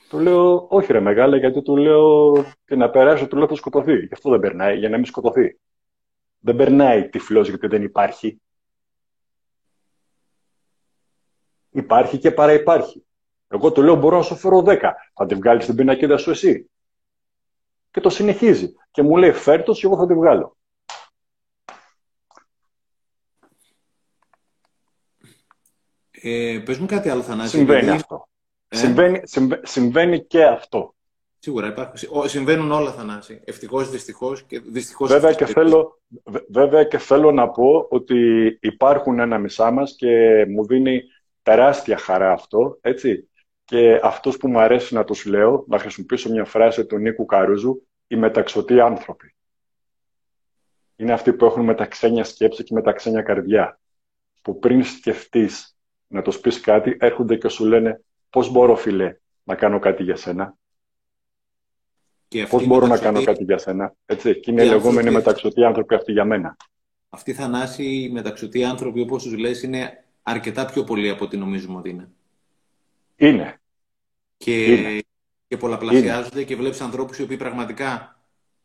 [0.09, 2.33] Του λέω, όχι ρε μεγάλα, γιατί του λέω
[2.65, 3.99] και να περάσει, του λέω θα σκοτωθεί.
[3.99, 5.59] Γι' αυτό δεν περνάει, για να μην σκοτωθεί.
[6.39, 8.41] Δεν περνάει τυφλός γιατί δεν υπάρχει.
[11.71, 13.07] Υπάρχει και παρά υπάρχει.
[13.49, 14.79] Εγώ του λέω: Μπορώ να σου φέρω 10.
[15.15, 16.71] Θα τη βγάλεις την πινακίδα σου εσύ.
[17.91, 18.75] Και το συνεχίζει.
[18.91, 20.58] Και μου λέει: Φέρτο και εγώ θα τη βγάλω.
[26.23, 27.57] Ε, πες μου κάτι άλλο, Θανάση.
[27.57, 28.29] Συμβαίνει αυτό.
[28.69, 29.21] Ε; Συμβαίνει,
[29.63, 30.95] συμβαίνει και αυτό.
[31.39, 32.29] Σίγουρα υπάρχουν.
[32.29, 33.41] Συμβαίνουν όλα, Θανάση.
[33.45, 34.43] Ευτυχώς, δυστυχώς.
[34.43, 36.01] Και δυστυχώς, βέβαια, και θέλω,
[36.49, 38.19] βέβαια και θέλω να πω ότι
[38.61, 41.03] υπάρχουν ένα μισά μας και μου δίνει
[41.43, 42.79] τεράστια χαρά αυτό.
[42.81, 43.29] Έτσι.
[43.65, 47.87] Και αυτός που μου αρέσει να τους λέω, να χρησιμοποιήσω μια φράση του Νίκου Καρούζου,
[48.07, 49.35] οι μεταξωτοί άνθρωποι.
[50.97, 53.81] Είναι αυτοί που έχουν μεταξένια σκέψη και μεταξένια καρδιά.
[54.43, 55.78] Που πριν σκεφτείς
[56.09, 60.17] να τους πεις κάτι, έρχονται και σου λένε πώς μπορώ, φιλέ, να κάνω κάτι για
[60.17, 60.57] σένα;
[62.49, 64.41] Πώς μπορώ να κάνω κάτι για σένα; Έτσι.
[64.41, 66.57] Και είναι οι λεγόμενοι μεταξωτοί άνθρωποι αυτοί για μένα.
[67.09, 71.79] Αυτοί οι θανάσιοι μεταξωτοί άνθρωποι, όπως τους λες, είναι αρκετά πιο πολλοί από ό,τι νομίζουμε
[71.79, 72.09] ότι είναι.
[73.17, 73.61] Είναι.
[74.37, 75.03] Και, είναι.
[75.49, 78.21] και πολλαπλασιάζονται και βλέπεις ανθρώπους οι οποίοι πραγματικά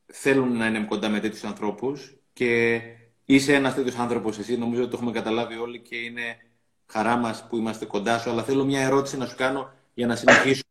[0.05, 2.81] θέλουν να είναι κοντά με τέτοιους ανθρώπους και
[3.25, 6.37] είσαι ένας τέτοιος άνθρωπος εσύ, νομίζω ότι το έχουμε καταλάβει όλοι και είναι
[6.85, 10.15] χαρά μας που είμαστε κοντά σου, αλλά θέλω μια ερώτηση να σου κάνω για να
[10.15, 10.63] συνεχίσουμε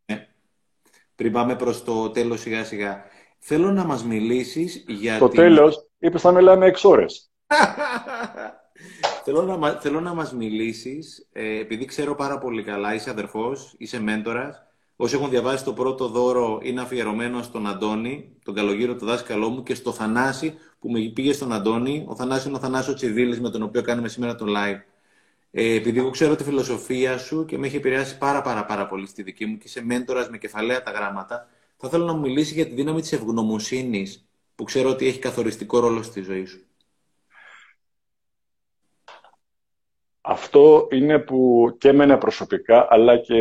[1.14, 3.04] πριν πάμε προς το τέλος σιγά σιγά.
[3.38, 7.30] Θέλω να μας μιλήσεις για Το τέλος, είπες να μιλάμε έξι ώρες.
[9.24, 14.00] θέλω, να, θέλω να μας μιλήσεις, ε, επειδή ξέρω πάρα πολύ καλά, είσαι αδερφός, είσαι
[14.00, 14.62] μέντορας.
[14.96, 19.62] Όσοι έχουν διαβάσει το πρώτο δώρο είναι αφιερωμένο στον Αντώνη, τον καλογύρο του δάσκαλό μου
[19.62, 22.04] και στο Θανάση που με πήγε στον Αντώνη.
[22.08, 24.80] Ο Θανάσης είναι ο Θανάσης Τσιβίλης με τον οποίο κάνουμε σήμερα το live.
[25.54, 29.06] Ε, επειδή εγώ ξέρω τη φιλοσοφία σου και με έχει επηρεάσει πάρα, πάρα, πάρα πολύ
[29.06, 32.54] στη δική μου και είσαι μέντορας με κεφαλαία τα γράμματα, θα θέλω να μου μιλήσει
[32.54, 36.66] για τη δύναμη της ευγνωμοσύνης που ξέρω ότι έχει καθοριστικό ρόλο στη ζωή σου.
[40.20, 43.36] Αυτό είναι που και εμένα προσωπικά, αλλά και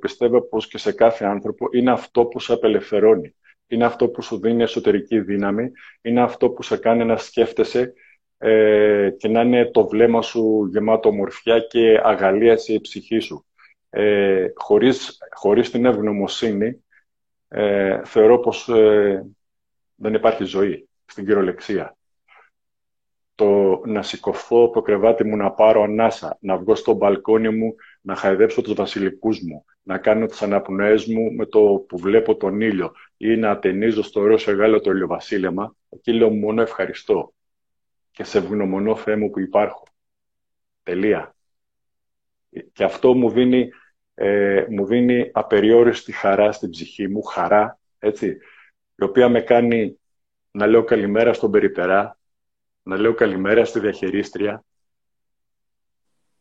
[0.00, 3.34] πιστεύω πως και σε κάθε άνθρωπο, είναι αυτό που σε απελευθερώνει.
[3.66, 5.70] Είναι αυτό που σου δίνει εσωτερική δύναμη,
[6.02, 7.92] είναι αυτό που σε κάνει να σκέφτεσαι
[8.42, 13.44] ε, και να είναι το βλέμμα σου γεμάτο ομορφιά και αγαλίαση η ψυχή σου.
[13.90, 16.84] Ε, χωρίς, χωρίς την ευγνωμοσύνη,
[17.48, 19.26] ε, θεωρώ πως ε,
[19.94, 21.96] δεν υπάρχει ζωή στην κυριολεξία.
[23.34, 27.74] Το να σηκωθώ από το κρεβάτι μου να πάρω ανάσα, να βγω στο μπαλκόνι μου,
[28.00, 32.60] να χαϊδέψω τους βασιλικούς μου, να κάνω τις αναπνοές μου με το που βλέπω τον
[32.60, 37.32] ήλιο ή να ταινίζω στο ωραίο σε το ηλιοβασίλεμα, εκεί λέω μόνο ευχαριστώ
[38.20, 39.86] και σε ευγνωμονώ Θεέ μου που υπάρχω.
[40.82, 41.36] Τελεία.
[42.72, 43.68] Και αυτό μου δίνει,
[44.14, 48.26] ε, μου δίνει απεριόριστη χαρά στην ψυχή μου, χαρά, έτσι,
[48.96, 50.00] η οποία με κάνει
[50.50, 52.18] να λέω καλημέρα στον περιπερά,
[52.82, 54.64] να λέω καλημέρα στη διαχειρίστρια,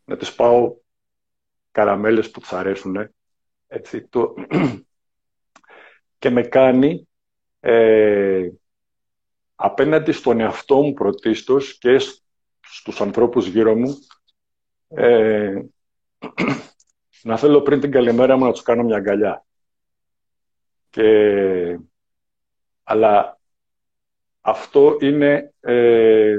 [0.06, 0.76] να τις πάω
[1.72, 3.14] καραμέλες που τους αρέσουν,
[3.68, 4.34] έτσι, το...
[6.20, 7.08] και με κάνει
[7.60, 8.50] ε,
[9.62, 11.98] απέναντι στον εαυτό μου πρωτίστως και
[12.62, 13.98] στους ανθρώπους γύρω μου
[14.88, 15.62] ε,
[17.24, 19.46] να θέλω πριν την καλημέρα μου να τους κάνω μια αγκαλιά.
[20.90, 21.80] Και...
[22.84, 23.40] Αλλά
[24.42, 26.38] αυτό είναι, ε,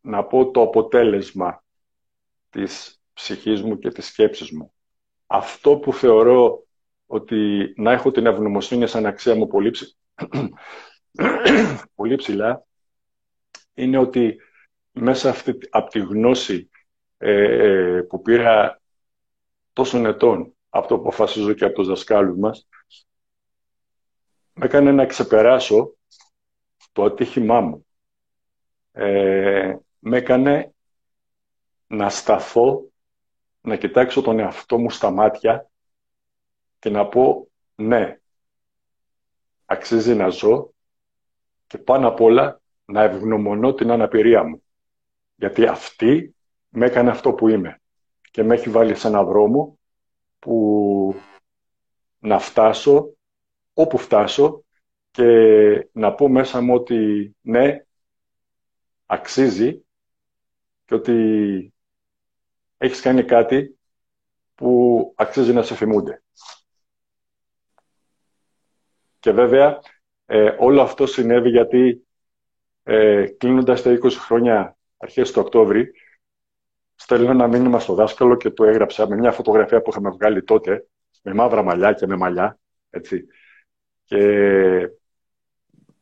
[0.00, 1.64] να πω, το αποτέλεσμα
[2.50, 4.72] της ψυχής μου και της σκέψης μου.
[5.26, 6.66] Αυτό που θεωρώ
[7.06, 9.70] ότι να έχω την ευγνωμοσύνη σαν αξία μου πολύ,
[11.94, 12.64] πολύ ψηλά
[13.74, 14.36] είναι ότι
[14.92, 16.70] μέσα αυτή, από τη γνώση
[17.16, 18.80] ε, που πήρα
[19.72, 22.68] τόσων ετών από το αποφασίζω και από τους δασκάλους μας
[24.54, 25.96] με έκανε να ξεπεράσω
[26.92, 27.86] το ατύχημά μου.
[28.92, 30.74] Ε, με έκανε
[31.86, 32.88] να σταθώ,
[33.60, 35.70] να κοιτάξω τον εαυτό μου στα μάτια
[36.78, 38.20] και να πω ναι,
[39.64, 40.73] αξίζει να ζω
[41.74, 44.62] και πάνω απ' όλα να ευγνωμονώ την αναπηρία μου.
[45.34, 46.36] Γιατί αυτή
[46.68, 47.80] με έκανε αυτό που είμαι
[48.30, 49.78] και με έχει βάλει σε έναν δρόμο
[50.38, 51.14] που
[52.18, 53.16] να φτάσω
[53.74, 54.64] όπου φτάσω
[55.10, 55.24] και
[55.92, 57.84] να πω μέσα μου ότι ναι,
[59.06, 59.84] αξίζει
[60.84, 61.74] και ότι
[62.76, 63.78] έχεις κάνει κάτι
[64.54, 66.22] που αξίζει να σε θυμούνται.
[69.18, 69.80] Και βέβαια,
[70.26, 72.06] ε, όλο αυτό συνέβη γιατί
[72.82, 75.92] ε, κλείνοντας τα 20 χρόνια αρχές του Οκτώβρη,
[76.94, 80.86] στέλνω ένα μήνυμα στο δάσκαλο και το έγραψα με μια φωτογραφία που είχαμε βγάλει τότε,
[81.22, 82.58] με μαύρα μαλλιά και με μαλλιά,
[82.90, 83.26] έτσι.
[84.04, 84.18] Και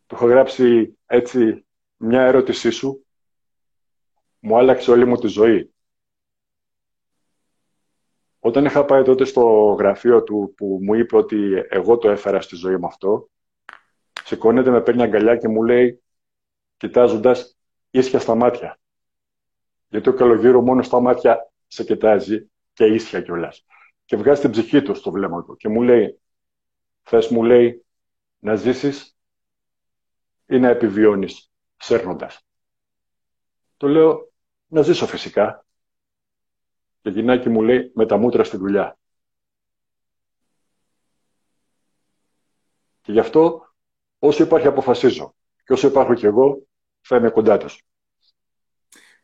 [0.07, 1.66] του έχω γράψει έτσι
[1.97, 3.07] μια ερώτησή σου,
[4.39, 5.73] μου άλλαξε όλη μου τη ζωή.
[8.39, 12.57] Όταν είχα πάει τότε στο γραφείο του που μου είπε ότι εγώ το έφερα στη
[12.57, 13.31] ζωή μου αυτό,
[14.33, 16.03] σηκώνεται, με παίρνει αγκαλιά και μου λέει,
[16.77, 17.37] κοιτάζοντα
[17.91, 18.79] ίσια στα μάτια.
[19.89, 23.65] Γιατί ο καλογύρο μόνο στα μάτια σε κοιτάζει και ίσια κιόλας.
[24.05, 26.21] Και βγάζει την ψυχή του στο βλέμμα του και μου λέει,
[27.03, 27.85] θες μου λέει,
[28.39, 29.17] να ζήσεις
[30.47, 32.47] ή να επιβιώνεις σέρνοντας.
[33.77, 34.33] Το λέω,
[34.67, 35.67] να ζήσω φυσικά.
[37.01, 38.99] Και γυνάκι μου λέει, με τα μούτρα στη δουλειά.
[43.01, 43.72] Και γι' αυτό,
[44.24, 45.35] όσο υπάρχει αποφασίζω
[45.65, 46.66] και όσο υπάρχω κι εγώ,
[47.01, 47.86] θα είμαι κοντά τους.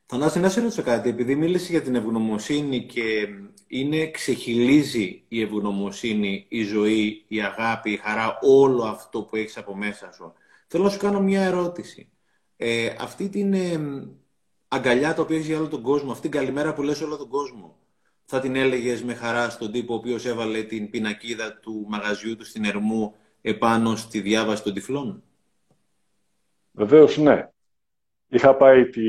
[0.07, 1.09] Θανάση, να σε ρωτήσω κάτι.
[1.09, 3.29] Επειδή μίλησες για την ευγνωμοσύνη και
[3.67, 9.77] είναι, ξεχυλίζει η ευγνωμοσύνη, η ζωή, η αγάπη, η χαρά, όλο αυτό που έχεις από
[9.77, 10.33] μέσα σου.
[10.67, 12.09] Θέλω να σου κάνω μια ερώτηση.
[12.57, 13.81] Ε, αυτή την ε,
[14.69, 17.29] αγκαλιά το οποίο έχει για όλο τον κόσμο, αυτή την καλημέρα που λες όλο τον
[17.29, 17.79] κόσμο,
[18.25, 22.45] θα την έλεγες με χαρά στον τύπο ο οποίος έβαλε την πινακίδα του μαγαζιού του
[22.45, 23.15] στην Ερμού
[23.49, 25.23] επάνω στη διάβαση των τυφλών;
[26.73, 27.49] Βεβαίως ναι.
[28.29, 29.01] Είχα πάει τη...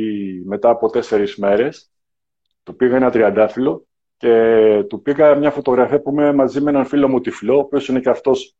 [0.46, 1.92] μετά από τέσσερις μέρες,
[2.64, 3.88] του πήγα ένα τριαντάφυλλο
[4.18, 7.88] και του πήγα μια φωτογραφία που είμαι μαζί με έναν φίλο μου τυφλό, ο οποίος
[7.88, 8.56] είναι και αυτός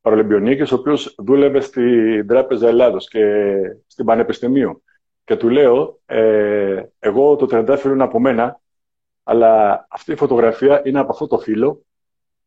[0.00, 3.24] παρολυμπιονίκης, ο οποίος δούλευε στην Τράπεζα Ελλάδος και
[3.86, 4.82] στην Πανεπιστημίου.
[5.24, 8.60] Και του λέω, ε, εγώ το τριαντάφυλλο είναι από μένα,
[9.22, 11.84] αλλά αυτή η φωτογραφία είναι από αυτό το φίλο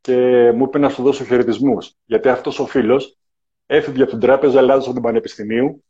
[0.03, 1.95] και μου είπε να σου δώσω χαιρετισμούς.
[2.05, 3.17] Γιατί αυτός ο φίλος
[3.65, 5.83] έφυγε από την Τράπεζα Ελλάδο από την Πανεπιστημίου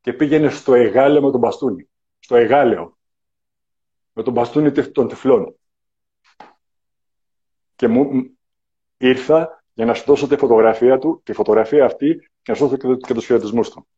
[0.00, 1.88] και πήγαινε στο Εγάλεο με τον μπαστούνι.
[2.18, 2.98] Στο Εγάλεο.
[4.12, 5.56] Με τον μπαστούνι των τυφλών.
[7.76, 8.30] Και μου
[8.96, 12.96] ήρθα για να σου δώσω τη φωτογραφία του, τη φωτογραφία αυτή και να σου δώσω
[12.96, 13.88] και, τους χαιρετισμούς του.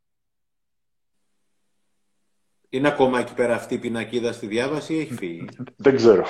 [2.68, 5.44] Είναι ακόμα εκεί πέρα αυτή η πινακίδα στη διάβαση ή έχει φύγει;
[5.76, 6.24] Δεν ξέρω.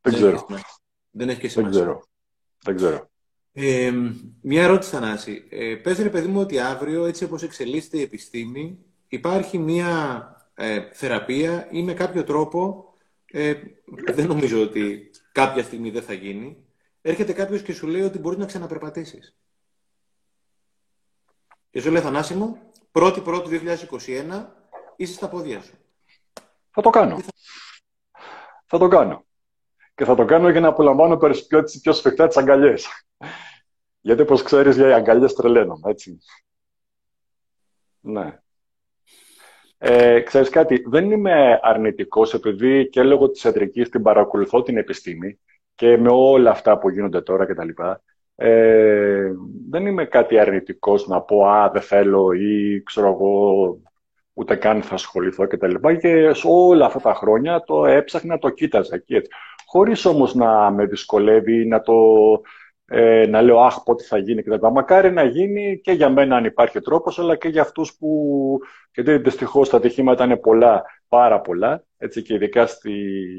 [0.00, 0.46] Δεν, ξέρω.
[1.10, 1.80] Δεν έχεις και σημασία.
[1.80, 2.12] Δεν ξέρω.
[2.64, 3.08] Δεν ξέρω.
[3.52, 3.92] Ε,
[4.40, 5.46] μια ερώτηση, Θανάση.
[5.50, 8.78] Ε, πες ρε παιδί μου ότι αύριο, έτσι όπως εξελίσσεται η επιστήμη,
[9.08, 12.92] υπάρχει μια ε, θεραπεία ή με κάποιο τρόπο,
[13.26, 13.54] ε,
[14.12, 16.64] δεν νομίζω ότι κάποια στιγμή δεν θα γίνει,
[17.00, 19.36] έρχεται κάποιος και σου λέει ότι μπορείς να ξαναπερπατήσεις.
[21.70, 22.58] Και σου λέει, Θανάση μου,
[22.92, 23.60] 1η Πρώτη
[23.98, 24.46] 2021,
[24.96, 25.74] είσαι στα πόδια σου.
[26.70, 27.20] Θα το κάνω.
[28.66, 28.78] Θα...
[28.78, 29.24] το κάνω.
[29.94, 32.88] Και θα το κάνω για να απολαμβάνω πιο, πιο σφιχτά τις αγκαλιές.
[34.00, 36.18] Γιατί, όπως ξέρεις, για οι αγκαλιές τρελαίνομαι, έτσι.
[38.00, 38.38] Ναι.
[39.78, 45.38] Ε, ξέρεις κάτι, δεν είμαι αρνητικός επειδή και λόγω της ιατρικής την παρακολουθώ την επιστήμη
[45.74, 47.68] και με όλα αυτά που γίνονται τώρα κτλ.
[48.34, 49.30] Ε,
[49.70, 53.78] δεν είμαι κάτι αρνητικός να πω «Α, δεν θέλω» ή ξέρω εγώ
[54.34, 55.74] ούτε καν θα ασχοληθώ κτλ.
[55.74, 59.30] Και, και σε όλα αυτά τα χρόνια το έψαχνα, το κοίταζα εκεί έτσι.
[59.66, 61.94] Χωρίς όμως να με δυσκολεύει να το
[62.86, 64.66] ε, να λέω αχ πότε θα γίνει κτλ.
[64.72, 68.58] Μακάρι να γίνει και για μένα αν υπάρχει τρόπος, αλλά και για αυτούς που,
[68.94, 72.92] γιατί δυστυχώς τα ατυχήματα είναι πολλά, πάρα πολλά, έτσι και ειδικά στη,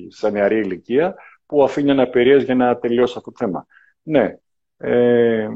[0.10, 1.16] σε νεαρή ηλικία,
[1.46, 3.66] που αφήνει αναπηρίες για να τελειώσει αυτό το θέμα.
[4.04, 4.38] Ναι.
[4.78, 5.50] Ε,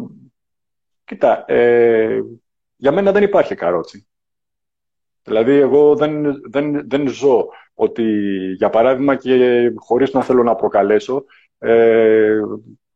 [1.05, 2.19] κοίτα, ε,
[2.75, 4.08] για μένα δεν υπάρχει καρότσι.
[5.23, 8.03] Δηλαδή, εγώ δεν, δεν, δεν ζω ότι,
[8.57, 11.25] για παράδειγμα, και χωρίς να θέλω να προκαλέσω,
[11.57, 12.39] ε,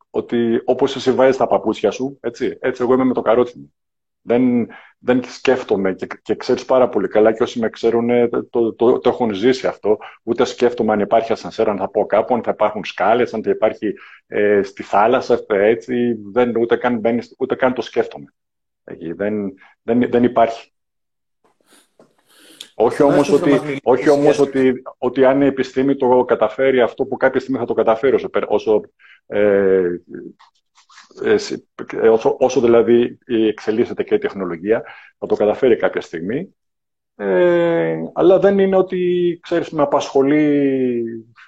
[0.10, 3.74] ότι όπως εσύ βάζεις τα παπούτσια σου, έτσι, έτσι εγώ είμαι με το καρότσι μου.
[4.26, 4.68] Δεν,
[4.98, 9.10] δεν σκέφτομαι και, και ξέρεις πάρα πολύ καλά και όσοι με ξέρουν το, το, το,
[9.10, 9.98] έχουν ζήσει αυτό.
[10.24, 13.50] Ούτε σκέφτομαι αν υπάρχει ασανσέρ, αν θα πω κάπου, αν θα υπάρχουν σκάλες, αν θα
[13.50, 13.94] υπάρχει
[14.28, 16.16] ε, στη θάλασσα, έτσι.
[16.32, 17.02] Δεν, ούτε, καν,
[17.38, 18.34] ούτε καν το σκέφτομαι.
[19.16, 20.73] Δεν, δεν, δεν υπάρχει.
[22.76, 27.40] Όχι όμως, ότι, όχι όμως ότι, ότι αν η επιστήμη το καταφέρει αυτό που κάποια
[27.40, 28.82] στιγμή θα το καταφέρει όσο, όσο,
[29.28, 29.84] ε,
[31.24, 34.84] ε, όσο, όσο δηλαδή εξελίσσεται και η τεχνολογία,
[35.18, 36.56] θα το καταφέρει κάποια στιγμή.
[37.16, 41.04] Ε, αλλά δεν είναι ότι, ξέρεις, με απασχολεί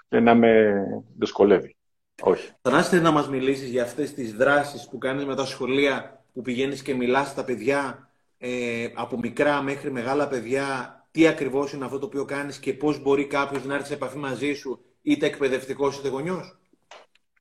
[0.10, 0.84] και να με
[1.18, 1.76] δυσκολεύει.
[2.22, 2.52] Όχι.
[2.61, 6.81] Θα να μας μιλήσεις για αυτές τις δράσεις που κάνεις με τα σχολεία, που πηγαίνεις
[6.81, 12.06] και μιλάς στα παιδιά, ε, από μικρά μέχρι μεγάλα παιδιά, τι ακριβώς είναι αυτό το
[12.06, 16.08] οποίο κάνεις και πώς μπορεί κάποιος να έρθει σε επαφή μαζί σου, είτε εκπαιδευτικός είτε
[16.10, 16.60] γονιός;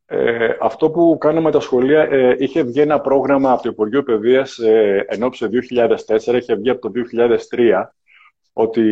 [0.07, 4.03] Ε, αυτό που κάνω με τα σχολεία, ε, είχε βγει ένα πρόγραμμα από το Υπουργείο
[4.03, 7.91] Παιδείας ε, εν 2004, είχε βγει από το 2003,
[8.53, 8.83] ότι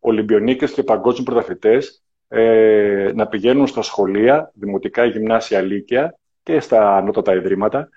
[0.00, 7.34] Ολυμπιονίκες και παγκόσμιοι πρωταθλητές ε, να πηγαίνουν στα σχολεία, δημοτικά, γυμνάσια, λύκεια και στα ανώτατα
[7.34, 7.88] ιδρύματα,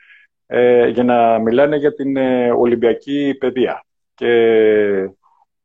[0.46, 3.86] ε, για να μιλάνε για την ε, Ολυμπιακή παιδεία.
[4.14, 4.30] Και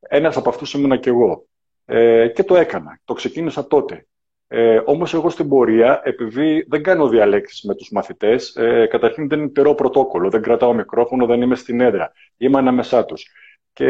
[0.01, 1.47] ένας από αυτούς ήμουνα και εγώ.
[1.85, 3.01] Ε, και το έκανα.
[3.05, 4.06] Το ξεκίνησα τότε.
[4.48, 9.39] Ε, Όμως, εγώ στην πορεία, επειδή δεν κάνω διαλέξεις με τους μαθητές, ε, καταρχήν δεν
[9.39, 12.12] είναι τερό πρωτόκολλο, δεν κρατάω μικρόφωνο, δεν είμαι στην έδρα.
[12.36, 13.27] Είμαι ανάμεσά τους.
[13.72, 13.86] Και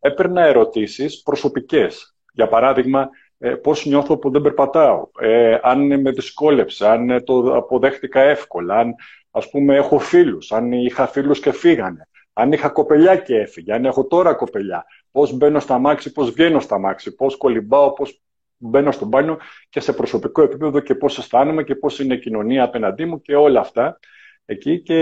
[0.00, 2.16] έπαιρνα ερωτήσεις προσωπικές.
[2.32, 3.08] Για παράδειγμα,
[3.38, 8.94] ε, πώς νιώθω που δεν περπατάω, ε, αν με δυσκόλεψε, αν το αποδέχτηκα εύκολα, αν
[9.30, 12.08] ας πούμε έχω φίλους, αν είχα φίλους και φύγανε,
[12.38, 16.60] αν είχα κοπελιά και έφυγε, αν έχω τώρα κοπελιά, πώς μπαίνω στα μάξι, πώς βγαίνω
[16.60, 18.22] στα μάξι, πώς κολυμπάω, πώς
[18.56, 19.38] μπαίνω στο μπάνιο
[19.68, 23.34] και σε προσωπικό επίπεδο και πώς αισθάνομαι και πώς είναι η κοινωνία απέναντί μου και
[23.34, 23.98] όλα αυτά
[24.44, 24.94] εκεί και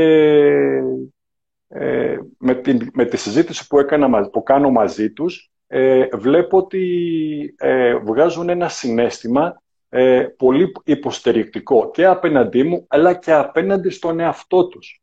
[1.69, 7.55] ε, με, τη, με τη συζήτηση που, έκανα, που κάνω μαζί τους ε, βλέπω ότι
[7.59, 14.69] ε, βγάζουν ένα συνέστημα ε, πολύ υποστηρικτικό και απέναντί μου, αλλά και απέναντι στον εαυτό
[14.69, 15.03] τους.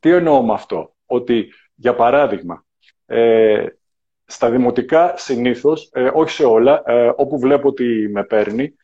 [0.00, 2.64] Τι εννοώ με αυτό, ότι για παράδειγμα,
[3.06, 3.66] ε,
[4.24, 8.74] στα δημοτικά συνήθως, ε, όχι σε όλα, ε, όπου βλέπω ότι με παίρνει,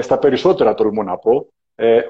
[0.00, 1.52] στα περισσότερα τολμώ να πω,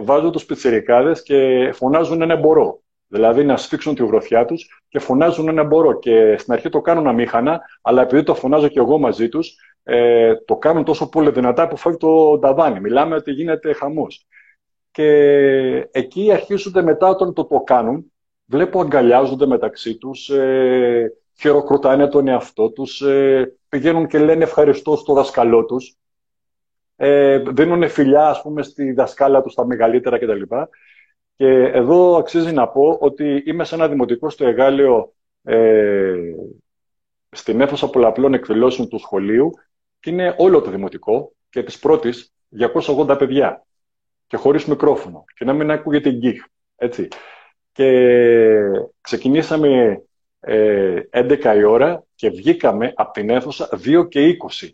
[0.01, 2.83] βάζω τους πιτσιρικάδες και φωνάζουν ένα μπορώ.
[3.07, 5.99] Δηλαδή να σφίξουν τη γροθιά τους και φωνάζουν ένα μπορώ.
[5.99, 10.35] Και στην αρχή το κάνουν αμήχανα, αλλά επειδή το φωνάζω και εγώ μαζί τους, ε,
[10.35, 12.81] το κάνουν τόσο πολύ δυνατά που φεύγει το ταβάνι.
[12.81, 14.27] Μιλάμε ότι γίνεται χαμός.
[14.91, 15.09] Και
[15.91, 18.13] εκεί αρχίζονται μετά όταν το το κάνουν,
[18.47, 25.15] βλέπω αγκαλιάζονται μεταξύ τους, ε, χειροκροτάνε τον εαυτό τους, ε, πηγαίνουν και λένε ευχαριστώ στο
[25.15, 25.97] δασκαλό τους.
[26.97, 30.43] Ε, δίνουν φιλιά, ας πούμε, στη δασκάλα τους τα μεγαλύτερα κτλ.
[31.37, 36.15] Και εδώ αξίζει να πω ότι είμαι σε ένα δημοτικό στο Εγάλεο ε,
[37.31, 39.51] στην αίθουσα πολλαπλών εκδηλώσεων του σχολείου
[40.01, 42.33] και είναι όλο το δημοτικό και της πρώτης
[42.87, 43.67] 280 παιδιά
[44.27, 46.45] και χωρίς μικρόφωνο και να μην ακούγεται γκίχ,
[46.77, 47.09] έτσι.
[47.75, 47.91] Και
[49.01, 50.03] ξεκινήσαμε
[50.41, 54.69] ε, 11 η ώρα και βγήκαμε από την αίθουσα 2 και 20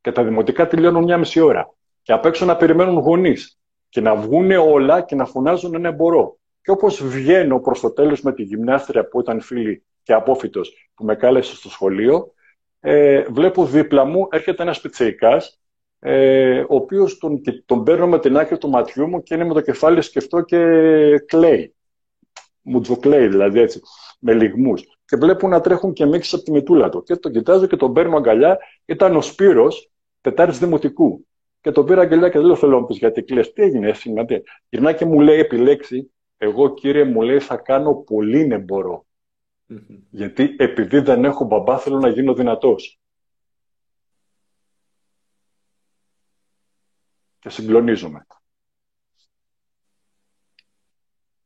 [0.00, 3.58] και τα δημοτικά τελειώνουν μια μισή ώρα και απ' έξω να περιμένουν γονείς
[3.88, 6.38] και να βγουν όλα και να φωνάζουν ένα μπορώ.
[6.62, 11.04] Και όπως βγαίνω προς το τέλος με τη γυμνάστρια που ήταν φίλη και απόφυτος που
[11.04, 12.32] με κάλεσε στο σχολείο,
[12.80, 15.60] ε, βλέπω δίπλα μου έρχεται ένας πιτσεϊκάς,
[15.98, 19.54] ε, ο οποίος τον, τον παίρνω με την άκρη του ματιού μου και είναι με
[19.54, 20.58] το κεφάλι σκεφτό και
[21.26, 21.75] κλαίει.
[22.68, 23.80] Μουτζοκλαίει δηλαδή έτσι,
[24.18, 24.82] με λιγμούς.
[25.04, 27.02] Και βλέπω να τρέχουν και μίξεις από τη μητούλα του.
[27.02, 28.58] Και τον κοιτάζω και τον παίρνω αγκαλιά.
[28.84, 29.90] Ήταν ο Σπύρος,
[30.20, 31.26] τετάρτης δημοτικού.
[31.60, 33.52] Και τον πήρα αγκαλιά και δεν λέω θέλω να γιατί κλαις.
[33.52, 34.36] Τι έγινε, εσύ, τι.
[34.68, 39.06] Γυρνά και μου λέει επιλέξει, εγώ κύριε μου λέει θα κάνω πολύ ναι μπορώ.
[40.10, 43.00] Γιατί επειδή δεν έχω μπαμπά θέλω να γίνω δυνατός.
[47.38, 48.26] Και συγκλονίζομαι.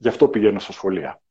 [0.03, 1.23] Γι' αυτό πηγαίνω στα σχολεία.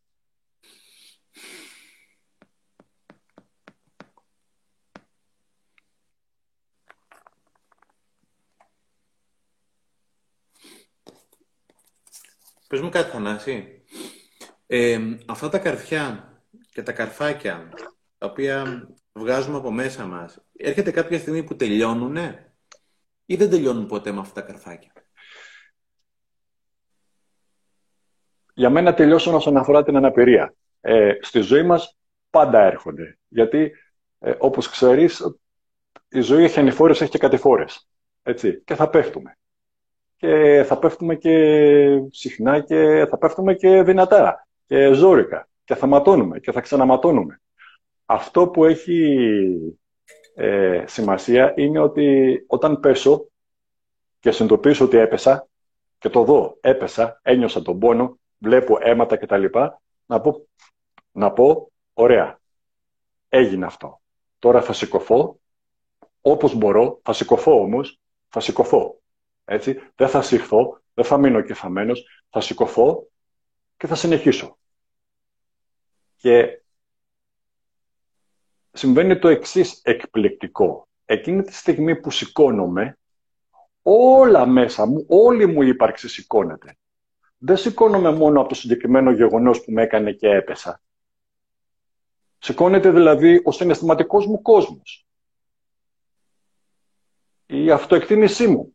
[12.68, 13.84] Πες μου κάτι, Θανάση.
[14.68, 16.34] Ε, αυτά τα καρφιά
[16.72, 17.70] και τα καρφάκια,
[18.18, 22.54] τα οποία βγάζουμε από μέσα μας, έρχεται κάποια στιγμή που τελειώνουνε
[23.26, 24.99] ή δεν τελειώνουν ποτέ με αυτά τα καρφάκια;
[28.60, 30.54] Για μένα τελειώσουν όσον αφορά την αναπηρία.
[30.82, 31.98] Ε, στη ζωή μας
[32.30, 33.18] πάντα έρχονται.
[33.28, 33.72] Γιατί,
[34.20, 35.38] ε, όπως ξέρεις,
[36.10, 37.90] η ζωή έχει ανηφόρες, έχει και κατηφόρες.
[38.24, 38.62] Έτσι.
[38.66, 39.38] Και θα πέφτουμε
[40.16, 46.40] και θα πέφτουμε και συχνά και θα πέφτουμε και δυνατά και ζόρικα και θα ματώνουμε
[46.40, 47.42] και θα ξαναματώνουμε.
[48.06, 49.18] Αυτό που έχει
[50.36, 53.30] ε, σημασία είναι ότι όταν πέσω
[54.20, 55.48] και συνειδητοποιήσω ότι έπεσα
[55.98, 59.46] και το δω, έπεσα, ένιωσα τον πόνο, βλέπω αίματα κτλ.
[60.06, 60.48] Να πω,
[61.12, 62.40] να πω, ωραία,
[63.30, 64.02] έγινε αυτό.
[64.40, 65.40] Τώρα θα σηκωθώ,
[66.22, 68.00] όπως μπορώ, θα σηκωθώ όμως,
[68.30, 69.00] θα σηκωθώ.
[69.46, 69.82] Έτσι.
[69.96, 73.08] Δεν θα συχθώ, δεν θα μείνω κεφαμένος, θα σηκωθώ
[73.78, 74.58] και θα συνεχίσω.
[76.16, 76.62] Και
[78.72, 80.88] συμβαίνει το εξής εκπληκτικό.
[81.06, 82.98] Εκείνη τη στιγμή που σηκώνομαι,
[83.82, 86.78] όλα μέσα μου, όλη μου η ύπαρξη σηκώνεται.
[87.40, 90.82] Δεν σηκώνομαι μόνο από το συγκεκριμένο γεγονός που με έκανε και έπεσα.
[92.38, 95.08] Σηκώνεται δηλαδή ο συναισθηματικός μου κόσμος.
[97.46, 98.74] Η αυτοεκτίμησή μου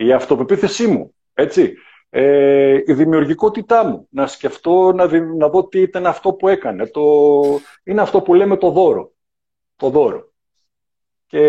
[0.00, 1.74] η αυτοπεποίθησή μου, έτσι,
[2.10, 6.86] ε, η δημιουργικότητά μου, να σκεφτώ, να, να δω τι ήταν αυτό που έκανε.
[6.86, 7.02] Το,
[7.84, 9.12] είναι αυτό που λέμε το δώρο.
[9.76, 10.32] Το δώρο.
[11.26, 11.40] Και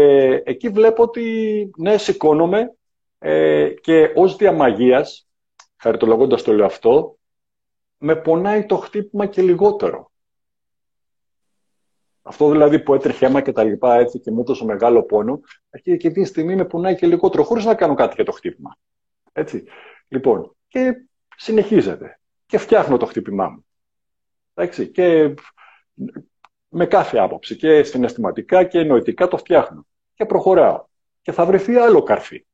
[0.45, 2.73] εκεί βλέπω ότι, ναι, σηκώνομαι
[3.19, 5.29] ε, και ως διαμαγείας,
[5.81, 7.17] χαριτολογώντας το λέω αυτό,
[7.97, 10.11] με πονάει το χτύπημα και λιγότερο.
[12.21, 15.39] Αυτό δηλαδή που έτρεχε αίμα και τα λοιπά έτσι και μου έδωσε μεγάλο πόνο,
[15.83, 18.77] και εκείνη τη στιγμή με πονάει και λιγότερο, χωρίς να κάνω κάτι για το χτύπημα.
[19.31, 19.63] Έτσι.
[20.07, 21.05] Λοιπόν, και
[21.35, 22.19] συνεχίζεται.
[22.45, 23.65] Και φτιάχνω το χτύπημά μου.
[24.53, 24.87] Εντάξει.
[24.87, 25.33] Και
[26.67, 29.87] με κάθε άποψη και συναισθηματικά και νοητικά το φτιάχνω.
[30.13, 30.85] Και προχωράω.
[31.21, 32.45] Και θα βρεθεί άλλο καρφί.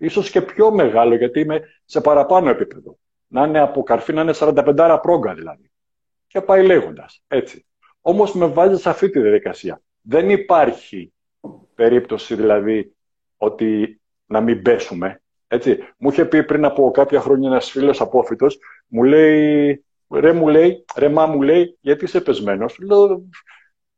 [0.00, 2.98] Ίσως και πιο μεγάλο γιατί είμαι σε παραπάνω επίπεδο.
[3.26, 5.70] Να είναι από καρφί να είναι 45 πρόγκα δηλαδή.
[6.26, 7.22] Και πάει λέγοντας.
[7.28, 7.66] Έτσι.
[8.00, 9.82] Όμως με βάζει σε αυτή τη διαδικασία.
[10.00, 11.12] Δεν υπάρχει
[11.74, 12.94] περίπτωση δηλαδή
[13.36, 15.22] ότι να μην πέσουμε.
[15.48, 15.78] Έτσι.
[15.98, 20.84] Μου είχε πει πριν από κάποια χρόνια ένας φίλος απόφυτος, μου λέει, ρε μου λέει,
[20.96, 23.24] ρε μα μου λέει, γιατί είσαι πεσμένος; Λέω,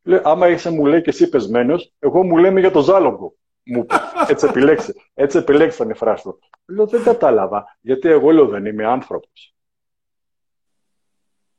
[0.02, 3.34] λέω, άμα είσαι μου λέει και εσύ πεσμένος, εγώ μου λέμε για το ζάλογο.
[3.64, 3.86] Μου
[4.28, 4.94] έτσι επιλέξε.
[5.14, 6.38] Έτσι επιλέξε τα νεφρά σου.
[6.66, 7.78] Λέω, δεν κατάλαβα.
[7.80, 9.54] Γιατί εγώ λέω δεν είμαι άνθρωπος.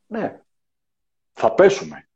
[0.07, 0.41] Ναι.
[1.31, 2.07] Θα πέσουμε.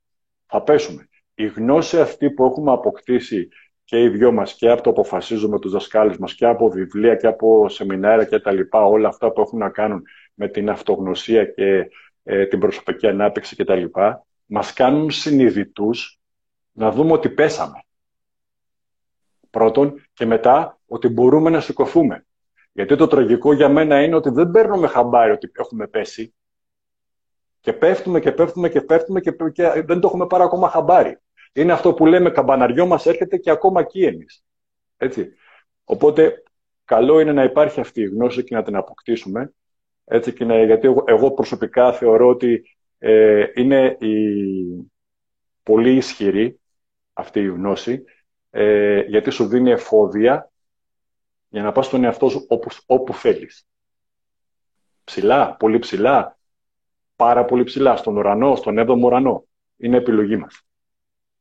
[0.46, 1.10] Θα πέσουμε.
[1.34, 3.50] Η γνώση αυτή που έχουμε αποκτήσει
[3.84, 7.28] και οι δυο μας και από το αποφασίζουμε τους δασκάλους μας και από βιβλία και
[7.28, 10.04] από σεμινάρια και τα λοιπά, όλα αυτά που έχουν να κάνουν
[10.34, 11.90] με την αυτογνωσία και
[12.24, 16.20] ε, την προσωπική ανάπτυξη και τα λοιπά, μας κάνουν συνειδητούς
[16.72, 17.87] να δούμε ότι πέσαμε.
[19.50, 22.26] Πρώτον και μετά ότι μπορούμε να σηκωθούμε.
[22.72, 26.34] Γιατί το τραγικό για μένα είναι ότι δεν παίρνουμε χαμπάρι ότι έχουμε πέσει
[27.60, 31.18] και πέφτουμε και πέφτουμε και πέφτουμε και, και δεν το έχουμε πάρει ακόμα χαμπάρι.
[31.54, 34.44] Είναι αυτό που λέμε καμπαναριό μας έρχεται και ακόμα εκεί εμείς.
[34.98, 35.32] Έτσι.
[35.84, 36.44] Οπότε
[36.86, 39.54] καλό είναι να υπάρχει αυτή η γνώση και να την αποκτήσουμε.
[40.06, 44.14] Έτσι, και να, γιατί εγώ, προσωπικά θεωρώ ότι ε, είναι η,
[45.64, 46.60] πολύ ισχυρή
[47.14, 48.04] αυτή η γνώση
[48.60, 50.52] ε, γιατί σου δίνει εφόδια
[51.50, 53.68] για να πας στον εαυτό σου όπου, όπου θέλεις.
[55.04, 56.38] Ψηλά, πολύ ψηλά,
[57.16, 59.44] πάρα πολύ ψηλά, στον ουρανό, στον 7ο ουρανό.
[59.78, 60.62] Είναι επιλογή μας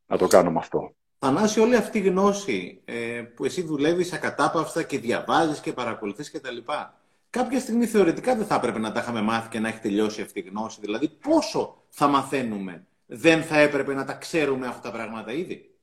[0.07, 0.95] να το κάνουμε αυτό.
[1.19, 6.41] Θανάση, όλη αυτή η γνώση ε, που εσύ δουλεύεις ακατάπαυστα και διαβάζεις και παρακολουθείς και
[6.41, 9.81] τα λοιπά, κάποια στιγμή θεωρητικά δεν θα έπρεπε να τα είχαμε μάθει και να έχει
[9.81, 10.81] τελειώσει αυτή η γνώση.
[10.81, 15.76] Δηλαδή, πόσο θα μαθαίνουμε, δεν θα έπρεπε να τα ξέρουμε αυτά τα πράγματα ήδη;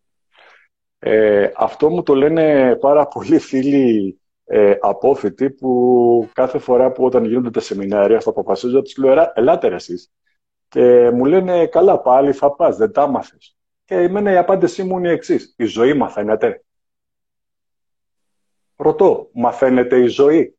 [1.05, 7.25] Ε, αυτό μου το λένε πάρα πολλοί φίλοι ε, απόφοιτοι που κάθε φορά που όταν
[7.25, 10.11] γίνονται τα σεμινάρια στο αποφασίζω τους λέω ελάτε εσείς.
[10.67, 13.57] Και μου λένε καλά πάλι θα πας, δεν τα μάθες.
[13.85, 15.53] Και εμένα η απάντησή μου είναι η εξής.
[15.57, 16.63] Η ζωή μαθαίνεται.
[18.75, 20.57] Ρωτώ, μαθαίνεται η ζωή;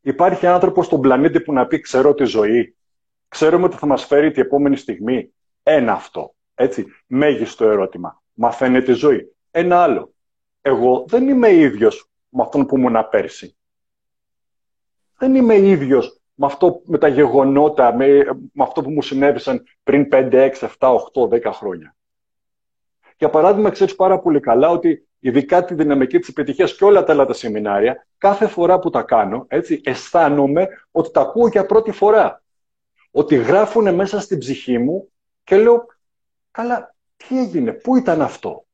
[0.00, 2.76] Υπάρχει άνθρωπος στον πλανήτη που να πει ξέρω τη ζωή.
[3.28, 5.32] Ξέρουμε ότι θα μας φέρει την επόμενη στιγμή.
[5.62, 6.34] Ένα αυτό.
[6.54, 6.86] Έτσι.
[7.06, 8.22] Μέγιστο ερώτημα.
[8.40, 9.36] Μαθαίνεται η ζωή.
[9.50, 10.12] Ένα άλλο.
[10.60, 13.56] Εγώ δεν είμαι ίδιος με αυτόν που ήμουν πέρσι.
[15.18, 18.06] Δεν είμαι ίδιος με, αυτό, με τα γεγονότα, με,
[18.52, 21.96] με αυτό που μου συνέβησαν πριν 5, 6, 7, 8, 10 χρόνια.
[23.18, 27.12] Για παράδειγμα, ξέρεις πάρα πολύ καλά ότι ειδικά τη δυναμική της επιτυχίας και όλα τα
[27.12, 31.90] άλλα τα σεμινάρια, κάθε φορά που τα κάνω, έτσι, αισθάνομαι ότι τα ακούω για πρώτη
[31.90, 32.42] φορά.
[33.10, 35.08] Ότι γράφουν μέσα στην ψυχή μου
[35.44, 35.86] και λέω,
[36.50, 38.66] καλά, τι έγινε, πού ήταν αυτό;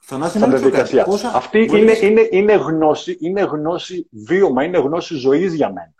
[0.00, 1.24] Στα διαδικασίας.
[1.24, 5.94] Αυτή είναι, είναι, είναι, γνώση, είναι γνώση βίωμα, είναι γνώση ζωής για μένα.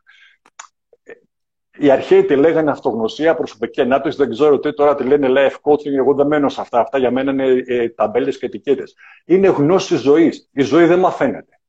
[1.78, 5.92] Οι αρχαίοι τη λέγανε αυτογνωσία, προσωπική ανάπτυξη, δεν ξέρω τι τώρα τη λένε life coaching.
[5.92, 6.80] Εγώ δεν μένω σε αυτά.
[6.80, 8.94] Αυτά για μένα είναι ε, ταμπέλες και ετικέτες.
[9.24, 10.48] Είναι γνώση ζωής.
[10.52, 11.60] Η ζωή δεν μαθαίνεται.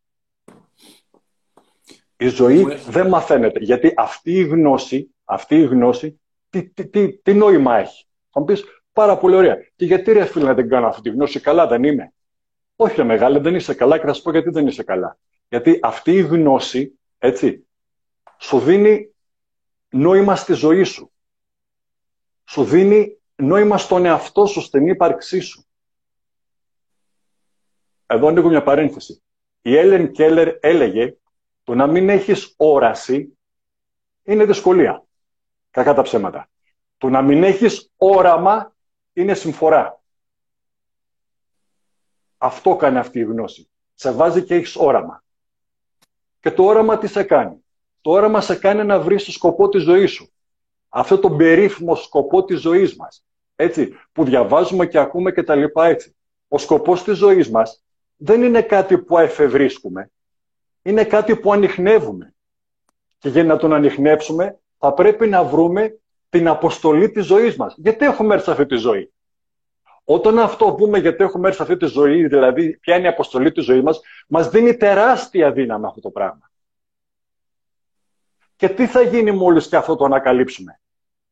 [2.17, 3.59] Η ζωή δεν μαθαίνεται.
[3.59, 8.45] Γιατί αυτή η γνώση, αυτή η γνώση τι, τι, τι, τι νόημα έχει; Θα μου
[8.45, 8.63] πεις
[8.93, 9.57] πάρα πολύ ωραία.
[9.75, 12.13] Και γιατί ρε φίλε να την κάνω αυτή τη γνώση, καλά δεν είμαι.
[12.75, 15.17] Όχι, ρε μεγάλε, δεν είσαι καλά και θα σου πω γιατί δεν είσαι καλά.
[15.49, 17.67] Γιατί αυτή η γνώση, έτσι,
[18.37, 19.13] σου δίνει
[19.89, 21.11] νόημα στη ζωή σου.
[22.45, 25.65] Σου δίνει νόημα στον εαυτό σου, στην ύπαρξή σου.
[28.05, 29.23] Εδώ ανοίγω μια παρένθεση.
[29.61, 31.15] Η Έλεν Κέλλερ έλεγε
[31.63, 33.37] το να μην έχεις όραση
[34.23, 35.03] είναι δυσκολία.
[35.69, 36.50] Κακά τα ψέματα.
[37.01, 38.75] Το να μην έχεις όραμα
[39.13, 40.01] είναι συμφορά.
[42.37, 43.69] Αυτό κάνει αυτή η γνώση.
[43.93, 45.23] Σε βάζει και έχεις όραμα.
[46.39, 47.65] Και το όραμα τι σε κάνει;
[48.01, 50.31] Το όραμα σε κάνει να βρεις το σκοπό της ζωής σου.
[50.89, 53.25] Αυτό το περίφημο σκοπό της ζωής μας.
[53.55, 56.15] Έτσι, που διαβάζουμε και ακούμε και τα λοιπά έτσι.
[56.47, 57.83] Ο σκοπός της ζωής μας
[58.15, 60.11] δεν είναι κάτι που εφευρίσκουμε.
[60.81, 62.33] Είναι κάτι που ανοιχνεύουμε.
[63.17, 65.95] Και για να τον ανοιχνεύσουμε θα πρέπει να βρούμε
[66.31, 67.75] την αποστολή της ζωής μας.
[67.77, 69.13] Γιατί έχουμε έρθει σε αυτή τη ζωή;
[70.03, 73.51] Όταν αυτό πούμε γιατί έχουμε έρθει σε αυτή τη ζωή, δηλαδή ποια είναι η αποστολή
[73.51, 76.51] της ζωής μας, μας δίνει τεράστια δύναμη αυτό το πράγμα.
[78.55, 80.81] Και τι θα γίνει μόλις και αυτό το ανακαλύψουμε;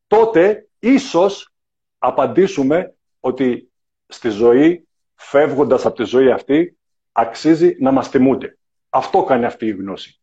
[0.08, 1.54] Τότε, ίσως,
[1.98, 3.72] απαντήσουμε ότι
[4.08, 6.78] στη ζωή, φεύγοντας από τη ζωή αυτή,
[7.12, 8.58] αξίζει να μας τιμούνται.
[8.90, 10.22] Αυτό κάνει αυτή η γνώση.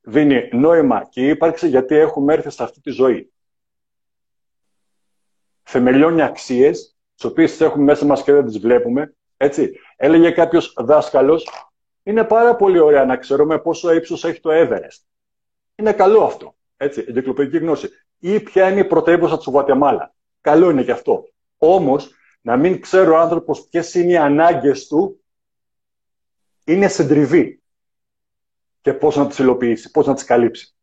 [0.00, 3.32] Δίνει νόημα και ύπαρξη γιατί έχουμε έρθει σε αυτή τη ζωή.
[5.62, 9.14] Θεμελιώνει αξίες, τις οποίες έχουμε μέσα μας και δεν τις βλέπουμε.
[9.36, 9.72] Έτσι.
[9.96, 11.48] Έλεγε κάποιος δάσκαλος,
[12.02, 15.04] είναι πάρα πολύ ωραία να ξέρουμε πόσο ύψος έχει το Everest.
[15.74, 16.54] Είναι καλό αυτό.
[16.76, 17.88] Έτσι, εγκυκλοπαιδική γνώση.
[18.18, 20.14] Ή ποια είναι η πρωτεύουσα της Γουατεμάλα.
[20.40, 21.24] Καλό είναι και αυτό.
[21.58, 22.10] Όμως,
[22.40, 25.24] να μην ξέρει ο άνθρωπος ποιες είναι οι ανάγκες του,
[26.64, 27.62] είναι συντριβή.
[28.80, 30.74] Και πώς να τις υλοποιήσει, πώς να τις καλύψει.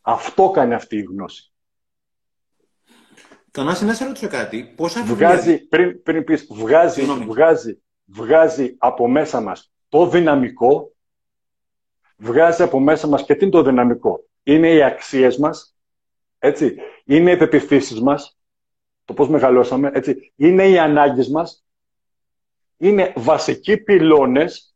[0.00, 1.49] Αυτό κάνει αυτή η γνώση.
[3.50, 4.72] Θανάση, να σε ρωτήσω κάτι.
[4.76, 10.92] Πόσα βγάζει, πριν, πριν πεις, βγάζει, βγάζει, βγάζει από μέσα μας το δυναμικό,
[12.16, 15.76] βγάζει από μέσα μας και τι είναι το δυναμικό είναι οι αξίες μας,
[16.38, 16.76] έτσι.
[17.04, 18.38] είναι οι πεπιθήσεις μας,
[19.04, 20.32] το πώς μεγαλώσαμε, έτσι.
[20.36, 21.64] είναι οι ανάγκες μας,
[22.76, 24.74] είναι βασικοί πυλώνες,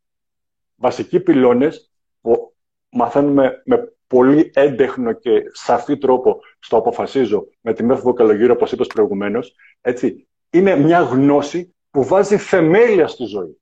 [0.74, 1.90] βασικοί πυλώνες
[2.20, 2.54] που
[2.88, 8.86] μαθαίνουμε με πολύ έντεχνο και σαφή τρόπο στο αποφασίζω με τη μέθοδο καλογύρω, όπως είπες
[8.86, 10.28] προηγουμένως, έτσι.
[10.50, 13.58] είναι μια γνώση που βάζει θεμέλια στη ζωή.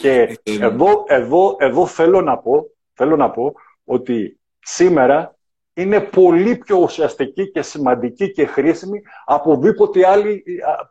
[0.00, 3.52] Και ε, εδώ, εδώ, εδώ θέλω να πω, θέλω να πω
[3.84, 5.36] ότι σήμερα
[5.74, 10.44] είναι πολύ πιο ουσιαστική και σημαντική και χρήσιμη από οπουδήποτε άλλη,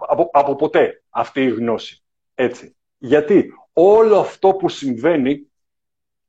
[0.08, 2.04] από, από ποτέ αυτή η γνώση.
[2.36, 2.76] Έτσι.
[2.98, 5.51] Γιατί όλο αυτό που συμβαίνει,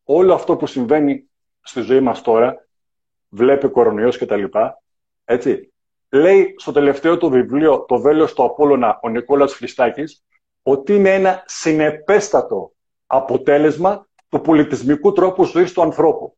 [0.05, 1.31] όλο αυτό που συμβαίνει
[1.61, 2.67] στη ζωή μας τώρα,
[3.29, 4.83] βλέπει κορονοϊός και τα λοιπά,
[5.25, 5.73] έτσι,
[6.09, 10.25] λέει στο τελευταίο του βιβλίο «Το βέλος του Απόλλωνα» ο Νικόλας Χριστάκης,
[10.63, 12.73] ότι είναι ένα συνεπέστατο
[13.07, 16.37] αποτέλεσμα του πολιτισμικού τρόπου ζωής του ανθρώπου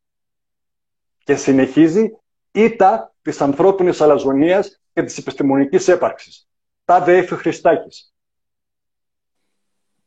[1.24, 2.16] και συνεχίζει
[2.52, 6.48] ήττα της ανθρώπινης αλαζονίας και της επιστημονικής έπαρξης.
[6.84, 8.14] Τα Εφη Χριστάκης.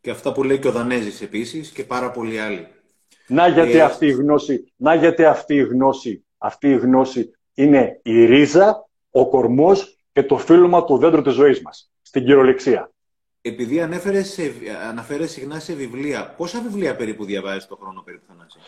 [0.02, 2.68] Και αυτά που λέει και ο Δανέζης επίσης και πάρα πολλοί άλλοι.
[3.28, 8.00] Να γιατί, ε, αυτή, η γνώση, να γιατί αυτή η γνώση, αυτή η γνώση είναι
[8.04, 12.92] η ρίζα, ο κορμός και το φύλλωμα του δέντρου της ζωής μας, στην κυριολεξία.
[13.42, 14.40] Επειδή ανέφερες,
[14.90, 18.60] αναφέρες συχνά σε βιβλία, πόσα βιβλία περίπου διαβάζεις το χρόνο περίπου, Θανάση;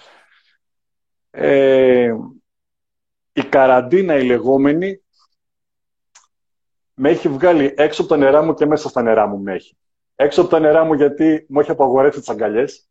[1.32, 2.16] Ε,
[3.34, 5.02] η καραντίνα η λεγόμενη
[6.94, 9.78] με έχει βγάλει έξω από τα νερά μου και μέσα στα νερά μου με έχει.
[10.16, 12.89] Έξω από τα νερά μου γιατί μου έχει απαγορεύσει τις αγκαλιές.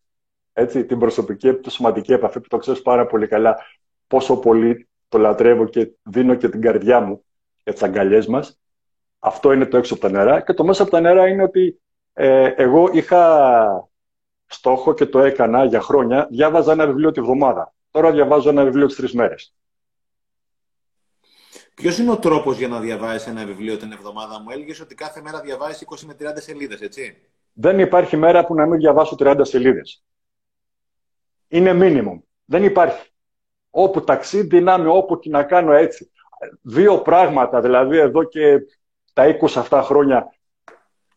[0.60, 3.56] Έτσι, την προσωπική, τη σωματική επαφή που το ξέρεις πάρα πολύ καλά
[4.06, 7.24] πόσο πολύ το λατρεύω και δίνω και την καρδιά μου
[7.64, 8.58] για τις αγκαλιές μας.
[9.18, 10.40] Αυτό είναι το έξω από τα νερά.
[10.40, 11.80] Και το μέσα από τα νερά είναι ότι
[12.12, 13.90] ε, εγώ είχα
[14.46, 16.26] στόχο και το έκανα για χρόνια.
[16.30, 17.74] Διάβαζα ένα βιβλίο τη βδομάδα.
[17.90, 19.54] Τώρα διαβάζω ένα βιβλίο τις τρεις μέρες.
[21.74, 25.20] Ποιος είναι ο τρόπος για να διαβάσεις ένα βιβλίο την εβδομάδα μου, έλεγες ότι κάθε
[25.20, 27.16] μέρα διαβάζει 20 με 30 σελίδες, έτσι;
[27.52, 30.02] Δεν υπάρχει μέρα που να μην διαβάσω 30 σελίδες.
[31.48, 32.20] Είναι minimum.
[32.44, 33.10] Δεν υπάρχει.
[33.70, 36.10] Όπου ταξίδι δυνάμει, όπου και να κάνω έτσι.
[36.62, 38.58] Δύο πράγματα, δηλαδή εδώ και
[39.12, 40.34] τα 20 αυτά χρόνια,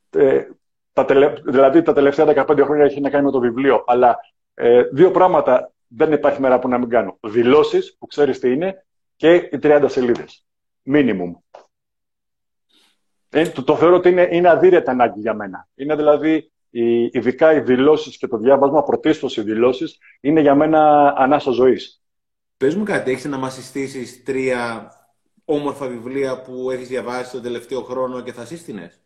[0.10, 0.48] ε,
[0.94, 1.34] τα τελε...
[1.46, 4.20] δηλαδή τα τελευταία 15 χρόνια έχει να κάνει με το βιβλίο, αλλά
[4.54, 7.18] ε, δύο πράγματα δεν υπάρχει μέρα που να μην κάνω.
[7.22, 8.86] Δηλώσεις, που ξέρεις τι είναι,
[9.16, 10.46] και οι 30 σελίδες.
[10.86, 11.32] Minimum.
[13.30, 15.68] Ε, το, το θεωρώ ότι είναι, είναι αδύρετη ανάγκη για μένα.
[15.76, 21.14] Είναι δηλαδή, οι, ειδικά οι δηλώσεις και το διάβασμα, πρωτίστως οι δηλώσεις, είναι για μένα
[21.18, 22.02] ανάσα ζωής.
[22.58, 24.92] Πες μου κάτι, έχεις να μα συστήσει τρία
[25.46, 29.02] όμορφα βιβλία που έχεις διαβάσει τον τελευταίο χρόνο και θα σύστηνες;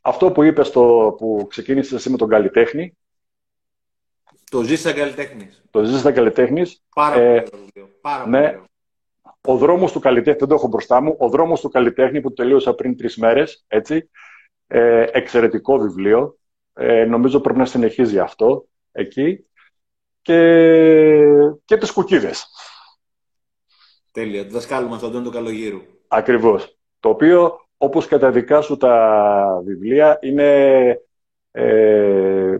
[0.00, 2.96] Αυτό που είπες που ξεκίνησες εσύ με τον καλλιτέχνη.
[4.50, 5.62] Το ζεις σαν καλλιτέχνης.
[5.70, 6.82] Το ζεις σαν καλλιτέχνης.
[6.94, 7.90] Πάρα ε, πολύ βιβλίο.
[8.00, 8.60] Πάρα ναι,
[9.40, 12.74] ο δρόμος του καλλιτέχνη, δεν το έχω μπροστά μου, ο δρόμος του καλλιτέχνη που τελείωσα
[12.74, 14.10] πριν τρεις μέρες, έτσι.
[14.70, 16.38] Ε, εξαιρετικό βιβλίο.
[16.72, 19.46] Ε, νομίζω πρέπει να συνεχίζει αυτό εκεί.
[20.22, 21.32] Και,
[21.64, 22.46] και τις κουκίδες.
[24.12, 24.44] Τέλεια.
[24.44, 25.80] Το δασκάλου μας, τον Αντώνη του Καλογύρου.
[26.08, 26.78] Ακριβώς.
[27.00, 31.00] Το οποίο, όπως και τα δικά σου τα βιβλία, είναι...
[31.50, 32.56] Ε,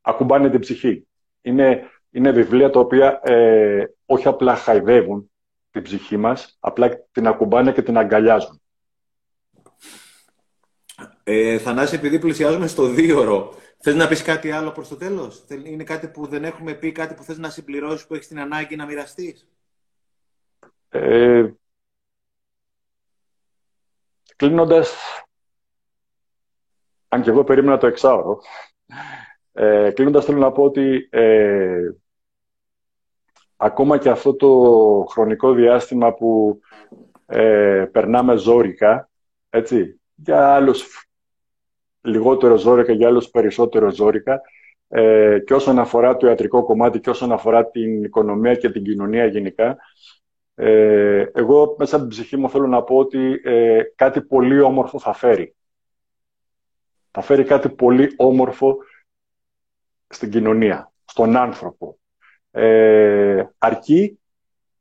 [0.00, 1.06] ακουμπάνε την ψυχή.
[1.42, 5.30] Είναι, είναι βιβλία τα οποία ε, όχι απλά χαϊδεύουν,
[5.70, 8.62] την ψυχή μας, απλά την ακουμπάνε και την αγκαλιάζουν.
[11.32, 15.84] Ε, Θανάση, επειδή πλησιάζουμε στο δίωρο, θες να πεις κάτι άλλο προς το τέλος; Είναι
[15.84, 18.86] κάτι που δεν έχουμε πει, κάτι που θες να συμπληρώσεις, που έχεις την ανάγκη να
[18.86, 19.48] μοιραστείς;
[20.88, 21.50] Ε,
[24.36, 24.94] κλείνοντας,
[27.08, 28.40] αν και εγώ περίμενα το εξάωρο,
[29.52, 31.90] ε, κλείνοντας θέλω να πω ότι ε,
[33.56, 34.48] ακόμα και αυτό το
[35.08, 36.60] χρονικό διάστημα που
[37.26, 39.10] ε, περνάμε ζώρικα,
[39.50, 41.09] έτσι, για άλλους
[42.00, 44.40] λιγότερο ζώρικα, για άλλους περισσότερο ζώρικα,
[44.88, 49.26] ε, και όσον αφορά το ιατρικό κομμάτι και όσον αφορά την οικονομία και την κοινωνία
[49.26, 49.76] γενικά,
[50.54, 54.98] ε, εγώ μέσα από την ψυχή μου θέλω να πω ότι ε, κάτι πολύ όμορφο
[54.98, 55.54] θα φέρει.
[57.10, 58.76] Θα φέρει κάτι πολύ όμορφο
[60.08, 61.98] στην κοινωνία, στον άνθρωπο.
[62.50, 64.18] Ε, αρκεί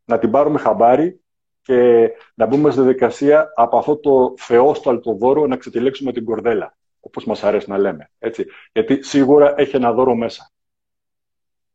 [0.06, 1.22] να την πάρουμε χαμπάρι
[1.62, 7.26] και να μπούμε στη διαδικασία από αυτό το θεόσταλτο δώρο να ξετυλίξουμε την κορδέλα, όπως
[7.26, 8.12] μας αρέσει να λέμε.
[8.20, 8.46] Έτσι.
[8.72, 10.52] Γιατί σίγουρα έχει ένα δώρο μέσα.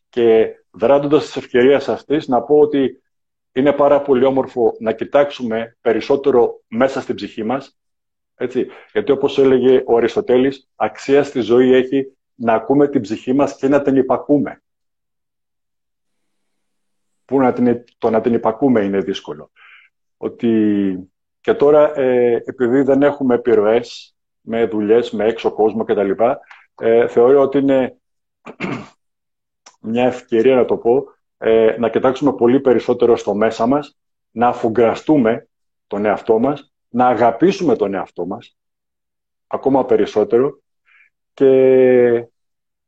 [0.09, 3.03] Και δράτοντας τις ευκαιρίες αυτής, να πω ότι
[3.53, 7.79] είναι πάρα πολύ όμορφο να κοιτάξουμε περισσότερο μέσα στην ψυχή μας,
[8.35, 8.67] έτσι.
[8.93, 13.69] Γιατί όπως έλεγε ο Αριστοτέλης, αξία στη ζωή έχει να ακούμε την ψυχή μας και
[13.69, 14.63] να την υπακούμε.
[17.25, 19.51] Που να την, το να την υπακούμε είναι δύσκολο.
[20.17, 20.99] Ότι
[21.41, 24.14] και τώρα, ε, επειδή δεν έχουμε επιρροές
[24.47, 26.11] με δουλειές, με έξω κόσμο κτλ.,
[26.81, 27.97] ε, θεωρώ ότι είναι
[29.81, 31.05] μια ευκαιρία, να το πω,
[31.39, 33.99] ε, να κοιτάξουμε πολύ περισσότερο στο μέσα μας,
[34.31, 35.49] να αφουγκραστούμε
[35.87, 38.57] τον εαυτό μας, να αγαπήσουμε τον εαυτό μας,
[39.47, 40.63] ακόμα περισσότερο,
[41.35, 41.51] και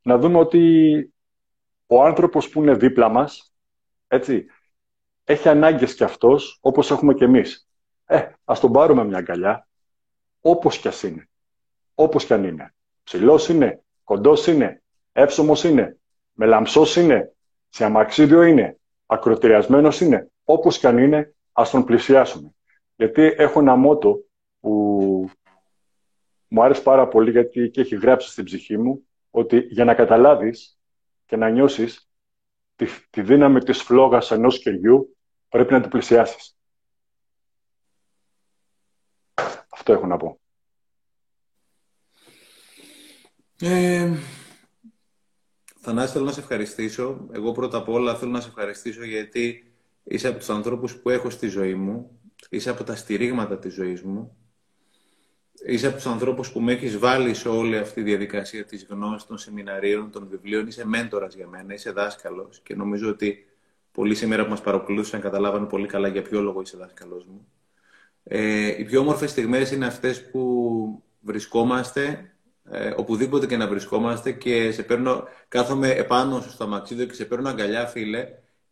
[0.01, 1.13] να δούμε ότι
[1.87, 3.53] ο άνθρωπος που είναι δίπλα μας,
[4.07, 4.45] έτσι,
[5.23, 7.67] έχει ανάγκες κι αυτός, όπως έχουμε κι εμείς.
[8.05, 9.67] Ε, ας τον πάρουμε μια αγκαλιά,
[10.41, 11.29] όπως κι ας είναι.
[11.99, 12.73] Όπως κι αν είναι.
[13.03, 15.97] Ψηλός είναι, κοντός είναι, εύσωμος είναι,
[16.33, 17.35] μελαμψός είναι,
[17.69, 22.55] σε αμαξίδιο είναι, ακροτηριασμένος είναι, όπως κι αν είναι, ας τον πλησιάσουμε.
[22.95, 24.19] Γιατί έχω ένα μότο
[24.59, 25.29] που
[26.47, 30.79] μου άρεσε πάρα πολύ γιατί και έχει γράψει στην ψυχή μου ότι για να καταλάβεις
[31.25, 32.09] και να νιώσεις
[32.75, 35.17] τη, τη δύναμη της φλόγας ενός κεριού
[35.49, 36.57] πρέπει να την πλησιάσεις.
[39.69, 40.39] Αυτό έχω να πω.
[43.61, 44.17] Ε,
[45.79, 47.27] Θανάση, θέλω να σε ευχαριστήσω.
[47.31, 49.71] Εγώ πρώτα απ' όλα θέλω να σε ευχαριστήσω γιατί
[50.03, 52.19] είσαι από τους ανθρώπους που έχω στη ζωή μου.
[52.49, 54.37] Είσαι από τα στηρίγματα της ζωής μου.
[55.65, 59.27] Είσαι από τους ανθρώπους που με έχεις βάλει σε όλη αυτή τη διαδικασία της γνώσης,
[59.27, 60.67] των σεμιναρίων, των βιβλίων.
[60.67, 63.45] Είσαι μέντορας για μένα, είσαι δάσκαλος και νομίζω ότι
[63.91, 67.47] πολλοί σήμερα που μας παρακολούθησαν καταλάβανε πολύ καλά για ποιο λόγο είσαι δάσκαλος μου.
[68.23, 72.31] Ε, οι πιο όμορφες στιγμές είναι αυτές που βρισκόμαστε
[72.71, 77.25] ε, οπουδήποτε και να βρισκόμαστε και σε παίρνω, κάθομαι επάνω σου στο μαξίδιο και σε
[77.25, 78.27] παίρνω αγκαλιά, φίλε,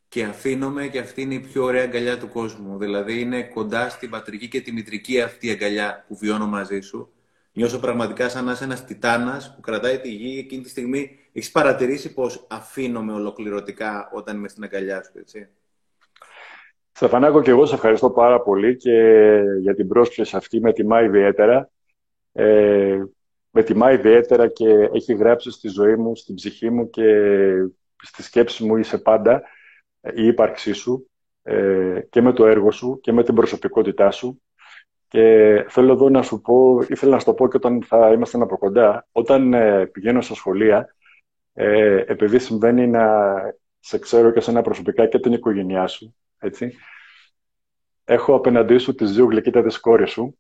[0.08, 2.78] και αφήνομαι και αυτή είναι η πιο ωραία αγκαλιά του κόσμου.
[2.78, 7.10] Δηλαδή είναι κοντά στην πατρική και τη μητρική αυτή αγκαλιά που βιώνω μαζί σου.
[7.54, 11.20] Νιώσω πραγματικά σαν να είσαι ένας τιτάνας που κρατάει τη γη εκείνη τη στιγμή.
[11.32, 15.50] Έχεις παρατηρήσει πώ αφήνομαι ολοκληρωτικά όταν είμαι στην αγκαλιά σου, έτσι;
[16.92, 21.70] Στεφανάκο, και εγώ σε ευχαριστώ πάρα πολύ και για την πρόσκληση αυτή με τιμά ιδιαίτερα.
[22.32, 23.04] Ε,
[23.58, 27.04] με τιμά ιδιαίτερα και έχει γράψει στη ζωή μου, στην ψυχή μου και
[28.02, 29.44] στη σκέψη μου είσαι πάντα
[30.16, 31.10] η ύπαρξή σου
[31.44, 34.42] ε, και με το έργο σου και με την προσωπικότητά σου.
[35.08, 38.42] Και θέλω εδώ να σου πω, ήθελα να σου το πω και όταν θα είμαστε
[38.42, 40.96] από κοντά, όταν ε, πηγαίνω στα σχολεία,
[41.54, 43.34] ε, επειδή συμβαίνει να
[43.80, 46.74] σε ξέρω και σένα προσωπικά και την οικογένειά σου, έτσι,
[48.04, 50.38] έχω απέναντί σου τις δύο γλυκύτατες κόρες σου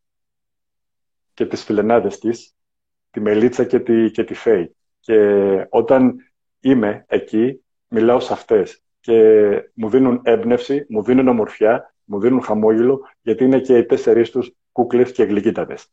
[1.33, 2.55] και τις φιλενάδες της
[3.15, 4.75] τη Μελίτσα και τη, και τη Φέη.
[4.99, 5.17] Και
[5.69, 6.15] όταν
[6.59, 9.13] είμαι εκεί, μιλάω σε αυτές και
[9.73, 14.51] μου δίνουν έμπνευση, μου δίνουν ομορφιά, μου δίνουν χαμόγελο, γιατί είναι και οι τέσσερις τους
[14.71, 15.85] κούκλες και γλυκύτατες.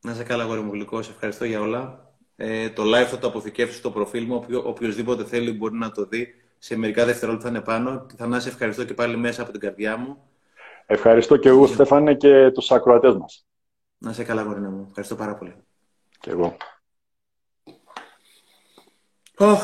[0.00, 1.02] Να είσαι καλά, γόρι μου γλυκό.
[1.02, 2.12] Σε ευχαριστώ για όλα.
[2.36, 4.34] Ε, το live θα το αποθηκεύσω στο προφίλ μου.
[4.34, 6.34] Οποιο, οποιοςδήποτε θέλει μπορεί να το δει.
[6.58, 8.06] Σε μερικά δευτερόλεπτα θα είναι πάνω.
[8.16, 10.16] Θα να σε ευχαριστώ και πάλι μέσα από την καρδιά μου.
[10.86, 13.46] Ευχαριστώ και εγώ, Στέφανε, και τους ακροατές μας.
[14.04, 14.84] Να είσαι καλά, γορίνα μου.
[14.88, 15.56] Ευχαριστώ πάρα πολύ.
[16.20, 16.56] Και εγώ.
[19.38, 19.58] Oh.